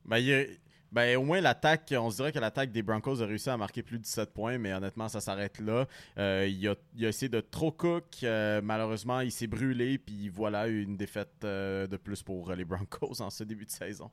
[0.06, 0.60] Ben, il
[0.92, 3.84] ben, au moins, l'attaque, on se dirait que l'attaque des Broncos a réussi à marquer
[3.84, 5.88] plus de 17 points, mais honnêtement, ça s'arrête là.
[6.18, 6.76] Euh, il, a,
[7.08, 8.06] essayé de trop cook.
[8.24, 13.22] euh, malheureusement, il s'est brûlé, puis voilà une défaite euh, de plus pour les Broncos
[13.22, 14.10] en ce début de saison.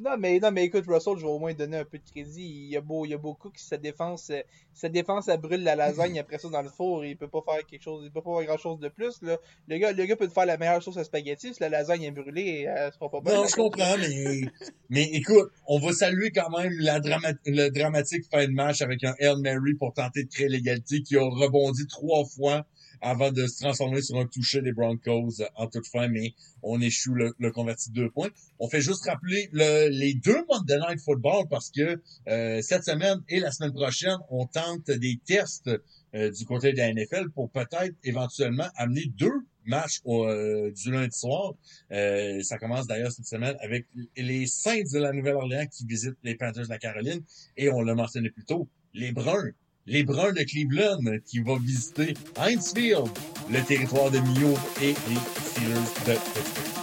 [0.00, 2.42] Non, mais, non, mais écoute, Russell, je vais au moins donner un peu de crédit.
[2.42, 4.40] Il y a, beau, il y a beaucoup qui sa défense, euh,
[4.72, 7.04] sa défense, elle brûle la lasagne après ça dans le four.
[7.04, 9.38] Il peut pas faire quelque chose, il peut pas faire grand chose de plus, là.
[9.66, 11.52] Le gars, le gars peut te faire la meilleure sauce à spaghetti.
[11.52, 13.34] Si la lasagne est brûlée, elle sera pas bonne.
[13.34, 14.40] Non, je comprends, mais,
[14.88, 19.02] mais écoute, on va saluer quand même la drama- le dramatique fin de match avec
[19.02, 22.64] un Hail Mary pour tenter de créer l'égalité qui a rebondi trois fois
[23.00, 27.14] avant de se transformer sur un toucher des Broncos en toute fin, mais on échoue
[27.14, 28.30] le, le converti de deux points.
[28.58, 33.18] On fait juste rappeler le- les deux Monday Night Football parce que euh, cette semaine
[33.28, 35.70] et la semaine prochaine, on tente des tests
[36.14, 39.34] euh, du côté de la NFL pour peut-être éventuellement amener deux
[39.66, 41.52] matchs au, euh, du lundi soir.
[41.92, 43.86] Euh, ça commence d'ailleurs cette semaine avec
[44.16, 47.20] les Saints de la Nouvelle-Orléans qui visitent les Panthers de la Caroline
[47.56, 49.52] et on l'a mentionné plus tôt, les Bruns.
[49.90, 53.08] Les Bruns de Cleveland qui vont visiter Heinz Field,
[53.50, 55.74] le territoire de Mio et les Steelers
[56.06, 56.77] de Pittsburgh.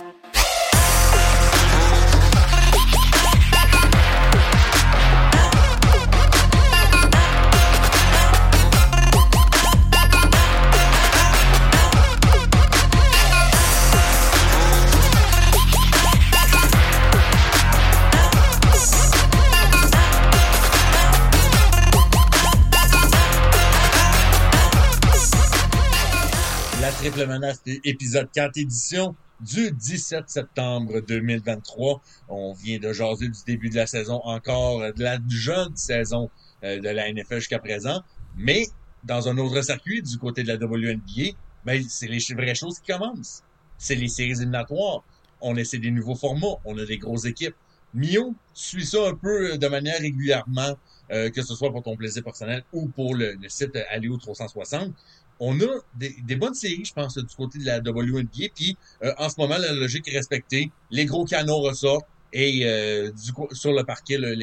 [26.97, 32.01] Triple menace épisode 4 édition du 17 septembre 2023.
[32.29, 36.29] On vient de jaser du début de la saison, encore de la jeune saison
[36.63, 38.01] euh, de la NFL jusqu'à présent.
[38.37, 38.67] Mais
[39.03, 42.93] dans un autre circuit, du côté de la WNBA, ben, c'est les vraies choses qui
[42.93, 43.43] commencent.
[43.77, 45.03] C'est les séries éliminatoires.
[45.41, 46.55] On essaie des nouveaux formats.
[46.63, 47.55] On a des grosses équipes.
[47.93, 50.77] Mio suit ça un peu de manière régulièrement,
[51.11, 54.93] euh, que ce soit pour ton plaisir personnel ou pour le, le site Aléo 360
[55.39, 55.65] on a
[55.95, 58.49] des, des bonnes séries, je pense, du côté de la WNBA.
[58.53, 60.71] Puis euh, en ce moment, la logique est respectée.
[60.91, 64.35] Les gros canons ressortent et euh, du coup, sur le parquet, les,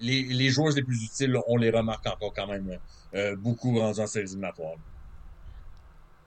[0.00, 2.78] les, les joueurs les plus utiles, on les remarque encore quand même
[3.14, 4.36] euh, beaucoup rendus en séries.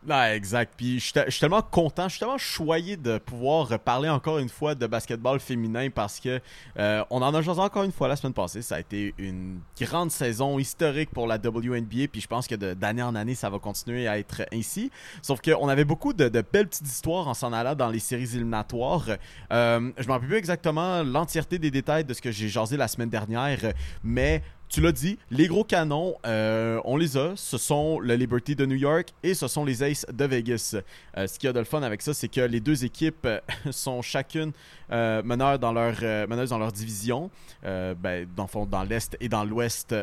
[0.08, 0.74] Ouais, exact.
[0.76, 4.76] Puis je suis tellement content, je suis tellement choyé de pouvoir parler encore une fois
[4.76, 6.42] de basketball féminin parce que
[6.78, 8.62] euh, on en a jasé encore une fois la semaine passée.
[8.62, 12.08] Ça a été une grande saison historique pour la WNBA.
[12.12, 14.92] Puis je pense que d'année en année, ça va continuer à être ainsi.
[15.22, 18.36] Sauf qu'on avait beaucoup de, de belles petites histoires en s'en allant dans les séries
[18.36, 19.06] éliminatoires.
[19.52, 22.90] Euh, je m'en rappelle plus exactement l'entièreté des détails de ce que j'ai jasé la
[22.90, 23.60] semaine dernière,
[24.04, 24.44] mais
[24.74, 27.34] tu l'as dit, les gros canons, euh, on les a.
[27.36, 30.76] Ce sont le Liberty de New York et ce sont les Aces de Vegas.
[31.16, 33.26] Euh, ce qu'il y a de le fun avec ça, c'est que les deux équipes
[33.26, 33.40] euh,
[33.72, 34.52] sont chacune
[34.90, 35.96] meneurs dans leur,
[36.28, 37.32] dans division.
[37.64, 39.96] Ben, dans, l'Est et dans l'Ouest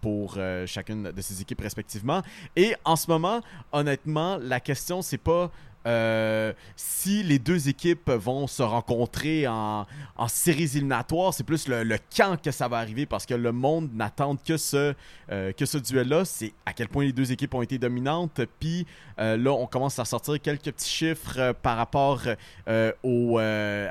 [0.00, 2.22] pour chacune de ces équipes respectivement.
[2.56, 3.42] Et en ce moment,
[3.72, 5.50] honnêtement, la question, c'est pas
[5.86, 11.82] euh, si les deux équipes vont se rencontrer en, en séries éliminatoires, c'est plus le,
[11.84, 14.94] le quand que ça va arriver parce que le monde n'attend que ce,
[15.30, 16.24] euh, ce duel-là.
[16.24, 18.40] C'est à quel point les deux équipes ont été dominantes.
[18.58, 18.86] Puis
[19.18, 22.22] euh, là, on commence à sortir quelques petits chiffres par rapport
[22.66, 22.92] à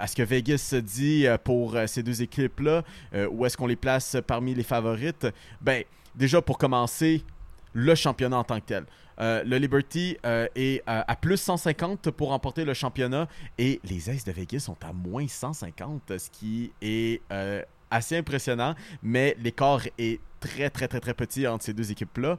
[0.08, 2.84] ce que Vegas dit pour ces deux équipes-là.
[3.32, 5.28] Où est-ce qu'on les place parmi les favorites?
[5.62, 5.84] Ben,
[6.16, 7.24] déjà pour commencer,
[7.74, 8.86] le championnat en tant que tel.
[9.20, 14.24] Euh, le Liberty euh, est à plus 150 pour remporter le championnat et les Aces
[14.24, 17.62] de Vegas sont à moins 150, ce qui est euh,
[17.92, 22.38] assez impressionnant, mais l'écart est très très très très petit entre ces deux équipes-là.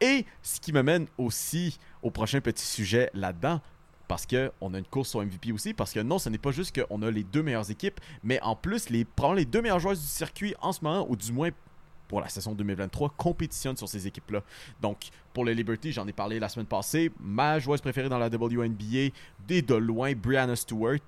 [0.00, 3.60] Et ce qui me mène aussi au prochain petit sujet là-dedans,
[4.08, 6.78] parce qu'on a une course au MVP aussi, parce que non, ce n'est pas juste
[6.78, 10.00] qu'on a les deux meilleures équipes, mais en plus, les, probablement les deux meilleures joueuses
[10.00, 11.50] du circuit en ce moment, ou du moins
[12.10, 14.42] pour la saison 2023, compétitionnent sur ces équipes-là.
[14.82, 18.26] Donc, pour les Liberty, j'en ai parlé la semaine passée, ma joueuse préférée dans la
[18.26, 19.14] WNBA,
[19.46, 20.98] dès de loin, Brianna Stewart,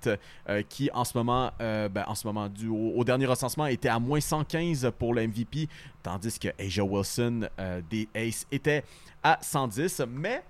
[0.47, 3.89] euh, qui en ce moment, euh, ben, en ce moment du, au, dernier recensement, était
[3.89, 5.67] à moins 115 pour le MVP,
[6.01, 8.85] tandis que Asia Wilson euh, des Aces était
[9.21, 10.41] à 110, mais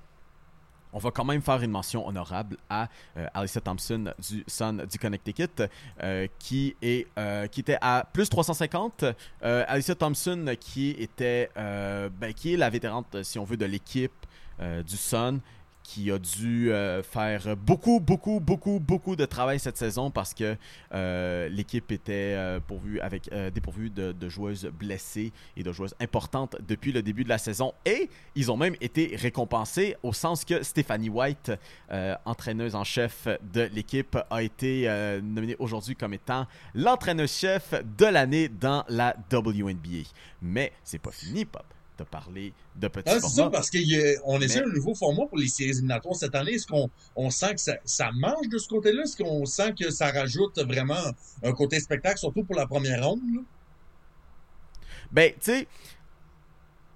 [0.94, 2.88] on va quand même faire une mention honorable à
[3.18, 5.64] euh, Alyssa Thompson du Sun du Connecticut,
[6.02, 9.04] euh, qui, est, euh, était à plus 350.
[9.44, 14.12] Euh, Alyssa Thompson, qui, était, ben, qui est la vétérante, si on veut, de l'équipe
[14.60, 15.40] du Sun,
[15.84, 20.56] qui a dû euh, faire beaucoup, beaucoup, beaucoup, beaucoup de travail cette saison parce que
[20.94, 22.60] euh, l'équipe était euh,
[23.54, 27.74] dépourvue de, joueuses blessées et de joueuses importantes depuis le début de la saison.
[27.86, 31.52] Et ils ont même été récompensés au sens que Stephanie White,
[32.26, 34.88] entraîneuse en chef de l'équipe, a été
[35.22, 40.08] nominée aujourd'hui comme étant l'entraîneuse-chef de l'année dans la WNBA.
[40.42, 41.66] Mais c'est pas fini, Pop,
[41.98, 43.52] de parler de petits Ah, c'est ça, formats.
[43.52, 43.78] parce qu'on
[44.42, 46.54] essaie Mais- un nouveau format pour les séries éliminatoires cette année.
[46.54, 49.04] Est-ce qu'on on sent que ça, ça mange de ce côté-là?
[49.04, 50.96] Est-ce qu'on sent que ça rajoute vraiment
[51.44, 53.22] un côté spectacle, surtout pour la première ronde?
[53.36, 53.42] là?
[55.12, 55.68] Ben, tu sais,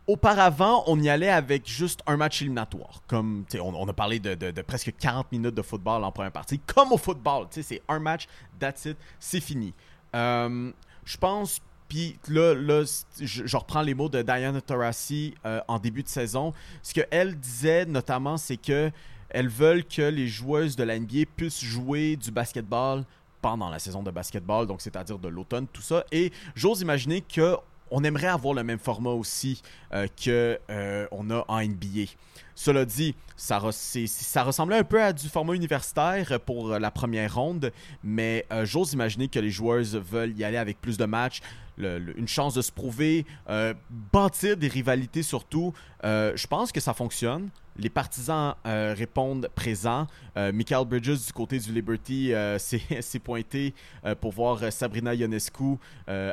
[0.07, 3.03] auparavant, on y allait avec juste un match éliminatoire.
[3.07, 6.31] Comme, on, on a parlé de, de- de presque 40 minutes de football en première
[6.31, 6.59] partie.
[6.59, 8.27] Comme au football, tu sais, c'est un match,
[8.59, 9.73] that's it, c'est fini.
[10.15, 10.71] Euh,
[11.03, 12.83] je pense, puis là, là
[13.19, 16.53] je, reprends les mots de Diana Taurasi euh, en début de saison.
[16.83, 18.91] Ce qu'elle disait notamment, c'est que
[19.29, 23.03] elles veulent que les joueuses de la NBA puissent jouer du basketball
[23.41, 26.03] pendant la saison de basketball, donc c'est-à-dire de l'automne, tout ça.
[26.11, 27.55] Et j'ose imaginer que
[27.91, 29.61] on aimerait avoir le même format aussi
[29.93, 32.11] euh, euh, a en NBA.
[32.60, 36.89] Cela dit, ça, re- ça ressemblait un peu à du format universitaire pour euh, la
[36.89, 37.72] première ronde,
[38.03, 41.41] mais euh, j'ose imaginer que les joueuses veulent y aller avec plus de matchs,
[41.78, 43.76] une chance de se prouver, euh,
[44.12, 45.72] bâtir des rivalités surtout.
[46.03, 47.49] Je pense que ça fonctionne.
[47.80, 50.08] Les partisans répondent présents.
[50.36, 53.76] Michael Bridges du côté du Liberty s'est pointé
[54.20, 55.78] pour voir Sabrina Ionescu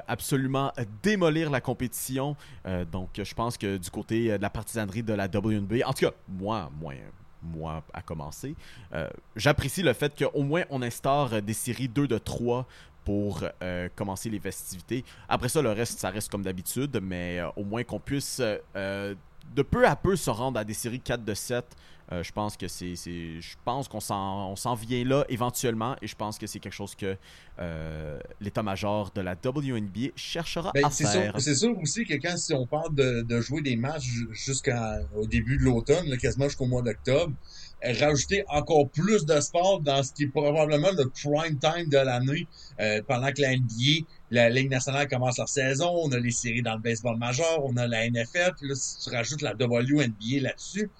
[0.09, 0.73] absolument
[1.03, 2.35] démolir la compétition.
[2.91, 6.14] Donc, je pense que du côté de la partisanerie de la WNBA, en tout cas,
[6.29, 6.95] moi, moi,
[7.43, 8.55] moi à commencer,
[8.93, 12.67] euh, j'apprécie le fait qu'au moins on instaure euh, des séries 2 de 3
[13.05, 15.05] pour euh, commencer les festivités.
[15.29, 19.87] Après ça, le reste, ça reste comme d'habitude, mais au moins qu'on puisse de peu
[19.87, 21.65] à peu se rendre à des séries 4 de 7.
[22.13, 26.39] Euh, je pense que c'est, je pense qu'on s'en, vient là éventuellement et je pense
[26.39, 27.17] que c'est quelque chose que
[27.59, 31.33] euh, l'état-major de la WNBA cherchera Ben, à c'est faire.
[31.33, 34.29] sûr, c'est sûr aussi que quand si on parle de, de jouer des matchs ju-
[34.33, 37.33] jusqu'au début de l'automne, quasiment jusqu'au mois d'octobre,
[38.01, 42.47] rajouter encore plus de sport dans ce qui est probablement le prime time de l'année,
[42.81, 46.63] euh, pendant que la NBA, la Ligue nationale commence leur saison, on a les séries
[46.63, 50.41] dans le baseball majeur, on a la NFL, puis là, si tu rajoutes la WNBA
[50.41, 50.91] là-dessus,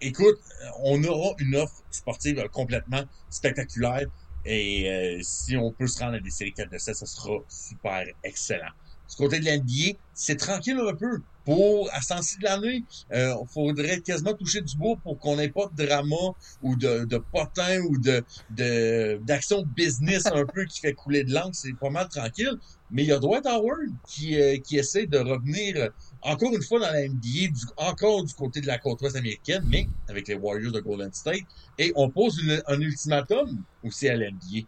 [0.00, 0.38] écoute,
[0.82, 4.06] on aura une offre sportive complètement spectaculaire.
[4.44, 7.38] Et euh, si on peut se rendre à des séries 4 de 7, ça sera
[7.48, 8.70] super excellent.
[9.08, 11.22] Du côté de l'NBA, c'est tranquille un peu.
[11.92, 15.66] À ce temps-ci de l'année, euh, faudrait quasiment toucher du bois pour qu'on n'ait pas
[15.74, 16.16] de drama
[16.62, 21.32] ou de, de potin ou de de- d'action business un peu qui fait couler de
[21.32, 21.50] l'encre.
[21.54, 22.56] C'est pas mal tranquille.
[22.92, 25.88] Mais il y a Dwight Howard qui, euh, qui essaie de revenir euh,
[26.22, 29.86] encore une fois dans la NBA, encore du côté de la côte ouest américaine, mais
[30.08, 31.44] avec les Warriors de Golden State.
[31.78, 34.66] Et on pose un ultimatum aussi à l'NBA.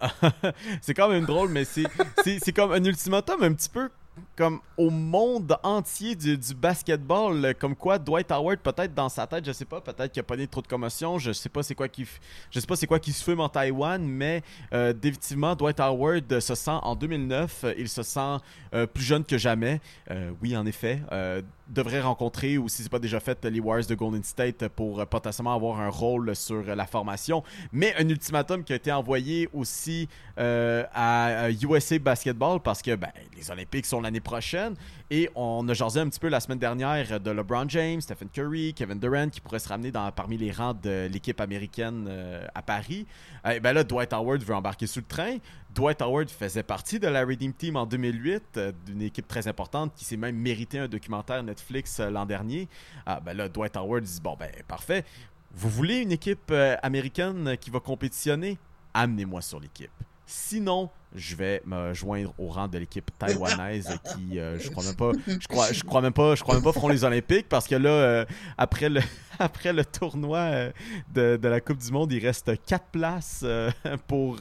[0.82, 1.84] c'est quand même drôle, mais c'est,
[2.22, 3.88] c'est, c'est comme un ultimatum un petit peu
[4.36, 9.26] comme au monde entier du, du basketball, euh, comme quoi Dwight Howard peut-être dans sa
[9.26, 11.62] tête, je sais pas, peut-être qu'il a pas eu trop de commotion, je sais pas
[11.62, 12.06] c'est quoi qui,
[12.50, 14.42] je sais pas c'est quoi qui se fume en Taïwan, mais
[14.74, 18.36] euh, définitivement Dwight Howard se sent en 2009, euh, il se sent
[18.92, 19.80] plus jeune que jamais.
[20.42, 21.00] Oui, en effet,
[21.68, 25.54] devrait rencontrer ou si c'est pas déjà fait les Warriors de Golden State pour potentiellement
[25.54, 27.42] avoir un rôle sur la formation,
[27.72, 33.10] mais un ultimatum qui a été envoyé aussi à, à USA Basketball parce que ben,
[33.34, 34.74] les Olympiques sont l'année prochaine.
[35.10, 38.72] Et on a jasé un petit peu la semaine dernière de LeBron James, Stephen Curry,
[38.74, 42.62] Kevin Durant qui pourraient se ramener dans, parmi les rangs de l'équipe américaine euh, à
[42.62, 43.06] Paris.
[43.50, 45.36] Et ben là, Dwight Howard veut embarquer sur le train.
[45.74, 49.92] Dwight Howard faisait partie de la Redeem Team en 2008, euh, d'une équipe très importante
[49.94, 52.68] qui s'est même mérité un documentaire Netflix euh, l'an dernier.
[53.04, 55.04] Ah, ben là, Dwight Howard dit Bon, ben parfait.
[55.52, 56.52] Vous voulez une équipe
[56.82, 58.58] américaine qui va compétitionner?
[58.92, 59.90] Amenez-moi sur l'équipe.
[60.26, 64.94] Sinon, je vais me joindre au rang de l'équipe taïwanaise qui, euh, je crois même
[64.94, 67.66] pas, je crois, je crois même pas, je crois même pas feront les Olympiques parce
[67.66, 68.24] que là, euh,
[68.58, 69.00] après le,
[69.38, 70.72] après le tournoi euh,
[71.12, 73.44] de, de la Coupe du Monde, il reste quatre places
[74.06, 74.38] pour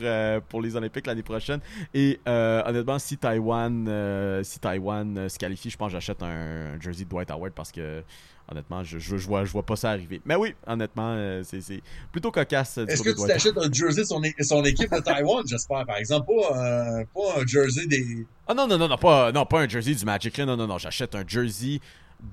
[0.49, 1.59] pour les Olympiques l'année prochaine.
[1.93, 7.05] Et honnêtement, si Taïwan, si Taïwan se qualifie, je pense que j'achète un, un jersey
[7.05, 8.03] de Dwight Howard parce que
[8.51, 10.21] honnêtement, je, je, je vois, je vois pas ça arriver.
[10.25, 11.81] Mais oui, honnêtement, euh, c'est c'est
[12.11, 12.77] plutôt cocasse.
[12.77, 15.97] euh, Est-ce que tu t'achètes un jersey de son, son équipe de Taïwan, j'espère, par
[15.97, 18.25] exemple, pas, un- pas un jersey des...
[18.47, 20.37] Ah non, non, non, non, pas, non, pas un jersey du Magic.
[20.37, 20.45] là.
[20.45, 21.79] Non, non, non, j'achète un jersey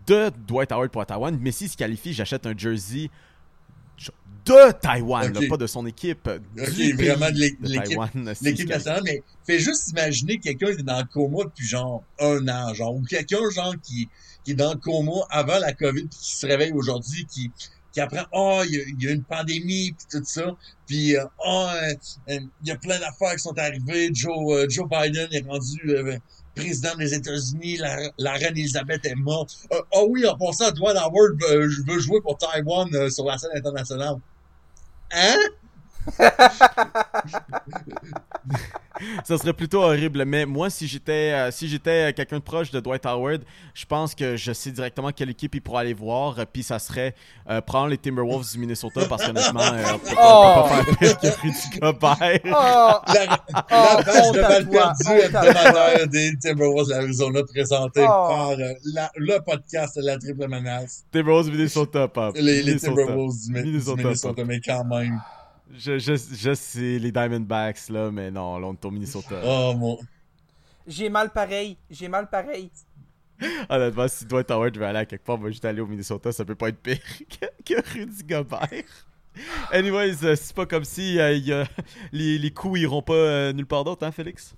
[0.07, 1.37] de Dwight Howard pour Taïwan.
[1.41, 3.11] Mais s'il se qualifie, j'achète un jersey
[4.47, 6.29] de Taïwan, là, pas de son équipe.
[6.29, 7.99] Ok, du vraiment de l'é- de l'équipe-
[8.69, 12.75] nationale, mais fais juste imaginer quelqu'un qui est dans le coma depuis genre un an,
[12.75, 14.09] genre, ou quelqu'un genre qui,
[14.45, 17.51] qui est dans le coma avant la COVID puis qui se réveille aujourd'hui, qui,
[17.93, 21.17] qui apprend, oh, il y, a- il y a une pandémie puis tout ça, puis
[21.17, 21.95] euh, oh, euh,
[22.31, 25.79] euh, il y a plein d'affaires qui sont arrivées, Joe, euh, Joe Biden est rendu
[25.89, 26.17] euh,
[26.55, 29.57] président des États-Unis, la, la reine Elisabeth est morte.
[29.73, 33.51] Euh, oh oui, en passant, Dwight Howard je veux jouer pour Taïwan sur la scène
[33.55, 34.17] internationale.
[35.13, 35.39] Hein?
[39.25, 40.25] Ça serait plutôt horrible.
[40.25, 43.43] Mais moi, si j'étais euh, si j'étais euh, quelqu'un de proche de Dwight Howard,
[43.75, 46.39] je pense que je sais directement quelle équipe il pourra aller voir.
[46.39, 47.15] euh, Puis ça serait
[47.51, 50.83] euh, prendre les Timberwolves du Minnesota parce qu'honnêtement, euh, on peut, pas- on peut pas
[50.85, 52.41] faire pire que Rudy Gobert.
[52.45, 58.29] Oh, La, Oh, la page honte de balle perdue hebdomadaire des Timberwolves d'Arizona présentée Oh.
[58.29, 58.57] par euh,
[58.95, 61.05] la- le podcast de la triple menace.
[61.11, 62.37] Timberwolves Minnesota, pop.
[62.37, 62.93] Les, les Minnesota.
[63.03, 65.21] Timberwolves du, Mi- du Minnesota, mais quand même.
[65.73, 69.41] Je, je, je sais les Diamondbacks, là, mais non, là, on est au Minnesota.
[69.43, 69.99] Oh mon.
[70.87, 71.79] j'ai mal pareil.
[71.91, 72.71] J'ai mal pareil.
[73.69, 76.31] Honnêtement, si Dwight Howard veut aller à quelque part, on va juste aller au Minnesota,
[76.33, 76.99] ça peut pas être pire
[77.67, 78.69] que, que Rudy Gobert.
[79.73, 81.67] Anyways, euh, c'est pas comme si euh, il y a-
[82.13, 84.55] les, les coups iront pas euh, nulle part d'autre, hein, Félix?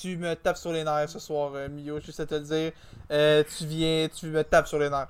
[0.00, 2.72] Tu me tapes sur les nerfs ce soir, euh, Mio, juste à te le dire.
[3.10, 5.08] Euh, tu viens, tu me tapes sur les nerfs.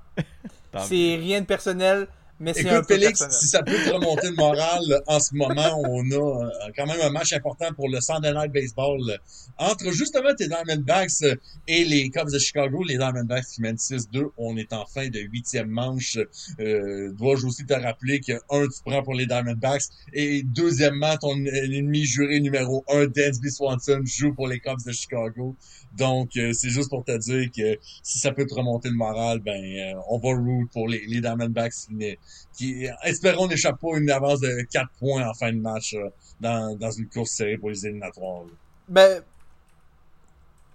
[0.79, 2.07] C'est rien de personnel,
[2.39, 6.14] mais Écoute, Félix, si ça peut te remonter le moral, en ce moment, on a
[6.14, 9.16] euh, quand même un match important pour le Sunday Night Baseball euh,
[9.59, 11.34] entre justement tes Diamondbacks euh,
[11.66, 12.82] et les Cubs de Chicago.
[12.84, 14.30] Les Diamondbacks qui mènent 6-2.
[14.37, 16.18] On est en fin de huitième manche.
[16.61, 19.84] Euh, Dois-je aussi te rappeler que, un, tu prends pour les Diamondbacks?
[20.12, 25.57] Et deuxièmement, ton ennemi juré numéro un, Dansby Swanson, joue pour les Cubs de Chicago.
[25.97, 29.39] Donc, euh, c'est juste pour te dire que si ça peut te remonter le moral,
[29.41, 31.89] ben, euh, on va root pour les, les Diamondbacks
[32.57, 36.09] qui, espérons n'échappe pas une avance de 4 points en fin de match euh,
[36.41, 38.43] dans, dans une course serrée pour les éliminatoires.
[38.45, 38.51] là.
[38.89, 39.22] Ben,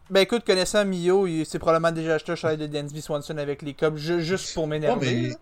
[0.10, 3.62] ben écoute, connaissant Mio, il s'est probablement déjà acheté un chandail de Dansby Swanson avec
[3.62, 5.08] les Cubs, ju- juste pour m'énerver.
[5.08, 5.36] Ouais, mais- là.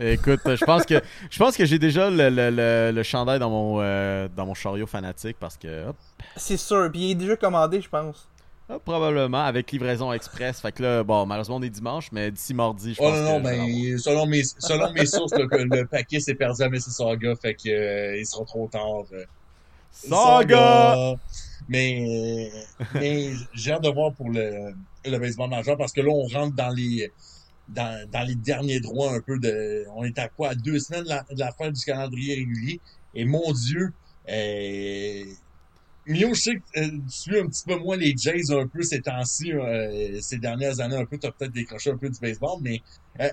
[0.00, 3.50] Écoute, je pense que je pense que j'ai déjà le, le, le, le chandail dans
[3.50, 5.86] mon euh, dans mon chariot fanatique parce que
[6.36, 8.28] C'est sûr, puis il est déjà commandé, je pense.
[8.68, 10.60] Hop, probablement avec livraison express.
[10.60, 13.20] Fait que là, bon, malheureusement on est dimanche, mais d'ici mardi, je Oh pense non,
[13.20, 13.68] que non, vais l'avoir.
[13.68, 18.18] ben, selon mes, selon mes sources, le paquet s'est perdu à Mississauga, fait que, euh,
[18.18, 19.04] il sera trop tard.
[19.12, 19.24] euh.
[19.90, 21.16] Saga!
[21.68, 22.50] Mais,
[22.94, 26.54] mais j'ai hâte de voir pour le, le baseball majeur parce que là, on rentre
[26.54, 27.10] dans les,
[27.68, 30.50] dans, dans les derniers droits un peu de, on est à quoi?
[30.50, 32.80] À deux semaines de la, de la fin du calendrier régulier.
[33.14, 33.92] Et mon Dieu,
[34.30, 35.24] euh,
[36.08, 38.82] Mio, je sais que euh, tu suis un petit peu moins les Jays un peu
[38.82, 42.58] ces temps-ci, euh, ces dernières années un peu, t'as peut-être décroché un peu du baseball,
[42.62, 42.80] mais
[43.18, 43.26] Tu,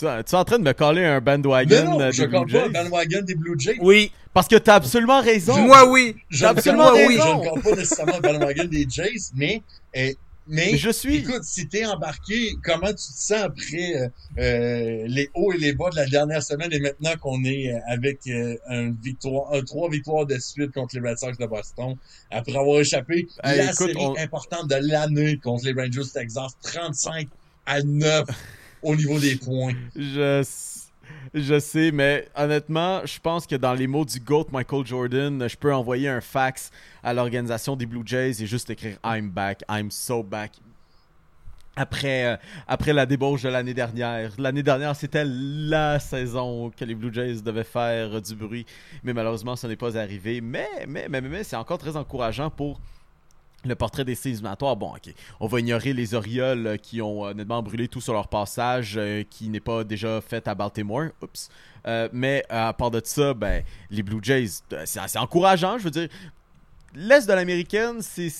[0.00, 2.50] tu es en train de me coller un bandwagon non, non, euh, je Blue compte
[2.50, 2.66] pas Jays?
[2.68, 3.76] le bandwagon des Blue Jays.
[3.80, 5.58] Oui, Parce que t'as absolument raison.
[5.66, 6.16] moi oui.
[6.30, 7.42] Ne absolument raison.
[7.42, 9.62] Je ne compte pas nécessairement le bandwagon des Jays, mais,
[9.96, 10.12] euh,
[10.48, 11.16] mais, je suis.
[11.18, 15.72] écoute, si t'es embarqué, comment tu te sens après euh, euh, les hauts et les
[15.72, 19.62] bas de la dernière semaine et maintenant qu'on est euh, avec euh, un victoire, un
[19.62, 21.96] trois victoires de suite contre les Red Sox de Boston,
[22.30, 26.10] après avoir échappé Hey, la écoute, série on- importante de l'année contre les Rangers du
[26.12, 27.28] Texas, 35
[27.66, 28.26] à 9
[28.82, 29.74] au niveau des points.
[29.94, 30.42] Je,
[31.34, 35.56] je sais, mais honnêtement, je pense que dans les mots du GOAT Michael Jordan, je
[35.56, 36.70] peux envoyer un fax
[37.02, 40.52] à l'organisation des Blue Jays et juste écrire I'm back, I'm so back.
[41.74, 42.36] Après, euh,
[42.68, 44.32] après la débauche de l'année dernière.
[44.36, 48.66] L'année dernière, c'était la saison que les Blue Jays devaient faire du bruit,
[49.02, 50.42] mais malheureusement, ce n'est pas arrivé.
[50.42, 52.78] Mais, mais, mais, mais, mais c'est encore très encourageant pour
[53.64, 55.14] le portrait des séries éliminatoires, bon, ok.
[55.40, 59.22] On va ignorer les Orioles euh, qui ont honnêtement brûlé tout sur leur passage, euh,
[59.30, 61.10] qui n'est pas déjà fait à Baltimore.
[61.22, 61.48] Oups.
[61.86, 65.78] Euh, mais euh, à part de ça, ben, les Blue Jays, euh, c'est assez encourageant.
[65.78, 66.08] Je veux dire,
[66.94, 68.30] l'Est de l'américaine, c'est-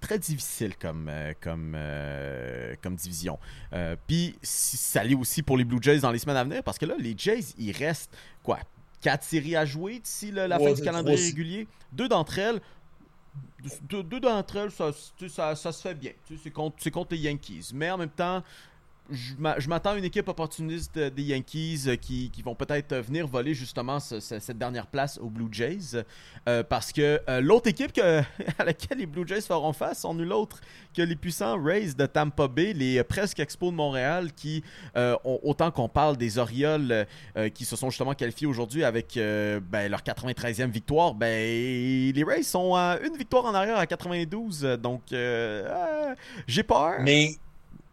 [0.00, 3.38] très difficile comme, euh, comme, euh, comme division.
[3.72, 6.62] Euh, Puis si- ça l'est aussi pour les Blue Jays dans les semaines à venir,
[6.62, 8.10] parce que là, les Jays, il reste
[8.42, 8.58] quoi
[9.02, 11.68] Quatre séries à jouer d'ici la Ouais, fin du calendrier régulier?
[11.92, 12.60] Deux d'entre elles,
[13.82, 14.92] deux, d'entre elles, ça,
[15.54, 16.12] ça, se fait bien.
[16.42, 17.70] C'est contre, contre les Yankees.
[17.74, 18.42] Mais en même temps,
[19.10, 22.92] je m'a- je m'attends à une équipe opportuniste euh, des Yankees euh, qui, vont peut-être
[22.92, 26.02] euh, venir voler justement ce- ce- cette dernière place aux Blue Jays.
[26.68, 27.92] Parce que l'autre équipe
[28.58, 30.60] à laquelle les Blue Jays feront face sont nul autre
[30.94, 34.62] que les puissants Rays de Tampa Bay, les presque Expos de Montréal, qui,
[34.96, 37.06] ont- autant qu'on parle des Orioles
[37.54, 41.26] qui se sont justement qualifiés aujourd'hui avec ben, leur 93e victoire, ben,
[42.14, 44.62] les Rays sont à une victoire en arrière à 92.
[44.80, 46.14] Donc, euh,
[46.46, 46.94] j'ai peur.
[47.00, 47.36] Mais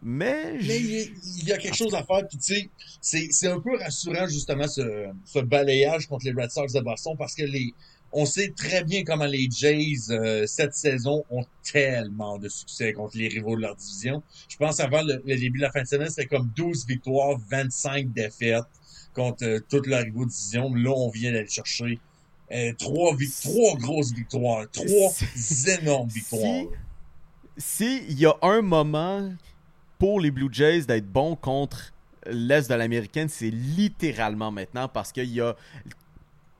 [0.04, 4.26] Mais, il y, a- quelque chose à faire, puis tu sais, c'est, un peu rassurant
[4.28, 7.72] justement ce, ce balayage contre les Red Sox de Boston parce que les,
[8.12, 13.16] on sait très bien comment les Jays euh, cette saison ont tellement de succès contre
[13.16, 14.22] les rivaux de leur division.
[14.48, 17.38] Je pense avant le, le début de la fin de semaine, c'était comme 12 victoires,
[17.50, 18.62] 25 défaites
[19.14, 20.72] contre euh, toutes leurs rivaux de division.
[20.74, 21.98] Là, on vient d'aller chercher
[22.52, 25.12] euh, trois, trois grosses victoires, trois
[25.80, 26.66] énormes victoires.
[27.56, 29.32] Si- s'il y a un moment
[29.98, 31.92] pour les Blue Jays d'être bon contre
[32.26, 35.54] l'Est de l'Américaine, c'est littéralement maintenant parce qu'il y a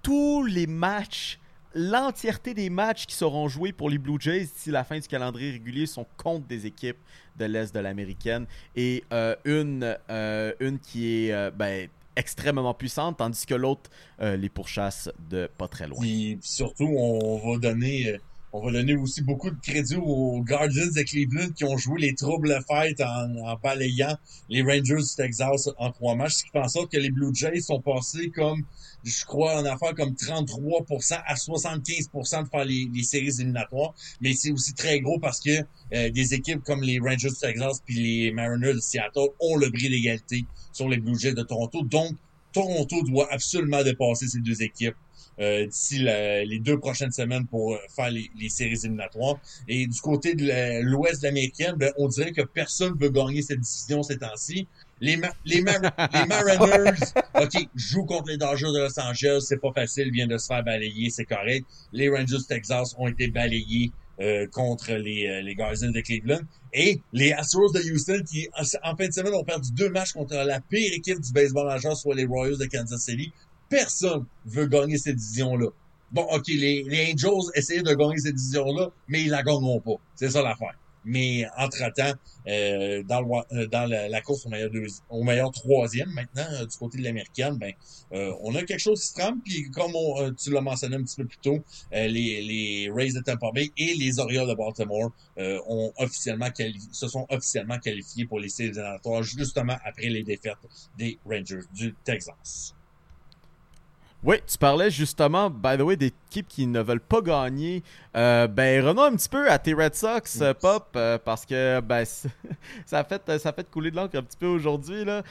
[0.03, 1.39] tous les matchs,
[1.75, 5.53] l'entièreté des matchs qui seront joués pour les Blue Jays d'ici la fin du calendrier
[5.53, 6.99] régulier sont contre des équipes
[7.37, 13.17] de l'Est de l'Américaine et euh, une, euh, une qui est euh, ben, extrêmement puissante,
[13.17, 15.99] tandis que l'autre les pourchasse de pas très loin.
[16.01, 18.21] Puis surtout, on va donner,
[18.57, 22.15] on va donner aussi beaucoup de crédit aux Guardians de Cleveland qui ont joué les
[22.15, 24.17] troubles fêtes en, balayant
[24.49, 27.35] les Rangers du Texas en trois matchs, ce qui fait en sorte que les Blue
[27.35, 28.63] Jays sont passés comme,
[29.03, 33.93] je crois, en affaire comme 33% à 75% de faire les, les séries éliminatoires.
[34.21, 35.51] Mais c'est aussi très gros parce que
[35.93, 39.69] euh, des équipes comme les Rangers du Texas puis les Mariners de Seattle ont le
[39.69, 41.83] bris d'égalité sur les Blue Jays de Toronto.
[41.83, 42.15] Donc,
[42.55, 44.95] Toronto doit absolument dépasser ces deux équipes
[45.41, 49.37] euh, d'ici la- les deux prochaines semaines pour euh, faire les, les séries éliminatoires.
[49.67, 53.59] Et du côté de l'Ouest de l'américaine, ben, on dirait que personne veut gagner cette
[53.61, 54.69] division ces temps-ci.
[55.01, 55.81] Les, Ma- les, Mar-
[56.15, 56.99] les Mariners,
[57.35, 60.63] OK, jouent contre les Dodgers de Los Angeles, c'est pas facile, viennent de se faire
[60.63, 61.67] balayer, c'est correct.
[61.93, 63.91] Les Rangers du Texas ont été balayés
[64.21, 66.43] euh, contre les, les Guardians de Cleveland.
[66.75, 68.49] Et les Astros de Houston qui,
[68.83, 71.97] en, fin de semaine, ont perdu deux matchs contre la pire équipe du baseball majeur,
[71.97, 73.33] soit les Royals de Kansas City.
[73.69, 75.69] Personne veut gagner cette division-là.
[76.11, 79.95] Bon, OK, les, les Angels essayaient de gagner cette division-là, mais ils la gagneront pas.
[80.17, 80.75] C'est ça l'affaire.
[81.05, 82.13] Mais entre-temps,
[82.49, 84.71] euh, dans, le, euh, dans la, la course au meilleur,
[85.11, 87.73] au meilleur troisième, maintenant, euh, du côté de l'américaine, ben,
[88.13, 89.41] euh, on a quelque chose qui se trame.
[89.45, 91.59] Puis comme on, euh, tu l'as mentionné un petit peu plus tôt,
[91.93, 92.09] les,
[92.43, 95.11] les Rays de Tampa Bay et les Orioles de Baltimore
[95.67, 96.49] ont officiellement
[96.93, 100.55] se sont officiellement qualifiés pour les séries éliminatoires, justement après les défaites
[100.99, 102.74] des Rangers du Texas.
[104.27, 107.83] Oui, tu parlais justement, by the way, d'équipes qui ne veulent pas gagner.
[108.17, 111.81] Euh, ben, revenons un petit peu à tes Red Sox, euh, Pop, euh, parce que
[111.81, 112.07] ben,
[112.87, 115.05] ça, a fait, ça a fait couler de l'encre un petit peu aujourd'hui.
[115.05, 115.23] là.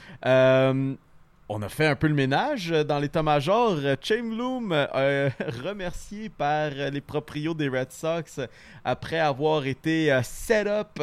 [1.50, 3.78] On a fait un peu le ménage dans l'état-major.
[4.00, 4.72] Chamloom,
[5.64, 8.40] remercié par les proprios des Red Sox
[8.86, 11.00] après avoir été set up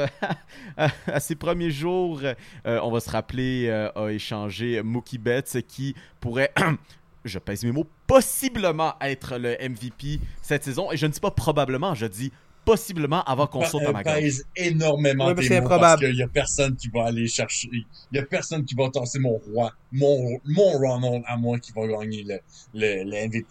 [0.76, 2.22] à, ses premiers jours.
[2.64, 6.52] On va se rappeler, a échangé Mookie Betts qui pourrait
[7.24, 10.90] je pèse mes mots, possiblement être le MVP cette saison.
[10.92, 12.32] Et je ne dis pas probablement, je dis
[12.64, 16.06] possiblement avant qu'on saute à ma pèse énorément Ouais, mots parce improbable.
[16.06, 19.18] qu'il y a personne qui va aller chercher, il y a personne qui va tasser
[19.18, 22.38] mon roi, mon, mon Ronald à moi qui va gagner le,
[22.74, 23.46] le, le MVP.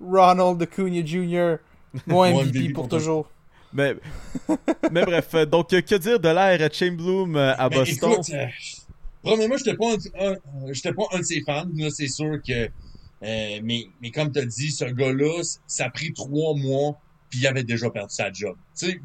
[0.00, 1.56] Ronald Acuna Jr.
[2.06, 3.30] Mon Mon MVP MVP pour pour toujours.
[3.72, 3.96] Mais,
[4.92, 8.12] mais bref, euh, donc euh, que dire de l'ère Chamberlain euh, à Ben, Boston?
[8.12, 8.46] écoute, euh,
[9.22, 10.34] premièrement, j'étais pas un,
[10.94, 12.68] pas un de ses fans, là, c'est sûr que,
[13.22, 17.00] euh, mais, mais comme t'as dit, ce gars-là, ça a pris trois mois,
[17.30, 18.56] puis il avait déjà perdu sa job.
[18.78, 19.00] Tu sais,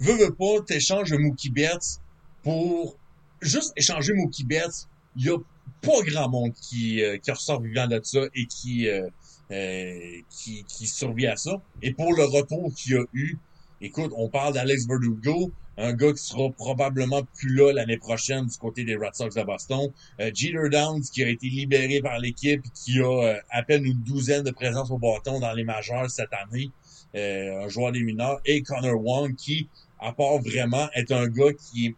[0.00, 2.00] veux, veux pas, t'échanges Mookie Betts
[2.42, 2.96] pour
[3.40, 5.38] juste échanger Mookie Betts, il y a
[5.82, 9.08] pas grand monde qui, euh, qui ressort vivant de ça et qui, euh,
[9.50, 11.60] euh, qui, qui survit à ça.
[11.82, 13.36] Et pour le retour qu'il y a eu,
[13.80, 18.56] écoute, on parle d'Alex Verdugo, un gars qui sera probablement plus là l'année prochaine du
[18.58, 19.90] côté des Red Sox de Boston.
[20.20, 24.02] Euh, Jeter Downs qui a été libéré par l'équipe, qui a euh, à peine une
[24.02, 26.70] douzaine de présences au bâton dans les majeurs cette année.
[27.14, 29.68] euh, un joueur des mineurs, et Connor Wong, qui,
[29.98, 31.94] à part vraiment, est un gars qui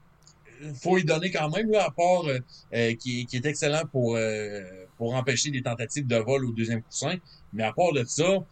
[0.75, 4.61] faut y donner quand même, là, à part euh, qui, qui est excellent pour, euh,
[4.99, 7.17] pour empêcher des tentatives de vol au deuxième coussin.
[7.53, 8.45] Mais à part de ça,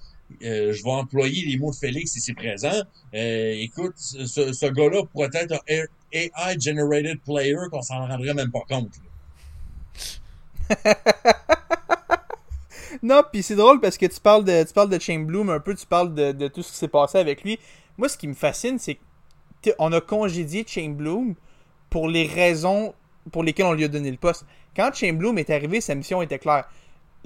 [0.43, 2.83] euh, je vais employer les mots de Félix ici présent.
[3.15, 8.93] Euh, écoute, ce, gars-là pourrait être un AI-generated player qu'on s'en rendrait même pas compte.
[13.03, 15.61] non, puis c'est drôle parce que tu parles de tu parles de Chain Bloom un
[15.61, 17.59] peu, tu parles de, de tout ce qui s'est passé avec lui.
[17.97, 18.99] Moi, ce qui me fascine, c'est
[19.65, 21.35] qu'on a congédié Chain Bloom
[21.91, 22.95] pour les raisons
[23.33, 24.45] pour lesquelles on lui a donné le poste.
[24.77, 26.69] Quand Chain Bloom est arrivé, sa mission était claire.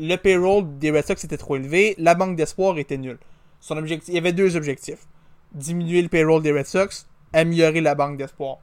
[0.05, 3.21] Le payroll des Red Sox était trop élevé, la banque d'espoir était nulle.
[3.61, 5.07] Son objectif, il y avait deux objectifs.
[5.55, 8.59] Diminuer le payroll des Red Sox, améliorer la banque d'espoir.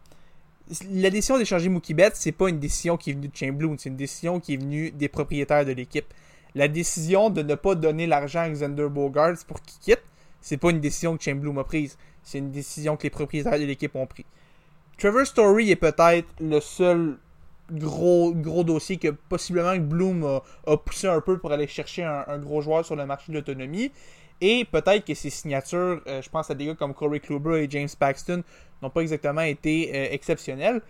[0.91, 3.87] La décision d'échanger Mookie Betts, c'est pas une décision qui est venue de Bloom, c'est
[3.87, 6.13] une décision qui est venue des propriétaires de l'équipe.
[6.55, 10.03] La décision de ne pas donner l'argent à Xander Bogarts pour qu'il quitte,
[10.41, 13.63] c'est pas une décision que Bloom a prise, c'est une décision que les propriétaires de
[13.63, 14.25] l'équipe ont prise.
[14.97, 17.17] Trevor Story est peut-être le seul
[17.71, 22.85] gros, dossier que possiblement Bloom a, poussé un peu pour aller chercher un, gros joueur
[22.85, 23.91] sur le marché de l'autonomie.
[24.41, 27.69] Et peut-être que ses signatures, euh, je pense à des gars comme Corey Kluber et
[27.69, 28.41] James Paxton,
[28.81, 30.81] n'ont pas exactement été euh, exceptionnelles.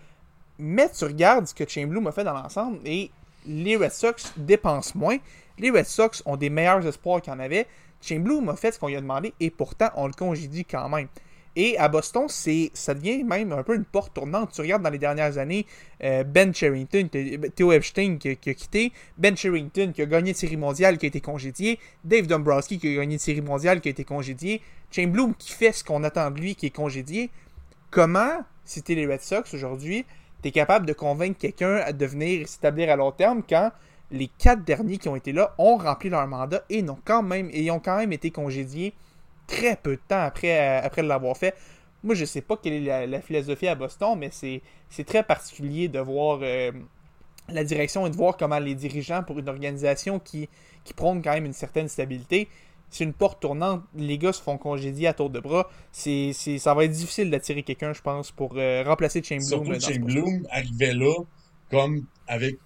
[0.58, 3.10] Mais tu regardes ce que Bloom a fait dans l'ensemble et
[3.46, 5.16] les Red Sox dépensent moins.
[5.58, 7.66] Les Red Sox ont des meilleurs espoirs qu'il en avait.
[8.10, 11.08] Bloom a fait ce qu'on lui a demandé et pourtant on le congédie quand même.
[11.56, 14.52] Et à Boston, c'est, ça devient même un peu une porte tournante.
[14.52, 15.66] Tu regardes dans les dernières années,
[16.04, 17.08] euh, Ben Sherrington,
[17.56, 21.08] Theo Epstein qui, a quitté, Ben Sherrington qui a gagné une série mondiale qui a
[21.08, 25.08] été congédié, Dave Dombrowski qui a gagné une série mondiale qui a été congédié, Chain
[25.08, 27.30] Bloom qui fait ce qu'on attend de lui qui est congédié.
[27.90, 30.04] Comment, si t'es les Red Sox aujourd'hui,
[30.42, 33.72] t'es capable de convaincre quelqu'un à devenir et s'établir à long terme quand
[34.12, 37.70] les quatre derniers qui ont été là ont rempli leur mandat et, quand même, et
[37.70, 38.94] ont quand même été congédiés
[39.50, 41.54] très peu de temps après, euh, après l'avoir fait.
[42.02, 44.62] Moi, je sais pas quelle est la, la philosophie à Boston, mais c'est,
[45.04, 46.72] très particulier de voir euh,
[47.48, 50.48] la direction et de voir comment les dirigeants, pour une organisation qui,
[50.84, 52.48] qui prône quand même une certaine stabilité,
[52.88, 53.82] c'est une porte tournante.
[53.94, 55.68] Les gars se font congédier à tour de bras.
[55.92, 59.80] C'est, ça va être difficile d'attirer quelqu'un, je pense, pour euh, remplacer Chain Bloom.
[59.80, 61.14] Surtout Bloom arrivait là
[61.70, 62.58] comme avec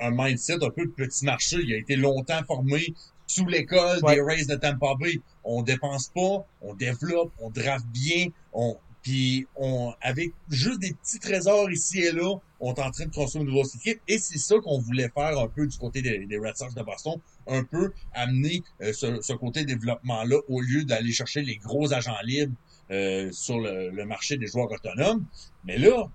[0.00, 1.58] un mindset un peu de petit marché.
[1.62, 2.94] Il a été longtemps formé
[3.28, 4.16] sous l'école ouais.
[4.16, 5.20] des Rays de Tampa Bay.
[5.44, 11.20] On dépense pas, on développe, on draft bien, on puis on avec juste des petits
[11.20, 14.38] trésors ici et là, on est en train de construire une grosse équipe et c'est
[14.38, 17.14] ça qu'on voulait faire un peu du côté des, des, Red Sox de Boston,
[17.46, 21.92] un peu amener euh, ce, ce, côté développement là au lieu d'aller chercher les gros
[21.92, 22.54] agents libres
[22.90, 25.24] euh, sur le, le, marché des joueurs autonomes.
[25.64, 26.10] Mais là,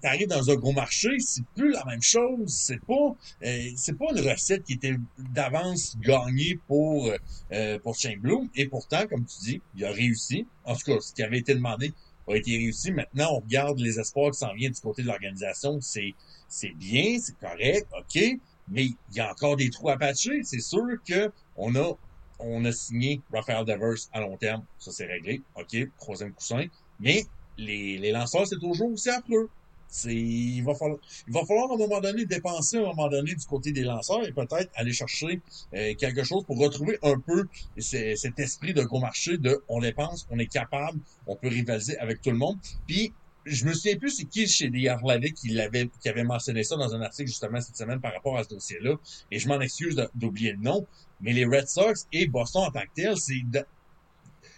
[0.00, 2.48] t'arrives dans un gros marché, c'est plus la même chose.
[2.48, 7.10] C'est pas, euh, c'est pas une recette qui était d'avance gagnée pour
[7.52, 8.48] euh, pour Shane Bloom.
[8.54, 10.46] Et pourtant, comme tu dis, il a réussi.
[10.64, 11.92] En tout cas, ce qui avait été demandé
[12.28, 12.92] a été réussi.
[12.92, 15.80] Maintenant, on regarde les espoirs qui s'en viennent du côté de l'organisation.
[15.80, 16.14] C'est
[16.48, 18.22] c'est bien, c'est correct, ok,
[18.68, 20.42] mais il y a encore des trous à patcher.
[20.44, 21.92] C'est sûr que on a
[22.38, 26.66] on a signé Rafael Devers à long terme, ça c'est réglé, ok, troisième coussin.
[27.00, 27.24] Mais
[27.56, 29.50] les, les lanceurs, c'est toujours aussi affreux.
[30.04, 33.34] Il va falloir, il va falloir à un moment donné dépenser à un moment donné
[33.34, 35.40] du côté des lanceurs et peut-être aller chercher
[35.74, 37.46] euh, quelque chose pour retrouver un peu
[37.78, 42.20] cet esprit de gros marché de on dépense, on est capable, on peut rivaliser avec
[42.20, 42.58] tout le monde.
[42.86, 43.12] Puis
[43.46, 46.76] je me souviens plus c'est qui chez des Athletic qui l'avait, qui avait mentionné ça
[46.76, 48.96] dans un article justement cette semaine par rapport à ce dossier-là.
[49.30, 50.86] Et je m'en excuse d'oublier le nom,
[51.20, 53.42] mais les Red Sox et Boston en tant que tel, c'est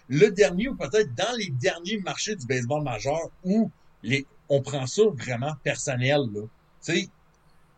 [0.09, 3.71] le dernier ou peut-être dans les derniers marchés du baseball majeur où
[4.03, 6.21] les on prend ça vraiment personnel.
[6.33, 6.41] Là.
[6.41, 7.09] Tu sais,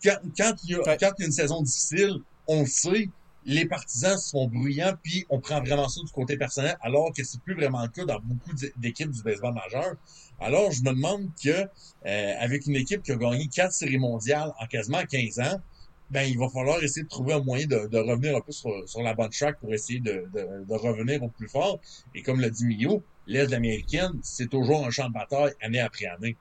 [0.04, 0.98] quand, quand, il y a, ouais.
[1.00, 3.10] quand il y a une saison difficile, on le sait,
[3.46, 7.40] les partisans sont bruyants, puis on prend vraiment ça du côté personnel, alors que c'est
[7.42, 9.96] plus vraiment le cas dans beaucoup d'équipes du baseball majeur.
[10.40, 14.52] Alors, je me demande que euh, avec une équipe qui a gagné quatre séries mondiales
[14.60, 15.62] en quasiment 15 ans,
[16.10, 18.72] ben il va falloir essayer de trouver un moyen de, de revenir un peu sur,
[18.88, 21.80] sur, la bonne track pour essayer de, de, de, revenir au plus fort.
[22.14, 26.06] Et comme l'a dit Mio, l'Est américaine, c'est toujours un champ de bataille année après
[26.06, 26.36] année.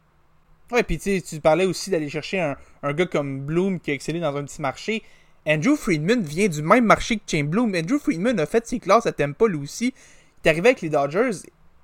[0.72, 4.34] Ouais, puis tu parlais aussi d'aller chercher un, gars comme Bloom qui a excellé dans
[4.34, 5.02] un petit marché.
[5.46, 7.74] Andrew Friedman vient du même marché que Chain Bloom.
[7.74, 9.92] Andrew Friedman a fait ses classes à Tampa lui aussi.
[9.92, 11.30] Il est arrivé avec les Dodgers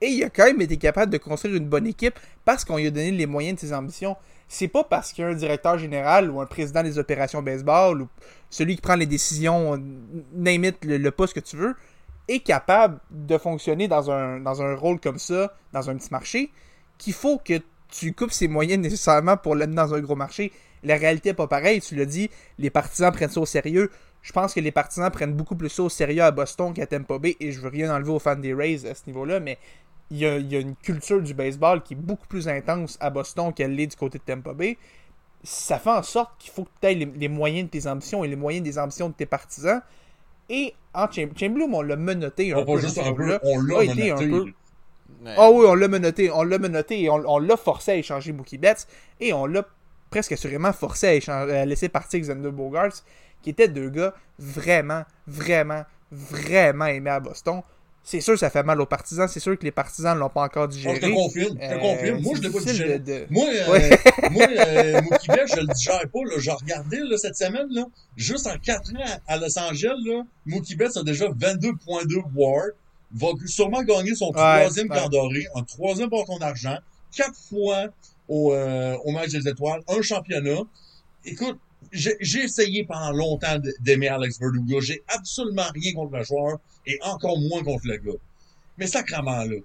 [0.01, 2.87] et il a quand même été capable de construire une bonne équipe parce qu'on lui
[2.87, 4.17] a donné les moyens de ses ambitions.
[4.49, 8.01] C'est pas parce qu'il y a un directeur général ou un président des opérations baseball
[8.01, 8.09] ou
[8.49, 9.77] celui qui prend les décisions,
[10.33, 11.75] name it, le, le poste que tu veux,
[12.29, 16.51] est capable de fonctionner dans un, dans un rôle comme ça, dans un petit marché,
[16.97, 17.61] qu'il faut que
[17.91, 20.53] tu coupes ses moyens nécessairement pour l'amener dans un gros marché.
[20.85, 23.91] La réalité n'est pas pareille, tu l'as dit, les partisans prennent ça au sérieux.
[24.23, 27.19] je pense que les partisans prennent beaucoup plus ça au sérieux à Boston qu'à Tampa
[27.19, 29.59] Bay, et je veux rien enlever aux fans des Rays à ce niveau-là, mais
[30.11, 32.97] il y, a, il y a une culture du baseball qui est beaucoup plus intense
[33.01, 34.77] à Boston qu'elle l'est du côté de Tampa Bay.
[35.45, 38.25] Ça fait en sorte qu'il faut que tu aies les, les moyens de tes ambitions
[38.25, 39.81] et les moyens des ambitions de tes partisans.
[40.49, 42.81] Et en Cham- Chamberlain, on l'a menotté un On peu.
[42.81, 44.55] juste un peu, on l'a été un menotté.
[45.37, 48.33] Ah oui, on l'a menotté, on l'a menotté et on, on l'a forcé à échanger
[48.33, 48.87] Mookie Betts
[49.21, 49.65] et on l'a
[50.11, 53.03] presque assurément forcé à, échanger- à laisser partir Xander Bogarts,
[53.43, 57.63] qui étaient deux gars vraiment, vraiment, vraiment aimés à Boston.
[58.05, 60.31] C'est sûr que ça fait mal aux partisans, c'est sûr que les partisans ne l'ont
[60.31, 60.95] pas encore Moi, digéré.
[60.95, 62.21] je te confirme, je te Euh, confirme.
[62.23, 62.99] Moi, je c'est l'ai pas difficile digéré.
[63.01, 63.91] de- de- Moi, euh, Ouais.
[64.31, 66.19] moi, euh, Mookie Betts, je le digère pas.
[66.25, 66.33] Là.
[66.39, 67.85] Je regardais là, cette semaine, là,
[68.17, 72.63] juste en 4 ans à Los Angeles, là, Mookie Betts a déjà 22.2 WAR,
[73.13, 75.09] va sûrement gagner son troisième ouais.
[75.09, 76.79] doré, un troisième bâton d'argent,
[77.15, 77.87] quatre fois
[78.29, 80.61] au, euh, au match des étoiles, un championnat.
[81.25, 81.59] Écoute,
[81.93, 84.81] j'ai essayé pendant longtemps d'aimer Alex Verdugo.
[84.81, 88.19] J'ai absolument rien contre le joueur et encore moins contre le gars.
[88.77, 89.57] Mais sacrement, là.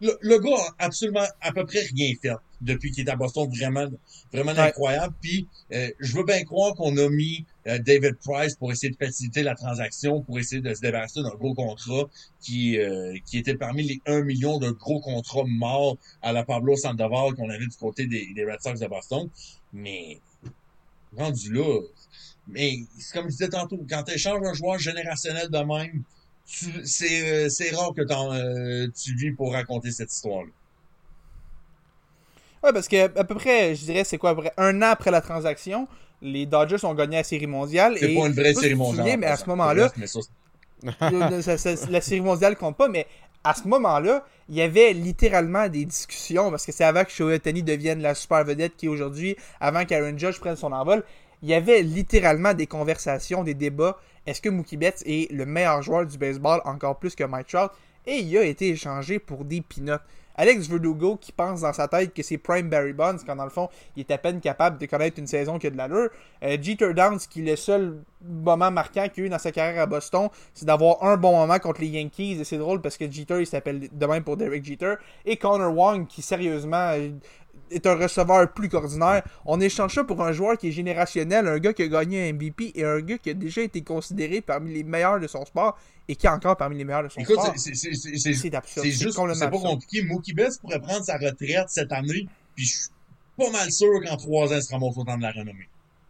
[0.00, 3.48] Le, le gars a absolument à peu près rien fait depuis qu'il est à Boston,
[3.48, 3.86] vraiment,
[4.32, 4.58] vraiment Ouais.
[4.60, 5.14] incroyable.
[5.20, 8.96] Puis, euh, je veux bien croire qu'on a mis euh, David Price pour essayer de
[8.96, 12.08] faciliter la transaction, pour essayer de se débarrasser d'un gros contrat
[12.40, 16.76] qui, euh, qui était parmi les 1 million de gros contrats morts à la Pablo
[16.76, 19.28] Sandoval qu'on avait du côté des, des Red Sox de Boston.
[19.72, 20.20] Mais,
[21.16, 21.80] rendu là,
[22.48, 26.04] mais c'est comme je disais tantôt, quand tu échanges un joueur générationnel de même,
[26.84, 30.50] c'est euh, c'est rare que euh, tu vis pour raconter cette histoire-là.
[32.66, 34.88] Ouais, parce que à peu près, je dirais, c'est quoi, à peu près un an
[34.90, 35.86] après la transaction,
[36.20, 37.96] les Dodgers ont gagné la Série mondiale.
[37.96, 39.04] C'est et pas une vraie série mondiale.
[39.04, 39.92] souviens, mais à ce moment-là,
[41.00, 43.06] la série mondiale compte pas, mais
[43.44, 47.36] à ce moment-là, il y avait littéralement des discussions, parce que c'est avant que Shohei
[47.36, 51.04] Ohtani devienne la super vedette qui est aujourd'hui, avant qu'Aaron Judge prenne son envol,
[51.42, 53.96] il y avait littéralement des conversations, des débats.
[54.26, 57.70] Est-ce que Mookie Betts est le meilleur joueur du baseball, encore plus que Mike Trout?
[58.06, 60.00] Et il a été échangé pour des peanuts.
[60.36, 63.50] Alex Verdugo qui pense dans sa tête que c'est Prime Barry Bonds quand dans le
[63.50, 66.10] fond il est à peine capable de connaître une saison qui a de l'allure.
[66.42, 69.86] Euh, Jeter Downs qui le seul moment marquant qu'il a eu dans sa carrière à
[69.86, 73.40] Boston c'est d'avoir un bon moment contre les Yankees et c'est drôle parce que Jeter
[73.40, 77.10] il s'appelle de même pour Derek Jeter et Connor Wong qui sérieusement euh,
[77.70, 79.22] est un receveur plus qu'ordinaire.
[79.44, 82.32] On échange ça pour un joueur qui est générationnel, un gars qui a gagné un
[82.32, 85.78] MVP et un gars qui a déjà été considéré parmi les meilleurs de son sport
[86.08, 87.52] et qui est encore parmi les meilleurs de son Écoute, sport.
[87.56, 88.02] c'est- juste,
[89.34, 90.02] c'est pas compliqué.
[90.02, 92.88] Mookie Betts pourrait prendre sa retraite cette année, puis je suis
[93.36, 95.68] pas mal sûr qu'en trois ans, il se ramasse autant de la renommée.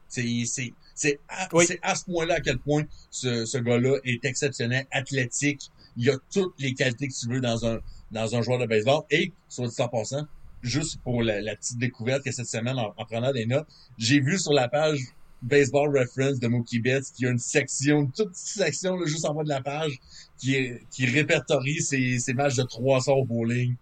[0.09, 1.65] C'est, à, Oui.
[1.67, 5.71] c'est à ce point-là à quel point ce, ce gars-là est exceptionnel, athlétique.
[5.97, 7.81] Il a toutes les qualités que tu veux dans un,
[8.13, 9.03] dans un joueur de baseball.
[9.11, 10.27] Et, soit dit en passant,
[10.67, 13.67] juste pour la, la petite découverte que cette semaine, en, en prenant des notes,
[13.99, 14.99] j'ai vu sur la page
[15.43, 19.07] Baseball Reference de Mookie Betts qu'il y a une section, une toute petite section, là,
[19.07, 19.93] juste en bas de la page,
[20.39, 23.75] qui, est, qui répertorie ses, ses matchs de 300 au bowling.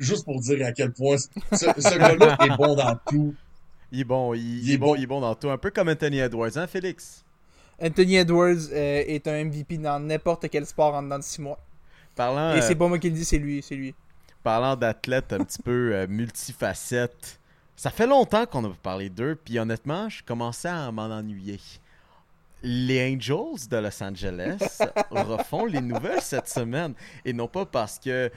[0.00, 3.34] Juste pour dire à quel point ce, ce gars-là est bon dans tout.
[3.92, 4.94] Il est bon, il, est bon, bon.
[4.96, 5.50] il est bon dans tout.
[5.50, 7.24] Un peu comme Anthony Edwards, hein, Félix?
[7.80, 11.58] Anthony Edwards euh, est un MVP dans n'importe quel sport en dedans de 6 mois.
[12.16, 13.94] Parlant, Et euh, c'est pas moi qui le dis, c'est lui, c'est lui.
[14.46, 17.40] Parlant d'athlètes un petit peu euh, multifacettes,
[17.74, 21.58] ça fait longtemps qu'on a parlé d'eux, puis honnêtement, je commençais à m'en ennuyer.
[22.62, 24.78] Les Angels de Los Angeles
[25.10, 26.94] refont les nouvelles cette semaine,
[27.24, 28.30] et non pas parce que,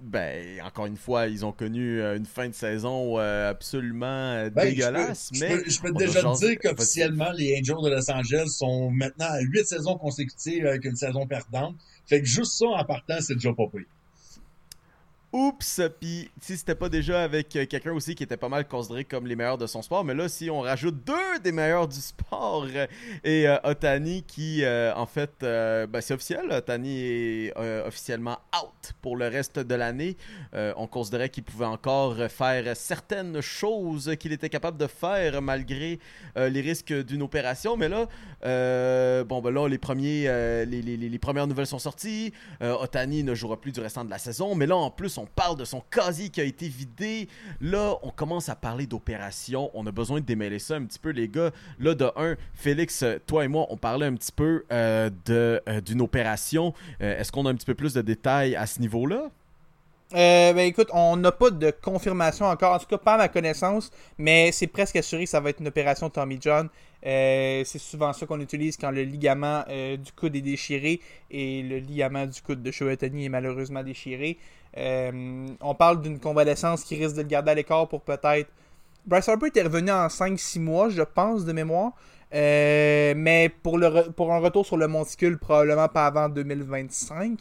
[0.00, 4.64] ben, encore une fois, ils ont connu euh, une fin de saison euh, absolument Ben,
[4.64, 8.10] dégueulasse, je peux, mais je peux, je déjà te dire qu'officiellement, les Angels de Los
[8.10, 11.76] Angeles sont maintenant à huit saisons consécutives avec une saison perdante.
[12.06, 13.86] Fait que juste ça, en partant, c'est déjà pas pire.
[15.32, 19.04] Oups, puis si c'était pas déjà avec euh, quelqu'un aussi qui était pas mal considéré
[19.04, 21.98] comme les meilleurs de son sport, mais là si on rajoute deux des meilleurs du
[22.00, 22.86] sport euh,
[23.24, 24.62] et euh, Otani qui
[24.94, 27.52] en fait ben, c'est officiel, Otani est
[27.86, 30.16] officiellement out pour le reste de l'année.
[30.52, 35.98] On considérait qu'il pouvait encore faire certaines choses qu'il était capable de faire malgré
[36.36, 38.06] les risques d'une opération, mais là
[39.24, 40.24] bon ben là les premiers
[40.66, 42.32] les, les- les- premières nouvelles sont sorties.
[42.60, 44.54] Otani ne jouera plus du restant de la saison.
[44.54, 47.28] Mais là, en plus, on parle de son casier qui a été vidé.
[47.60, 49.70] Là, on commence à parler d'opération.
[49.74, 51.50] On a besoin de démêler ça un petit peu, les gars.
[51.78, 56.00] Là, de un, Félix, toi et moi, on parlait un petit peu euh, euh, d'une
[56.00, 56.74] opération.
[57.00, 59.30] Euh, est-ce qu'on a un petit peu plus de détails à ce niveau-là?
[60.14, 63.90] Ben écoute, on n'a pas de confirmation encore, en tout cas pas à ma connaissance,
[64.18, 66.68] mais c'est presque assuré que ça va être une opération Tommy John.
[67.02, 71.00] C'est souvent ça qu'on utilise quand le ligament du coude est déchiré
[71.30, 74.36] et le ligament du coude de Shohei Ohtani est malheureusement déchiré.
[74.76, 78.48] Euh, on parle d'une convalescence qui risque de le garder à l'écart pour peut-être
[79.04, 81.92] Bryce Harper était revenu en 5-6 mois, je pense, de mémoire.
[82.34, 87.38] Euh, mais pour, un retour sur le monticule, probablement pas avant 2025.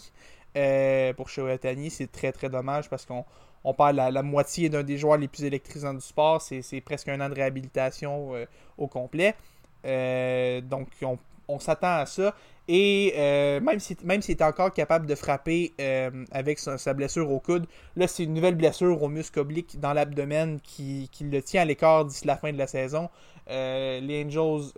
[0.57, 3.23] Euh, pour Ohtani, c'est très très dommage parce qu'on
[3.63, 6.41] on perd la, moitié d'un des joueurs les plus électrisants du sport.
[6.41, 8.45] C'est presque un an de réhabilitation euh,
[8.77, 9.35] au complet.
[9.83, 11.17] Donc on,
[11.47, 12.33] on s'attend à ça.
[12.73, 17.41] Et euh, même s'il même est encore capable de frapper euh, avec sa, blessure au
[17.41, 17.65] coude,
[17.97, 21.65] là c'est une nouvelle blessure au muscle oblique dans l'abdomen qui, qui le tient à
[21.65, 23.09] l'écart d'ici la fin de la saison.
[23.49, 24.71] Euh, les Angels,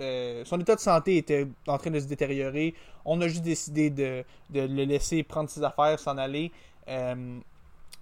[0.43, 2.73] son état de santé était en train de se détériorer.
[3.05, 6.51] On a juste décidé de, de le laisser prendre ses affaires, s'en aller.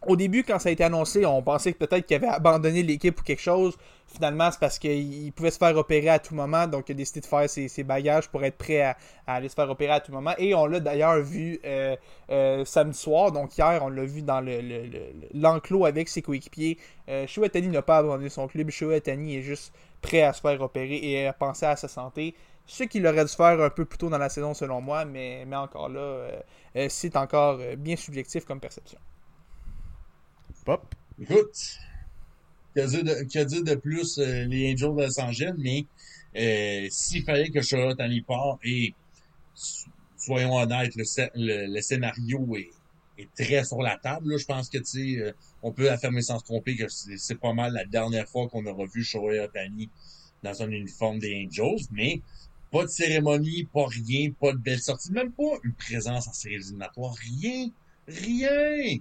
[0.07, 3.19] Au début, quand ça a été annoncé, on pensait que peut-être qu'il avait abandonné l'équipe
[3.19, 3.77] ou quelque chose.
[4.07, 7.21] Finalement, c'est parce qu'il pouvait se faire opérer à tout moment, donc il a décidé
[7.21, 8.97] de faire ses, bagages pour être prêt à,
[9.27, 10.33] aller se faire opérer à tout moment.
[10.39, 11.95] Et on l'a d'ailleurs vu euh,
[12.31, 16.23] euh, samedi soir, donc hier, on l'a vu dans le- le- le- l'enclos avec ses
[16.23, 16.79] coéquipiers.
[17.07, 17.27] Euh,
[17.71, 18.69] n'a pas abandonné son club.
[18.81, 19.71] Ohtani est juste
[20.01, 22.33] prêt à se faire opérer et à penser à sa santé.
[22.65, 25.45] Ce qu'il aurait dû faire un peu plus tôt dans la saison, selon moi, mais,
[25.53, 26.41] encore là, euh,
[26.89, 28.97] c'est encore bien subjectif comme perception.
[30.65, 30.93] Pop.
[31.19, 31.79] Écoute,
[32.75, 35.85] que dire de, dire de plus euh, les Angels de Los Angeles, mais
[36.37, 38.93] euh, s'il fallait que Charlotte en part, et
[39.55, 41.03] so- soyons honnêtes, le,
[41.35, 42.69] le, le scénario est,
[43.17, 44.31] est très sur la table.
[44.31, 44.37] Là.
[44.37, 45.31] Je pense que tu sais, euh,
[45.63, 48.85] on peut affirmer sans se tromper que c'est pas mal la dernière fois qu'on aura
[48.85, 49.89] vu Shohei Ohtani
[50.43, 52.21] dans un uniforme des Angels, mais
[52.71, 56.55] pas de cérémonie, pas rien, pas de belle sortie, même pas une présence en séries
[56.55, 57.67] éliminatoires, rien,
[58.07, 58.97] rien.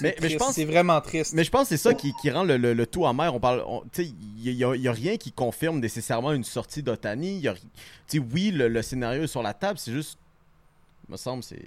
[0.00, 1.32] Mais, mais je pense C'est vraiment triste.
[1.34, 3.34] Mais je pense que c'est ça qui, qui rend le, le- le tout amer.
[3.34, 3.62] On parle,
[3.98, 7.42] il y a, rien qui confirme nécessairement une sortie d'Otani.
[8.32, 10.18] Oui, le, le scénario est sur la table, c'est juste,
[11.08, 11.62] il me semble, c'est,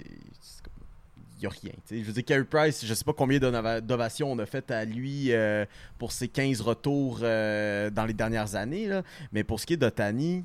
[1.38, 1.72] il y a rien.
[1.90, 4.84] Je veux dire, Carey Price, je sais pas combien d'ova- d'ovations on a fait à
[4.84, 5.64] lui euh,
[5.98, 9.02] pour ses 15 retours euh, dans les dernières années, là.
[9.32, 10.44] mais pour ce qui est d'Otani,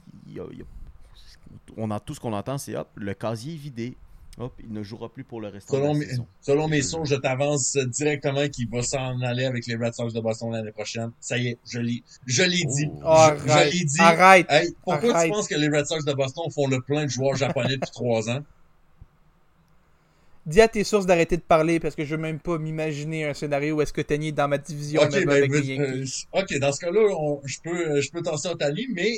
[1.77, 3.95] on a tout ce qu'on entend, c'est hop, le casier est vidé.
[4.41, 6.27] Hop, il ne jouera plus pour le restant Selon, de mes- la saison.
[6.39, 10.21] selon mes sources, je t'avance directement qu'il va s'en aller avec les Red Sox de
[10.21, 11.11] Boston l'année prochaine.
[11.19, 12.87] Ça y est, je l'ai, je l'ai dit.
[13.03, 13.05] Oh.
[13.05, 13.99] Oh, je l'ai dit.
[13.99, 14.47] arrête.
[14.49, 15.25] Hey, pourquoi arrête.
[15.27, 17.91] tu penses que les Red Sox de Boston font le plein de joueurs japonais depuis
[17.91, 18.39] trois ans?
[20.45, 23.33] Dis à tes sources d'arrêter de parler parce que je veux même pas m'imaginer un
[23.33, 26.27] scénario où est-ce que Tani est dans ma division Ok, même ben, avec les Yankees.
[26.33, 29.17] euh, ok, dans ce cas-là, on- je peux, je peux t'en sortir Tani, mais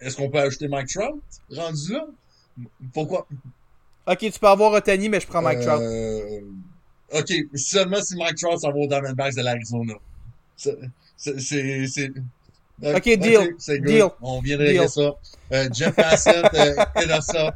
[0.00, 1.22] est-ce qu'on peut ajouter Mike Trout?
[1.50, 2.06] Rendu là?
[2.94, 3.28] Pourquoi?
[4.06, 5.80] Ok, tu peux avoir Otani, mais je prends Mike Trout.
[5.80, 6.40] Euh,
[7.12, 9.94] ok, seulement si Mike Trout s'en va aux Diamondbacks de l'Arizona.
[10.56, 10.76] C'est,
[11.16, 12.12] c'est, c'est, c'est-
[12.82, 13.56] Ok, deal.
[13.80, 14.04] Deal.
[14.20, 14.88] On vient de régler Deal.
[14.90, 15.14] ça.
[15.52, 16.74] Euh, Jeff Bassett, euh.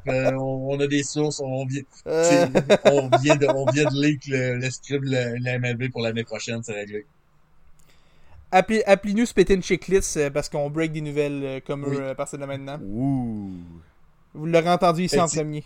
[0.09, 1.40] Euh, on, on a des sources.
[1.44, 5.10] On vient, Euh, c'est- on vient de, on vient de leak le, le script de
[5.44, 6.62] la, MLB pour l'année prochaine.
[6.62, 7.05] C'est réglé.
[8.51, 11.97] appelez- Appelez-nous Spittin Chicklets euh, parce qu'on break des nouvelles euh, comme Oui.
[11.97, 12.78] eux euh, à partir de maintenant.
[12.82, 13.52] Ouh.
[14.35, 15.64] Vous l'aurez entendu ici Et en premier.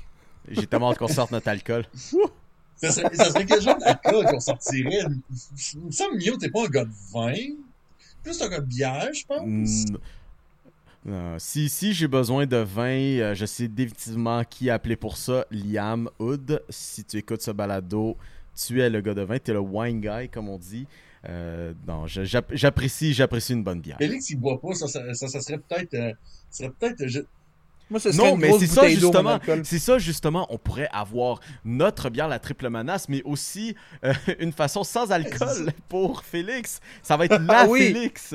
[0.49, 1.85] J'ai tellement hâte qu'on sorte notre alcool.
[2.77, 5.07] Ça serait, ça serait quel genre d'alcool qu'on sortirait?
[5.75, 7.35] Il me semble, Mio, t'es pas un gars de vin.
[8.23, 9.85] Plus un gars de bière, je pense.
[11.07, 11.39] Mm.
[11.39, 15.45] Si si j'ai besoin de vin, euh, je sais définitivement qui appeler pour ça.
[15.51, 16.62] Liam Hood.
[16.69, 18.16] Si tu écoutes ce balado,
[18.57, 19.39] tu es le gars de vin.
[19.39, 20.87] Tu es le wine guy, comme on dit.
[21.29, 23.99] Euh, non, j'apprécie j'apprécie une bonne bière.
[23.99, 24.75] Félix, il boit pas.
[24.75, 25.95] Ça, ça, ça, ça serait peut-être...
[25.95, 26.12] euh,
[26.51, 27.27] ça serait peut-être...
[27.90, 29.39] Moi, ce Non, une mais c'est ça justement.
[29.62, 30.47] C'est ça justement.
[30.51, 33.74] On pourrait avoir notre bière, la triple menace, mais aussi
[34.05, 36.81] euh, une façon sans alcool pour Félix.
[37.02, 37.93] Ça va être la Ah oui.
[37.93, 38.35] Félix.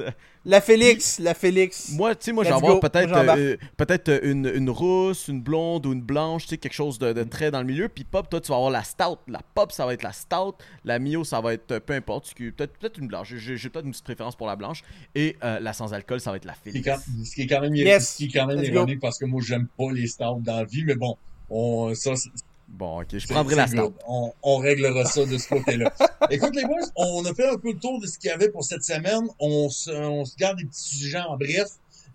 [0.49, 1.91] La Félix, la Félix.
[1.91, 2.79] Moi, tu sais, moi, je vais Let's avoir go.
[2.79, 6.97] peut-être euh, peut-être une, une rousse, une blonde ou une blanche, tu sais, quelque chose
[6.97, 7.87] de, de très dans le milieu.
[7.87, 9.19] Puis Pop, toi, tu vas avoir la stout.
[9.27, 10.55] La Pop, ça va être la stout.
[10.85, 12.33] La Mio, ça va être euh, peu importe.
[12.35, 13.35] Peut-être une blanche.
[13.35, 14.81] J'ai peut-être une petite préférence pour la blanche.
[15.13, 16.83] Et euh, la sans alcool, ça va être la Félix.
[16.87, 18.09] quand, ce qui est quand même, Yes.
[18.13, 20.63] ce qui est quand même ironique parce que moi, j'aime pas les stouts dans la
[20.65, 21.15] vie, mais bon,
[21.51, 22.29] on, ça, c'est-
[22.69, 23.93] Bon, ok, je prendrai la stout.
[24.07, 25.91] On, on réglera ça de ce côté-là.
[26.29, 28.49] Écoute, les boys, on a fait un peu le tour de ce qu'il y avait
[28.49, 29.27] pour cette semaine.
[29.39, 31.67] On se, on se garde des petits sujets en bref.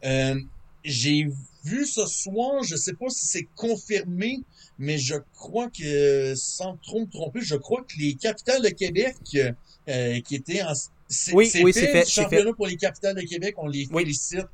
[0.04, 0.40] Euh,
[0.84, 1.28] j'ai
[1.64, 4.40] vu ce soir, je sais pas si c'est confirmé,
[4.78, 9.16] mais je crois que, sans trop me tromper, je crois que les capitales de Québec,
[9.88, 10.72] euh, qui étaient en,
[11.32, 13.54] Oui, oui, c'est fait, championnat pour les capitales de Québec.
[13.58, 14.02] On les Oui.
[14.04, 14.46] félicite,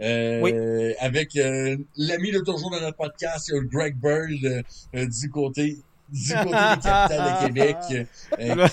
[0.00, 4.62] euh, avec euh, l'ami de toujours de notre podcast, euh, Greg Bird, euh,
[4.94, 5.78] euh, du côté,
[6.12, 7.76] du côté des capitales de Québec.
[8.38, 8.66] Euh,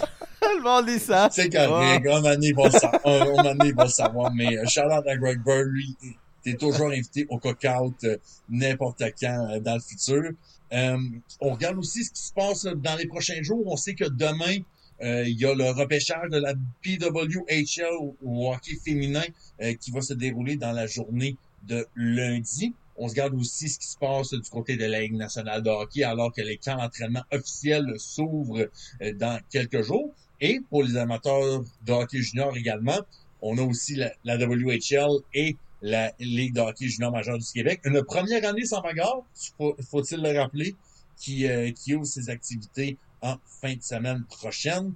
[0.59, 1.29] Le monde dit ça.
[1.31, 2.05] c'est correct.
[2.07, 4.31] Un moment donné, il va le sa- un- un moment donné, il va le savoir.
[4.33, 5.95] Mais euh, out à Greg Bird, lui,
[6.43, 8.17] t'es toujours invité au cook-out euh,
[8.47, 10.31] n'importe quand euh, dans le futur.
[10.73, 10.97] Euh,
[11.41, 13.63] on regarde aussi ce qui se passe euh, dans les prochains jours.
[13.65, 14.61] On sait que demain, Euh,
[15.01, 19.23] il y a le repêchage de la PWHL au hockey féminin
[19.61, 21.35] euh, qui va se dérouler dans la journée
[21.67, 22.73] de lundi.
[22.95, 25.69] On se garde aussi ce qui se passe du côté de la Ligue nationale de
[25.69, 28.67] hockey alors que les camps d'entraînement officiels s'ouvrent
[29.01, 30.13] euh, dans quelques jours.
[30.41, 32.99] Et pour les amateurs de hockey junior également,
[33.41, 37.81] on a aussi la, WHL et la Ligue de hockey junior majeur du Québec.
[37.85, 39.21] Une première année sans bagarre,
[39.57, 40.75] faut- faut-il le rappeler,
[41.17, 44.93] qui, euh, qui ouvre ses activités en fin de semaine prochaine.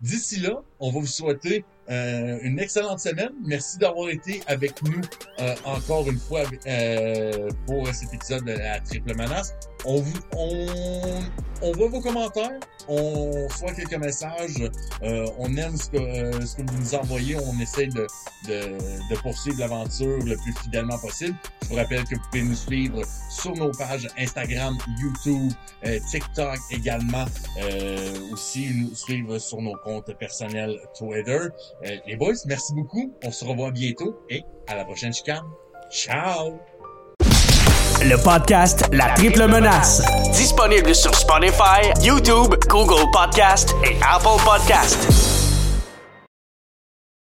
[0.00, 3.32] D'ici là, on va vous souhaiter euh, une excellente semaine.
[3.44, 5.00] Merci d'avoir été avec nous
[5.40, 9.54] euh, encore une fois euh, pour cet épisode de la triple menace.
[9.84, 10.04] On
[10.36, 10.66] on,
[11.62, 12.58] on voit vos commentaires,
[12.88, 14.70] on reçoit quelques messages,
[15.02, 18.06] euh, on aime ce que, euh, ce que vous nous envoyez, on essaie de,
[19.22, 21.36] poursuivre l'aventure le plus fidèlement possible.
[21.62, 25.52] Je vous rappelle que vous pouvez nous suivre sur nos pages Instagram, YouTube,
[25.84, 27.26] euh, TikTok également,
[28.32, 31.48] aussi nous suivre sur nos comptes personnels Twitter.
[32.06, 33.12] Les boys, merci beaucoup.
[33.24, 35.44] On se revoit bientôt et à la prochaine chicane.
[35.90, 36.69] Ciao!
[38.02, 40.02] Le podcast La Triple Menace.
[40.32, 45.39] Disponible sur Spotify, YouTube, Google Podcast et Apple Podcast.